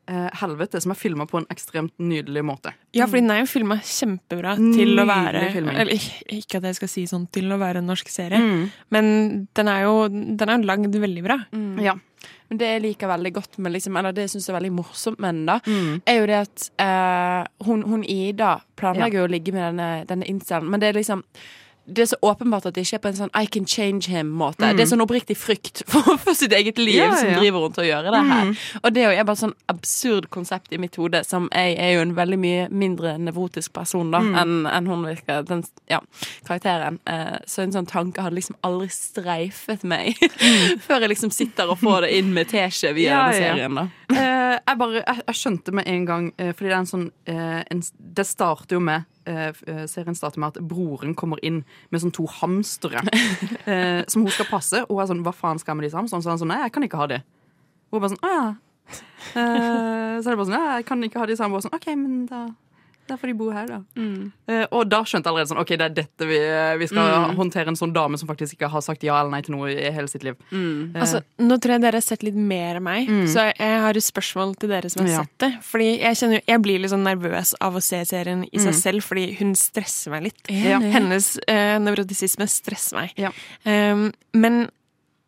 eh, 0.07 0.29
helvete 0.41 0.81
som 0.81 0.93
er 0.93 0.99
filma 1.01 1.25
på 1.27 1.39
en 1.41 1.47
ekstremt 1.53 1.93
nydelig 1.99 2.43
måte. 2.45 2.75
Ja, 2.95 3.07
fordi 3.09 3.23
den 3.25 3.31
er 3.35 3.41
jo 3.43 3.47
filma 3.51 3.79
kjempebra 3.81 4.55
til 4.61 5.01
å 5.01 5.07
være 5.09 5.47
filming. 5.55 5.77
Eller 5.81 5.95
ikke- 6.29 6.57
at 6.61 6.63
jeg 6.69 6.75
skal 6.77 6.89
si 6.89 7.05
sånn 7.07 7.27
til 7.33 7.45
å 7.51 7.59
være 7.59 7.79
en 7.79 7.87
norsk 7.89 8.09
serie, 8.09 8.39
Mm. 8.39 8.71
men 8.91 9.49
den 9.55 9.69
er 9.69 9.83
jo 9.85 10.09
den 10.09 10.49
er 10.49 10.59
lagd 10.63 10.93
veldig 10.95 11.23
bra. 11.25 11.39
Ja. 11.83 11.95
Men 12.51 12.59
det 12.59 12.67
jeg 12.69 12.83
liker 12.83 13.09
veldig 13.09 13.33
godt 13.33 13.59
med 13.59 13.73
liksom, 13.73 13.97
Eller 13.99 14.13
det 14.13 14.31
jeg 14.31 14.41
syns 14.41 14.49
er 14.51 14.61
veldig 14.61 14.73
morsomt 14.73 15.19
med 15.19 15.35
den, 15.35 15.47
da, 15.47 15.59
Mm. 15.61 16.03
er 16.07 16.21
jo 16.21 16.27
det 16.27 16.49
at 16.49 16.71
eh, 16.79 17.47
hun, 17.65 17.83
hun 17.83 18.05
Ida 18.05 18.61
planlegger 18.77 19.13
jo 19.23 19.27
å 19.27 19.31
ligge 19.31 19.53
med 19.53 19.75
denne, 19.75 20.07
denne 20.07 20.27
incelen, 20.29 20.69
men 20.71 20.81
det 20.81 20.95
er 20.95 21.01
liksom 21.01 21.23
det 21.87 22.03
er 22.03 22.07
så 22.07 22.17
åpenbart 22.23 22.65
at 22.67 22.75
det 22.75 22.85
ikke 22.87 22.97
er 22.97 23.03
på 23.05 23.09
en 23.11 23.17
sånn 23.19 23.31
I 23.37 23.47
can 23.47 23.67
change 23.69 24.07
him-måte. 24.09 24.65
Mm. 24.65 24.77
Det 24.79 24.83
er 24.85 24.89
sånn 24.89 25.03
oppriktig 25.05 25.37
frykt 25.37 25.83
for, 25.91 26.17
for 26.23 26.33
sitt 26.35 26.53
eget 26.57 26.79
liv 26.79 26.95
Ja, 26.97 27.11
ja, 27.11 27.17
som 27.21 27.35
driver 27.37 27.61
rundt 27.67 27.79
og 27.83 27.85
gjøre 27.89 28.11
det 28.15 28.23
her. 28.31 28.45
Mm. 28.49 28.55
Og 28.83 28.95
det 28.97 29.05
er 29.05 29.25
bare 29.29 29.41
sånn 29.43 29.53
absurd 29.69 30.31
konsept 30.33 30.73
i 30.73 30.79
mitt 30.81 30.97
hode, 30.97 31.21
som 31.29 31.51
jeg 31.53 31.77
er 31.79 31.93
jo 31.99 32.05
en 32.07 32.15
veldig 32.17 32.39
mye 32.41 32.69
mindre 32.73 33.17
nevrotisk 33.21 33.73
person 33.77 34.11
da, 34.15 34.21
Mm. 34.25 34.35
enn 34.41 34.67
en 34.73 34.87
hun 34.87 35.05
virker, 35.05 35.43
den 35.45 35.63
ja, 35.91 36.01
karakteren. 36.49 36.99
Eh, 37.07 37.39
så 37.47 37.63
en 37.63 37.73
sånn 37.77 37.87
tanke 37.91 38.23
hadde 38.25 38.39
liksom 38.39 38.57
aldri 38.65 38.89
streifet 38.95 39.85
meg 39.85 40.17
før 40.87 41.05
jeg 41.05 41.13
liksom 41.13 41.31
sitter 41.35 41.69
og 41.71 41.79
får 41.83 42.07
det 42.07 42.13
inn 42.19 42.33
med 42.35 42.49
teskje 42.53 42.95
via 42.97 43.05
Mm. 43.05 43.11
Ja, 43.15 43.25
denne 43.31 43.41
serien. 43.45 43.75
da. 43.75 43.85
Eh, 44.15 44.59
jeg 44.69 44.79
bare, 44.81 45.03
jeg, 45.07 45.23
jeg 45.29 45.35
skjønte 45.39 45.73
med 45.77 45.87
en 45.91 46.05
gang 46.09 46.27
eh, 46.39 46.53
Fordi 46.53 46.69
det 46.71 46.75
er 46.75 46.79
en 46.81 46.89
sånn 46.89 47.05
eh, 47.27 47.61
en, 47.71 47.81
Det 48.15 48.25
starter 48.27 48.77
jo 48.77 48.81
med 48.81 49.05
Serien 49.91 50.17
starter 50.19 50.43
med 50.43 50.55
at 50.55 50.67
broren 50.69 51.15
kommer 51.19 51.41
inn 51.47 51.63
med 51.91 52.03
sånn 52.03 52.15
to 52.15 52.27
hamstere 52.41 53.03
eh, 53.71 54.03
som 54.11 54.25
hun 54.25 54.35
skal 54.35 54.51
passe. 54.51 54.83
Og 54.89 54.97
hun 54.97 55.05
er 55.05 55.11
sånn, 55.13 55.25
hva 55.27 55.35
faen 55.37 55.61
skal 55.63 55.75
jeg 55.75 55.81
med 55.81 55.89
disse 55.89 55.99
hamsterne? 56.01 56.25
Så 56.25 56.31
er 56.31 56.37
han 56.37 56.43
sånn, 56.45 56.53
nei, 56.53 56.61
jeg 56.67 56.75
kan 56.77 56.87
ikke 56.89 57.01
ha 57.01 57.09
de. 57.15 57.23
Og 57.89 57.97
hun 57.97 58.01
er 58.01 58.05
bare 58.05 58.15
sånn, 58.15 58.25
å 58.25 58.35
ja. 58.35 58.45
Eh, 58.85 60.21
så 60.21 60.29
er 60.29 60.35
det 60.35 60.37
bare 60.37 60.49
sånn, 60.51 60.59
ja, 60.59 60.77
jeg 60.79 60.87
kan 60.91 61.07
ikke 61.07 61.23
ha 61.23 61.27
de 61.31 61.35
samme 61.39 61.57
Og 61.57 61.65
sånn, 61.65 61.73
ok, 61.73 61.87
men 61.97 62.27
da, 62.29 62.43
da 63.07 63.17
får 63.21 63.27
de 63.31 63.35
bo 63.35 63.51
her, 63.53 63.67
da. 63.67 63.79
Eh, 64.49 64.67
og 64.73 64.89
da 64.89 65.03
skjønte 65.05 65.27
jeg 65.29 65.33
allerede 65.35 65.51
sånn, 65.53 65.61
ok, 65.61 65.73
det 65.77 65.81
er 65.87 65.95
dette 65.99 66.27
vi, 66.29 66.39
vi 66.81 66.87
skal 66.89 67.11
Mm. 67.31 67.37
håndtere 67.37 67.69
en 67.69 67.77
sånn 67.77 67.93
dame 67.93 68.17
som 68.19 68.29
faktisk 68.29 68.55
ikke 68.57 68.71
har 68.71 68.81
sagt 68.81 69.03
ja 69.05 69.21
eller 69.21 69.31
nei 69.31 69.41
til 69.43 69.55
noe 69.57 69.69
i 69.71 69.91
hele 69.93 70.09
sitt 70.09 70.25
liv. 70.25 70.37
Eh, 70.53 71.01
Altså, 71.01 71.23
nå 71.39 71.59
tror 71.61 71.73
jeg 71.77 71.81
dere 71.83 71.97
har 72.01 72.01
sett 72.07 72.23
litt 72.23 72.35
mer 72.35 72.77
av 72.77 72.83
meg, 72.83 73.09
Mm. 73.09 73.27
så 73.29 73.53
jeg 73.57 73.81
har 73.81 73.91
et 73.91 74.03
spørsmål 74.03 74.57
til 74.59 74.69
dere 74.71 74.89
som 74.91 75.05
har 75.07 75.13
Ja. 75.13 75.23
sett 75.23 75.39
det. 75.39 75.53
Fordi 75.63 76.01
jeg 76.01 76.17
kjenner 76.17 76.41
jeg 76.47 76.63
blir 76.63 76.79
litt 76.81 76.91
sånn 76.91 77.05
nervøs 77.05 77.55
av 77.61 77.75
å 77.75 77.83
se 77.83 78.05
serien 78.05 78.45
i 78.53 78.59
seg 78.59 78.73
Mm. 78.75 78.81
selv, 78.83 79.03
fordi 79.03 79.37
hun 79.39 79.55
stresser 79.55 80.11
meg 80.11 80.23
litt. 80.25 80.49
Ja. 80.51 80.79
Hennes 80.81 81.39
eh, 81.47 81.79
nevrotisisme 81.79 82.49
stresser 82.49 82.95
meg. 82.97 83.13
Ja. 83.17 83.31
Um, 83.67 84.13
men 84.33 84.71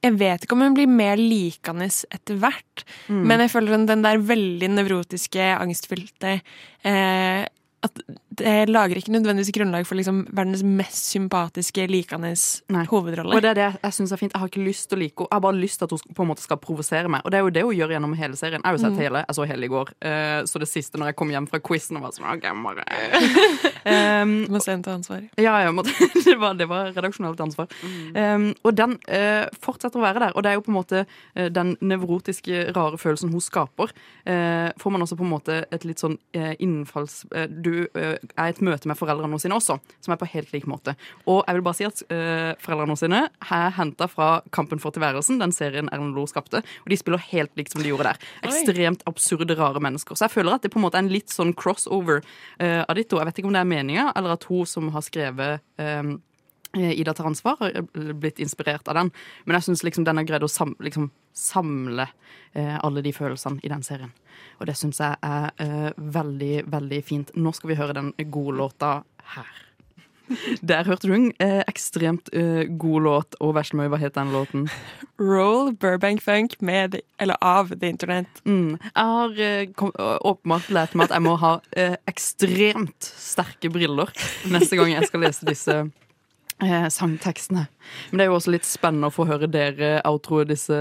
jeg 0.02 0.18
vet 0.18 0.42
ikke 0.44 0.52
om 0.52 0.60
hun 0.60 0.74
blir 0.74 0.86
mer 0.86 1.16
likende 1.16 1.86
etter 2.12 2.38
hvert. 2.38 2.84
Mm. 3.08 3.24
Men 3.26 3.40
jeg 3.40 3.50
føler 3.50 3.68
den, 3.74 3.86
den 3.86 4.02
der 4.02 4.18
veldig 4.18 4.68
nevrotiske, 4.70 5.58
angstfylte 5.58 6.40
eh, 6.84 7.46
at 7.86 8.00
det 8.36 8.68
lager 8.68 8.98
ikke 9.00 9.14
nødvendigvis 9.14 9.52
grunnlag 9.56 9.86
for 9.88 9.96
liksom 9.96 10.24
verdens 10.36 10.60
mest 10.66 11.06
sympatiske, 11.08 11.86
likende 11.88 12.34
hovedrolle. 12.90 13.32
Og 13.32 13.40
det 13.44 13.54
er 13.54 13.56
det 13.56 13.68
jeg 13.80 13.96
syns 13.96 14.12
er 14.12 14.20
fint. 14.20 14.34
Jeg 14.34 14.42
har 14.42 14.50
ikke 14.50 14.66
lyst 14.66 14.90
til 14.90 14.98
å 14.98 15.00
like 15.00 15.16
henne. 15.16 15.30
Jeg 15.30 15.36
har 15.38 15.44
bare 15.46 15.60
lyst 15.62 15.80
til 15.80 15.88
at 15.88 15.94
hun 15.96 16.14
på 16.18 16.26
en 16.26 16.30
måte 16.30 16.44
skal 16.44 16.60
provosere 16.60 17.08
meg. 17.12 17.24
Og 17.24 17.32
det 17.32 17.38
er 17.38 17.46
jo 17.46 17.54
det 17.56 17.64
hun 17.64 17.76
gjør 17.78 17.94
gjennom 17.96 18.16
hele 18.18 18.36
serien. 18.36 18.60
Jeg 18.60 18.68
har 18.68 18.76
jo 18.76 18.82
sett 18.84 18.92
Mm. 18.96 19.00
hele. 19.02 19.22
Jeg 19.28 19.36
så 19.38 19.46
hele 19.48 19.64
i 19.64 19.72
går. 19.72 19.90
Eh, 20.00 20.40
så 20.50 20.60
det 20.60 20.68
siste 20.68 20.98
når 21.00 21.10
jeg 21.12 21.16
kom 21.16 21.30
hjem 21.32 21.46
fra 21.48 21.60
quizen 21.64 21.96
og 21.96 22.02
var 22.06 22.12
sånn 22.16 22.28
OK, 22.28 22.44
bare 22.66 22.84
um, 24.22 24.34
Må 24.52 24.60
se 24.62 24.72
en 24.74 24.82
til 24.84 24.92
ansvar. 24.96 25.24
Ja, 25.40 25.56
ja, 25.64 25.72
det, 26.26 26.36
var, 26.40 26.54
det 26.58 26.68
var 26.70 26.92
redaksjonelt 26.96 27.40
ansvar. 27.40 27.72
Um, 28.16 28.50
og 28.64 28.76
den 28.76 28.96
uh, 29.08 29.46
fortsetter 29.62 30.00
å 30.00 30.04
være 30.04 30.26
der. 30.26 30.36
Og 30.36 30.44
det 30.44 30.52
er 30.52 30.58
jo 30.58 30.64
på 30.66 30.72
en 30.72 30.78
måte 30.78 31.04
uh, 31.06 31.48
den 31.52 31.74
nevrotiske, 31.80 32.66
rare 32.76 33.00
følelsen 33.00 33.32
hun 33.32 33.44
skaper. 33.44 33.92
uh, 34.28 34.70
får 34.80 34.94
man 34.94 35.04
også 35.06 35.18
på 35.18 35.26
en 35.26 35.32
måte 35.34 35.60
et 35.72 35.84
litt 35.88 36.02
sånn 36.02 36.18
innfalls... 36.34 37.24
du 37.48 37.75
eh, 37.84 38.16
er 38.16 38.50
et 38.50 38.62
møte 38.64 38.88
med 38.88 38.98
foreldrene 38.98 39.38
sine 39.42 39.56
også, 39.56 39.78
som 40.04 40.14
er 40.14 40.20
på 40.20 40.28
helt 40.32 40.52
lik 40.54 40.68
måte. 40.70 40.96
Og 41.26 41.42
jeg 41.42 41.58
vil 41.58 41.64
bare 41.66 41.78
si 41.78 41.86
at 41.86 42.02
uh, 42.08 42.52
foreldrene 42.62 42.96
sine 42.98 43.22
er 43.28 43.74
henta 43.76 44.08
fra 44.10 44.28
Kampen 44.54 44.80
for 44.82 44.94
tilværelsen, 44.94 45.40
den 45.42 45.54
serien 45.54 45.90
Erlend 45.92 46.16
Loe 46.16 46.30
skapte. 46.30 46.62
Og 46.84 46.92
de 46.92 46.98
spiller 47.00 47.22
helt 47.30 47.52
likt 47.58 47.74
som 47.74 47.82
de 47.84 47.90
gjorde 47.92 48.10
der. 48.10 48.22
Ekstremt 48.46 49.04
absurde, 49.08 49.56
rare 49.58 49.82
mennesker. 49.82 50.16
Så 50.16 50.26
jeg 50.26 50.36
føler 50.36 50.56
at 50.56 50.64
det 50.64 50.72
på 50.74 50.80
en 50.80 50.86
måte 50.86 51.00
er 51.00 51.06
en 51.06 51.12
litt 51.12 51.32
sånn 51.32 51.54
crossover 51.56 52.22
uh, 52.22 52.82
av 52.86 52.94
de 52.98 53.04
to. 53.04 53.20
Jeg 53.20 53.30
vet 53.30 53.42
ikke 53.42 53.50
om 53.50 53.56
det 53.58 53.64
er 53.64 53.74
meninga, 53.74 54.08
eller 54.16 54.36
at 54.36 54.48
hun 54.50 54.66
som 54.68 54.90
har 54.94 55.04
skrevet 55.04 55.62
eh, 55.82 56.16
Ida 56.76 57.14
tar 57.16 57.30
ansvar, 57.30 57.56
har 57.60 58.12
blitt 58.20 58.40
inspirert 58.42 58.88
av 58.88 58.98
den. 59.00 59.12
Men 59.44 59.58
jeg 59.58 59.68
syns 59.68 59.84
liksom 59.86 60.06
den 60.06 60.20
har 60.20 60.28
greid 60.28 60.46
å 60.46 60.50
sam, 60.50 60.74
liksom, 60.82 61.10
samle 61.36 62.08
eh, 62.52 62.76
alle 62.76 63.04
de 63.04 63.12
følelsene 63.16 63.62
i 63.64 63.72
den 63.72 63.84
serien. 63.86 64.14
Og 64.60 64.68
det 64.68 64.76
syns 64.78 65.00
jeg 65.02 65.20
er 65.24 65.52
eh, 65.62 65.92
veldig, 65.96 66.66
veldig 66.72 67.04
fint. 67.04 67.32
Nå 67.36 67.54
skal 67.56 67.72
vi 67.72 67.78
høre 67.80 67.96
den 67.96 68.12
gode 68.32 68.58
låta 68.60 68.98
her. 69.36 69.62
Der 70.66 70.86
hørte 70.86 71.08
du 71.08 71.14
en 71.14 71.28
eh, 71.42 71.62
ekstremt 71.68 72.30
eh, 72.34 72.64
god 72.78 73.02
låt. 73.06 73.36
Og 73.40 73.54
Veslemøy, 73.56 73.86
hva 73.92 74.00
het 74.00 74.16
den 74.16 74.32
låten? 74.34 74.66
Roll 75.20 75.72
Burbank 75.74 76.22
Funk 76.24 76.58
med, 76.60 76.98
eller 77.22 77.38
av 77.40 77.72
The 77.74 77.92
Internet. 77.92 78.42
Mm. 78.44 78.78
Jeg 78.88 79.12
har 79.12 79.38
eh, 79.40 79.86
åpenbart 80.26 80.72
lært 80.74 80.96
meg 80.96 81.08
at 81.08 81.16
jeg 81.16 81.26
må 81.26 81.36
ha 81.42 81.54
eh, 81.76 81.96
ekstremt 82.10 83.12
sterke 83.16 83.70
briller 83.72 84.12
neste 84.50 84.78
gang 84.78 84.96
jeg 84.96 85.10
skal 85.10 85.24
lese 85.26 85.48
disse 85.48 85.78
eh, 86.62 86.86
sangtekstene. 86.92 87.66
Men 88.10 88.18
det 88.18 88.24
er 88.24 88.30
jo 88.30 88.36
også 88.38 88.50
litt 88.50 88.66
spennende 88.66 89.10
å 89.10 89.14
få 89.14 89.26
høre 89.28 89.46
dere 89.50 90.00
outroe 90.08 90.46
disse 90.48 90.74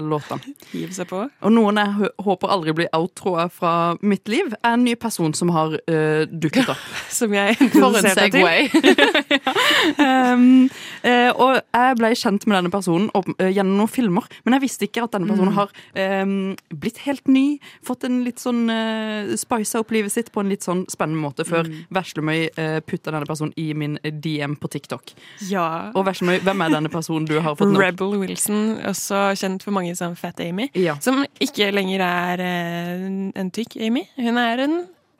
låtene. 0.00 0.54
Hiv 0.72 0.92
seg 0.96 1.08
på. 1.10 1.18
Og 1.44 1.52
noen 1.52 1.76
jeg 1.82 2.10
håper 2.24 2.52
aldri 2.54 2.72
blir 2.78 2.88
outroa 2.96 3.48
fra 3.52 3.72
mitt 4.00 4.28
liv, 4.32 4.54
er 4.62 4.76
en 4.78 4.84
ny 4.86 4.94
person 4.96 5.34
som 5.36 5.52
har 5.52 5.76
eh, 5.86 6.24
dukket 6.30 6.70
opp. 6.72 6.84
Som 7.16 7.32
jeg 7.36 7.56
For 7.72 7.96
en 7.96 8.08
segway. 8.16 8.70
um, 10.02 10.66
eh, 11.06 11.30
og 11.32 11.58
jeg 11.60 11.98
ble 12.00 12.10
kjent 12.18 12.46
med 12.48 12.58
denne 12.58 12.72
personen 12.72 13.08
opp, 13.16 13.28
eh, 13.40 13.52
gjennom 13.54 13.80
noen 13.82 13.92
filmer, 13.92 14.26
men 14.44 14.56
jeg 14.56 14.64
visste 14.66 14.88
ikke 14.88 15.04
at 15.06 15.16
denne 15.16 15.28
personen 15.30 15.46
Mm. 15.46 15.54
har 15.56 15.70
em, 15.94 16.56
blitt 16.74 16.98
helt 17.04 17.28
ny. 17.30 17.60
Fått 17.84 18.04
en 18.08 18.22
litt 18.24 18.40
sånn 18.42 18.64
uh, 18.72 19.30
Spisa 19.38 19.80
opp 19.82 19.92
livet 19.94 20.12
sitt 20.12 20.32
på 20.34 20.40
en 20.42 20.50
litt 20.50 20.64
sånn 20.66 20.84
spennende 20.90 21.22
måte, 21.22 21.44
før 21.46 21.66
Mm. 21.66 21.76
Veslemøy 21.94 22.40
uh, 22.58 22.80
putta 22.84 23.10
denne 23.12 23.26
personen 23.28 23.52
i 23.56 23.72
min 23.74 23.96
DM 24.02 24.56
på 24.60 24.68
TikTok. 24.70 25.14
Ja. 25.50 25.90
Og 25.94 26.04
hvem 26.04 26.60
er 26.66 26.72
denne 26.74 26.88
personen 26.92 27.26
du 27.28 27.36
har 27.40 27.54
fått 27.58 27.72
nå? 27.72 27.80
Rebel 27.80 28.16
Wilson, 28.20 28.78
også 28.86 29.32
kjent 29.36 29.62
for 29.66 29.74
mange 29.76 29.94
som 29.96 30.16
Fat 30.16 30.40
Amy. 30.40 30.68
Som 31.00 31.24
ikke 31.40 31.70
lenger 31.74 32.00
er 32.06 32.40
eh, 32.44 33.06
en 33.40 33.50
tykk 33.54 33.76
Amy. 33.86 34.06
Hun 34.16 34.38
er 34.38 34.64
en 34.66 34.76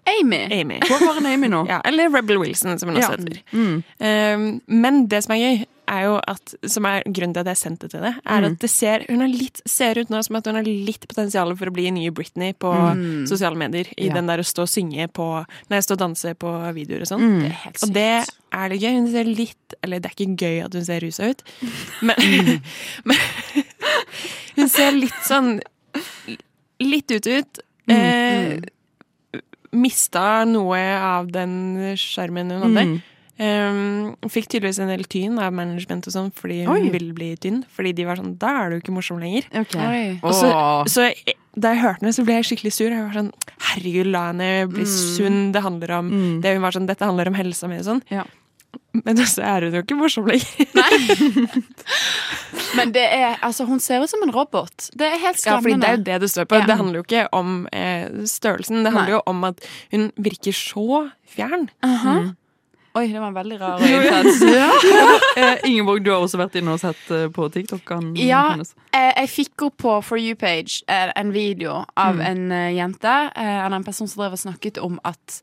Amy. 0.07 0.39
Amy. 0.61 0.77
Hvor 0.87 1.01
var 1.03 1.17
en 1.19 1.27
Amy 1.27 1.49
nå? 1.51 1.65
Ja, 1.67 1.81
eller 1.85 2.13
Rebel 2.15 2.39
Wilson, 2.39 2.79
som 2.79 2.89
hun 2.93 2.99
også 3.01 3.17
Ja. 3.17 3.17
heter. 3.19 3.41
Mm. 3.53 3.83
Um, 3.99 4.61
men 4.67 5.07
det 5.11 5.25
som 5.25 5.35
er 5.35 5.41
gøy, 5.43 5.65
er 5.89 6.03
jo 6.07 6.15
at, 6.29 6.55
som 6.67 6.85
er 6.89 7.03
grunnen 7.07 7.33
til 7.35 7.41
at 7.45 7.51
jeg 7.53 7.57
sendte 7.61 7.89
til 7.93 8.01
det, 8.01 8.15
er 8.27 8.41
Mm. 8.43 8.47
at 8.53 8.59
det 8.61 8.71
ser, 8.71 9.05
hun 9.09 9.23
er 9.23 9.29
litt, 9.29 9.61
ser 9.67 9.99
ut 9.99 10.09
nå 10.11 10.23
som 10.25 10.37
at 10.37 10.47
hun 10.47 10.55
har 10.59 10.65
litt 10.65 11.07
potensial 11.09 11.55
for 11.57 11.67
å 11.67 11.73
bli 11.73 11.91
nye 11.91 12.11
Britney 12.11 12.53
på 12.55 12.73
Mm. 12.73 13.27
sosiale 13.29 13.57
medier. 13.57 13.87
I 13.99 14.07
Ja. 14.09 14.15
den 14.15 14.27
der 14.27 14.39
å 14.39 14.45
stå 14.45 14.63
og 14.63 14.69
synge 14.69 15.09
på 15.13 15.47
Nei, 15.71 15.79
stå 15.81 15.93
og 15.93 15.99
danse 15.99 16.35
på 16.35 16.51
videoer 16.75 17.01
og 17.03 17.07
sånn. 17.09 17.21
Mm. 17.21 17.41
Det 17.43 17.83
og 17.83 17.93
det 17.93 18.29
er 18.53 18.69
litt 18.69 18.83
gøy. 18.83 18.93
Hun 18.97 19.11
ser 19.13 19.25
litt 19.25 19.75
Eller 19.83 19.99
det 20.01 20.11
er 20.11 20.15
ikke 20.15 20.37
gøy 20.37 20.65
at 20.65 20.73
hun 20.75 20.85
ser 20.85 21.01
rusa 21.01 21.31
ut, 21.31 21.43
men, 22.03 22.61
men 23.05 23.17
hun 24.57 24.69
ser 24.69 24.93
litt 24.93 25.23
sånn 25.27 25.61
Litt 26.79 27.11
ut 27.11 27.27
ut. 27.27 27.59
Eh, 27.89 28.59
mista 29.73 30.45
noe 30.45 30.81
av 31.01 31.31
den 31.33 31.95
sjarmen 31.97 32.51
hun 32.53 32.63
hadde. 32.77 33.03
Um, 33.39 34.15
fikk 34.33 34.47
tydeligvis 34.49 34.79
en 34.81 34.89
del 34.89 35.05
tyn 35.05 35.35
av 35.39 35.53
management 35.53 36.07
og 36.09 36.13
sånn 36.15 36.31
fordi 36.33 36.63
hun 36.65 36.73
Oi. 36.73 36.89
ville 36.95 37.13
bli 37.13 37.35
tynn. 37.37 37.65
Fordi 37.77 37.93
de 37.95 38.07
var 38.09 38.17
sånn 38.17 38.39
Da 38.41 38.49
er 38.65 38.71
du 38.71 38.77
ikke 38.81 38.95
morsom 38.97 39.19
lenger. 39.21 39.45
Okay. 39.53 40.19
Og 40.23 40.33
så, 40.33 40.49
så 40.89 41.11
jeg- 41.11 41.37
da 41.59 41.75
jeg 41.75 41.83
hørte 41.83 42.01
henne, 42.01 42.13
så 42.17 42.25
ble 42.25 42.35
jeg 42.41 42.45
skikkelig 42.45 42.73
sur. 42.73 42.89
Jeg 42.89 43.03
var 43.05 43.13
sånn 43.13 43.33
Herregud, 43.61 44.07
la 44.13 44.27
henne 44.33 44.69
bli 44.73 44.85
Mm. 44.85 45.17
sunn. 45.17 45.53
Det 45.53 45.63
handler 45.63 45.91
om 45.99 46.11
Mm. 46.11 46.41
det 46.43 46.53
hun 46.55 46.63
var 46.63 46.71
sånn, 46.73 46.87
Dette 46.87 47.05
handler 47.05 47.27
om 47.29 47.35
helsa 47.35 47.69
mi 47.69 47.77
og 47.79 47.85
sånn. 47.85 48.03
Ja. 48.11 48.25
Men 49.05 49.17
så 49.17 49.43
er 49.45 49.61
hun 49.65 49.73
jo 49.75 49.83
ikke 49.83 49.97
morsom 50.01 50.27
lenger. 50.27 50.67
Nei. 50.75 51.53
Men 52.77 52.93
det 52.93 53.05
er, 53.13 53.37
altså, 53.43 53.67
hun 53.67 53.81
ser 53.81 54.01
ut 54.03 54.09
som 54.11 54.23
en 54.23 54.33
robot. 54.33 54.91
Det 54.97 55.07
er 55.13 55.19
helt 55.19 55.45
Ja, 55.45 55.59
fordi 55.61 55.81
det 55.81 55.89
er 55.89 55.97
jo 55.97 56.03
det 56.05 56.21
det 56.21 56.31
står 56.31 56.45
på. 56.51 56.59
Ja. 56.61 56.67
Det 56.67 56.77
handler 56.77 57.01
jo 57.01 57.05
ikke 57.05 57.29
om 57.33 57.69
eh, 57.73 58.09
størrelsen. 58.25 58.83
Det 58.85 58.93
handler 58.93 59.13
Nei. 59.13 59.19
jo 59.19 59.23
om 59.27 59.45
at 59.45 59.61
hun 59.93 60.11
virker 60.19 60.53
så 60.57 61.11
fjern. 61.37 61.69
Aha. 61.83 62.17
Mm. 62.21 62.37
Oi, 62.97 63.07
det 63.13 63.21
var 63.21 63.29
en 63.29 63.35
veldig 63.37 63.57
rar 63.61 63.75
og 63.83 63.89
intens. 63.91 64.39
Eh, 65.37 65.59
Ingeborg, 65.69 66.01
du 66.05 66.09
har 66.15 66.23
også 66.25 66.39
vært 66.41 66.55
inne 66.57 66.73
og 66.73 66.81
sett 66.81 67.11
eh, 67.13 67.27
på 67.29 67.45
TikTok-en 67.53 68.15
Ja, 68.17 68.55
hennes. 68.55 68.71
eh, 68.97 69.11
jeg 69.21 69.29
fikk 69.29 69.67
opp 69.67 69.75
på 69.85 69.97
For 70.07 70.17
You-page 70.17 70.79
eh, 70.89 71.11
en 71.21 71.33
video 71.35 71.83
av 71.93 72.17
Mm. 72.17 72.23
en 72.31 72.75
jente, 72.77 73.15
eller 73.37 73.77
en 73.77 73.85
person 73.85 74.09
som 74.09 74.23
drev 74.23 74.33
og 74.39 74.41
snakket 74.41 74.79
om 74.81 74.97
at 75.05 75.41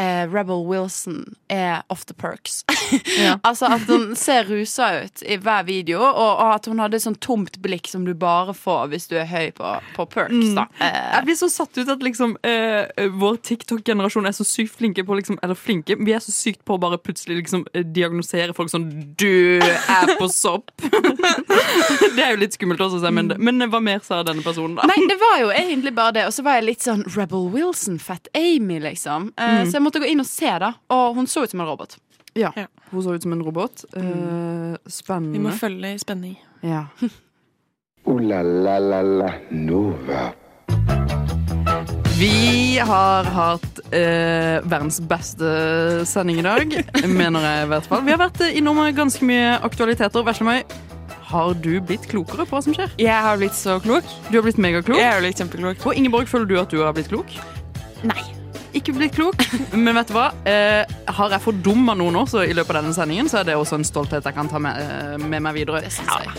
eh, 0.00 0.24
Rebel 0.32 0.64
Wilson 0.66 1.34
er 1.52 1.82
off 1.92 2.04
the 2.06 2.14
perks. 2.14 2.64
Ja. 3.22 3.38
altså 3.46 3.66
at 3.72 3.86
hun 3.88 4.10
ser 4.18 4.44
rusa 4.48 4.86
ut 5.04 5.22
i 5.24 5.36
hver 5.40 5.62
video, 5.64 6.00
og, 6.02 6.32
og 6.42 6.50
at 6.58 6.66
hun 6.68 6.80
hadde 6.82 6.98
sånn 7.00 7.14
tomt 7.24 7.54
blikk 7.64 7.86
som 7.88 8.04
du 8.04 8.10
bare 8.18 8.52
får 8.56 8.90
hvis 8.92 9.06
du 9.08 9.14
er 9.16 9.24
høy 9.30 9.48
på, 9.56 9.68
på 9.96 10.04
perks. 10.12 10.50
Da. 10.56 10.66
Eh, 10.82 10.98
Jeg 11.16 11.24
blir 11.28 11.38
så 11.40 11.48
satt 11.52 11.78
ut 11.80 11.88
at 11.92 12.04
liksom 12.04 12.34
eh, 12.44 13.06
vår 13.16 13.38
TikTok-generasjon 13.48 14.28
er 14.28 14.36
så 14.36 14.44
sykt 14.48 14.74
flinke 14.76 15.04
på 15.08 15.16
liksom, 15.18 15.38
Eller 15.44 15.56
flinke, 15.58 15.96
vi 16.00 16.12
er 16.16 16.20
så 16.24 16.34
sykt 16.34 16.64
på 16.68 16.76
å 16.76 16.82
bare 16.82 16.98
plutselig 17.00 17.38
liksom 17.42 17.64
eh, 17.72 17.84
diagnosere 17.84 18.52
folk 18.56 18.72
sånn 18.72 18.88
Du 19.20 19.60
er 19.62 20.12
på 20.20 20.28
sopp! 20.32 20.72
det 22.16 22.22
er 22.22 22.34
jo 22.34 22.40
litt 22.42 22.56
skummelt 22.56 22.80
også, 22.84 23.00
men, 23.14 23.32
men 23.38 23.64
hva 23.72 23.80
mer 23.82 24.02
sa 24.04 24.20
denne 24.26 24.44
personen, 24.44 24.76
da? 24.78 24.86
Nei, 24.90 24.98
det 25.10 25.16
var 25.20 25.38
jo 25.42 25.50
egentlig 25.54 25.94
bare 25.96 26.16
det. 26.18 26.26
Og 26.28 26.34
så 26.36 26.44
var 26.46 26.58
jeg 26.58 26.68
litt 26.70 26.84
sånn 26.84 27.04
Rebel 27.16 27.48
Wilson, 27.54 27.98
Fat 28.02 28.28
Amy, 28.38 28.80
liksom. 28.84 29.30
Eh, 29.36 29.50
Mm. 29.52 29.68
Så 29.70 29.81
jeg 29.82 29.88
måtte 29.88 30.02
gå 30.02 30.08
inn 30.12 30.22
og 30.22 30.28
se, 30.30 30.50
da. 30.62 30.72
Og 30.94 31.18
hun 31.18 31.26
så 31.26 31.42
ut 31.42 31.50
som 31.50 31.60
en 31.64 31.70
robot. 31.74 31.98
Ja, 32.38 32.52
Hun 32.92 33.02
så 33.04 33.12
ut 33.12 33.22
som 33.22 33.32
en 33.34 33.42
robot. 33.44 33.84
Uh, 33.96 34.78
spennende. 34.88 35.34
Vi 35.36 35.42
må 35.42 35.50
følge 35.58 35.90
i 35.92 35.98
spenning. 36.00 36.38
Ja. 36.64 36.86
O-la-la-la-la 38.08 39.28
Nova. 39.50 40.30
Vi 42.18 42.78
har 42.78 43.28
hatt 43.34 43.78
eh, 43.90 44.58
verdens 44.62 45.00
beste 45.10 45.52
sending 46.06 46.38
i 46.38 46.44
dag, 46.46 46.74
mener 47.20 47.46
jeg 47.46 47.64
i 47.66 47.70
hvert 47.72 47.88
fall. 47.90 48.02
Vi 48.06 48.14
har 48.14 48.20
vært 48.22 48.42
innom 48.52 48.78
ganske 48.94 49.26
mye 49.26 49.56
aktualiteter. 49.66 50.26
Veslemøy, 50.26 50.60
har 51.32 51.56
du 51.64 51.72
blitt 51.82 52.06
klokere 52.10 52.46
på 52.46 52.56
hva 52.56 52.62
som 52.66 52.76
skjer? 52.76 52.94
Jeg 53.00 53.26
har 53.26 53.40
blitt 53.40 53.58
så 53.58 53.78
klok. 53.82 54.06
Du 54.28 54.38
har 54.38 54.46
blitt 54.46 54.60
megaklok. 54.62 55.00
Jeg 55.00 55.14
har 55.14 55.24
blitt 55.24 55.42
kjempeklok. 55.42 55.82
Og 55.86 55.98
Ingeborg, 55.98 56.30
føler 56.30 56.50
du 56.50 56.60
at 56.62 56.74
du 56.74 56.82
har 56.84 56.94
blitt 56.96 57.10
klok? 57.10 57.34
Nei. 58.06 58.41
Ikke 58.72 58.94
blitt 58.96 59.12
klok, 59.16 59.42
men 59.76 59.92
vet 59.98 60.08
du 60.08 60.14
hva? 60.16 60.30
Eh, 60.48 60.88
har 61.12 61.34
jeg 61.34 61.44
fordumma 61.44 61.94
noen 61.98 62.16
også 62.22 62.44
i 62.48 62.54
løpet 62.56 62.78
av 62.78 62.86
denne 62.86 62.96
sendingen, 62.96 63.28
så 63.28 63.42
er 63.42 63.50
det 63.50 63.56
også 63.58 63.76
en 63.80 63.84
stolthet 63.86 64.24
jeg 64.24 64.36
kan 64.36 64.48
ta 64.48 64.60
med, 64.62 64.80
eh, 64.80 65.16
med 65.20 65.44
meg 65.44 65.58
videre. 65.58 65.82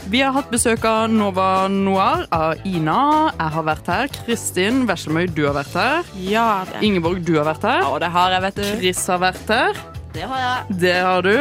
Vi 0.10 0.24
har 0.24 0.34
hatt 0.34 0.50
besøk 0.54 0.86
av 0.90 1.12
Nova 1.14 1.68
Noir, 1.70 2.26
av 2.34 2.66
Ina. 2.66 3.32
Jeg 3.38 3.56
har 3.58 3.68
vært 3.70 3.92
her. 3.94 4.14
Kristin 4.24 4.88
Veslemøy, 4.90 5.28
du 5.34 5.46
har 5.46 5.58
vært 5.62 5.78
her. 5.78 6.14
Ja. 6.18 6.48
Ingeborg, 6.82 7.22
du 7.26 7.36
har 7.38 7.46
vært 7.54 7.70
her. 7.70 7.84
Ja, 7.86 7.98
det 8.02 8.14
har 8.18 8.38
jeg, 8.38 8.46
vet 8.50 8.62
du. 8.62 8.70
Chris 8.82 9.06
har 9.14 9.22
vært 9.22 9.54
her. 9.54 9.84
Det 10.14 10.28
har 10.30 10.42
jeg. 10.44 10.76
Det 10.84 10.94
har 11.02 11.26
du. 11.26 11.34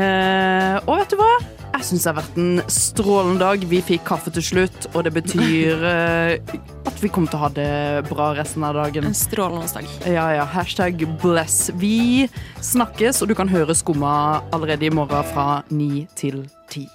Eh, 0.00 0.76
og 0.88 0.96
vet 1.02 1.12
du 1.12 1.18
hva? 1.20 1.32
Jeg 1.74 1.88
syns 1.88 2.04
det 2.04 2.10
har 2.10 2.16
vært 2.20 2.36
en 2.40 2.62
strålende 2.70 3.42
dag. 3.42 3.64
Vi 3.68 3.80
fikk 3.84 4.04
kaffe 4.08 4.32
til 4.32 4.44
slutt, 4.46 4.86
og 4.94 5.04
det 5.04 5.12
betyr 5.16 5.84
eh, 5.90 6.54
at 6.88 7.02
vi 7.02 7.10
kommer 7.12 7.28
til 7.28 7.40
å 7.40 7.42
ha 7.42 7.50
det 7.52 8.06
bra 8.08 8.30
resten 8.38 8.64
av 8.64 8.78
dagen. 8.78 9.08
En 9.10 9.16
strålende 9.18 9.68
dag. 9.74 9.90
Ja, 10.08 10.28
ja. 10.38 10.46
Hashtag 10.48 11.04
bless. 11.20 11.68
Vi 11.80 12.28
snakkes, 12.64 13.20
og 13.20 13.32
du 13.32 13.36
kan 13.36 13.50
høre 13.52 13.76
Skumma 13.76 14.14
allerede 14.54 14.88
i 14.88 14.94
morgen 14.94 15.26
fra 15.34 15.60
ni 15.74 16.06
til 16.16 16.46
ti. 16.72 16.86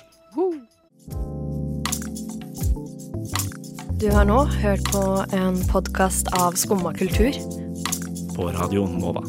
Du 3.99 4.07
har 4.15 4.23
nå 4.25 4.45
hørt 4.63 4.89
på 4.93 5.05
en 5.35 5.59
podkast 5.69 6.31
av 6.39 6.55
Skumma 6.57 6.95
kultur. 6.95 7.35
På 8.31 8.47
radioen 8.55 8.95
Nova. 9.03 9.25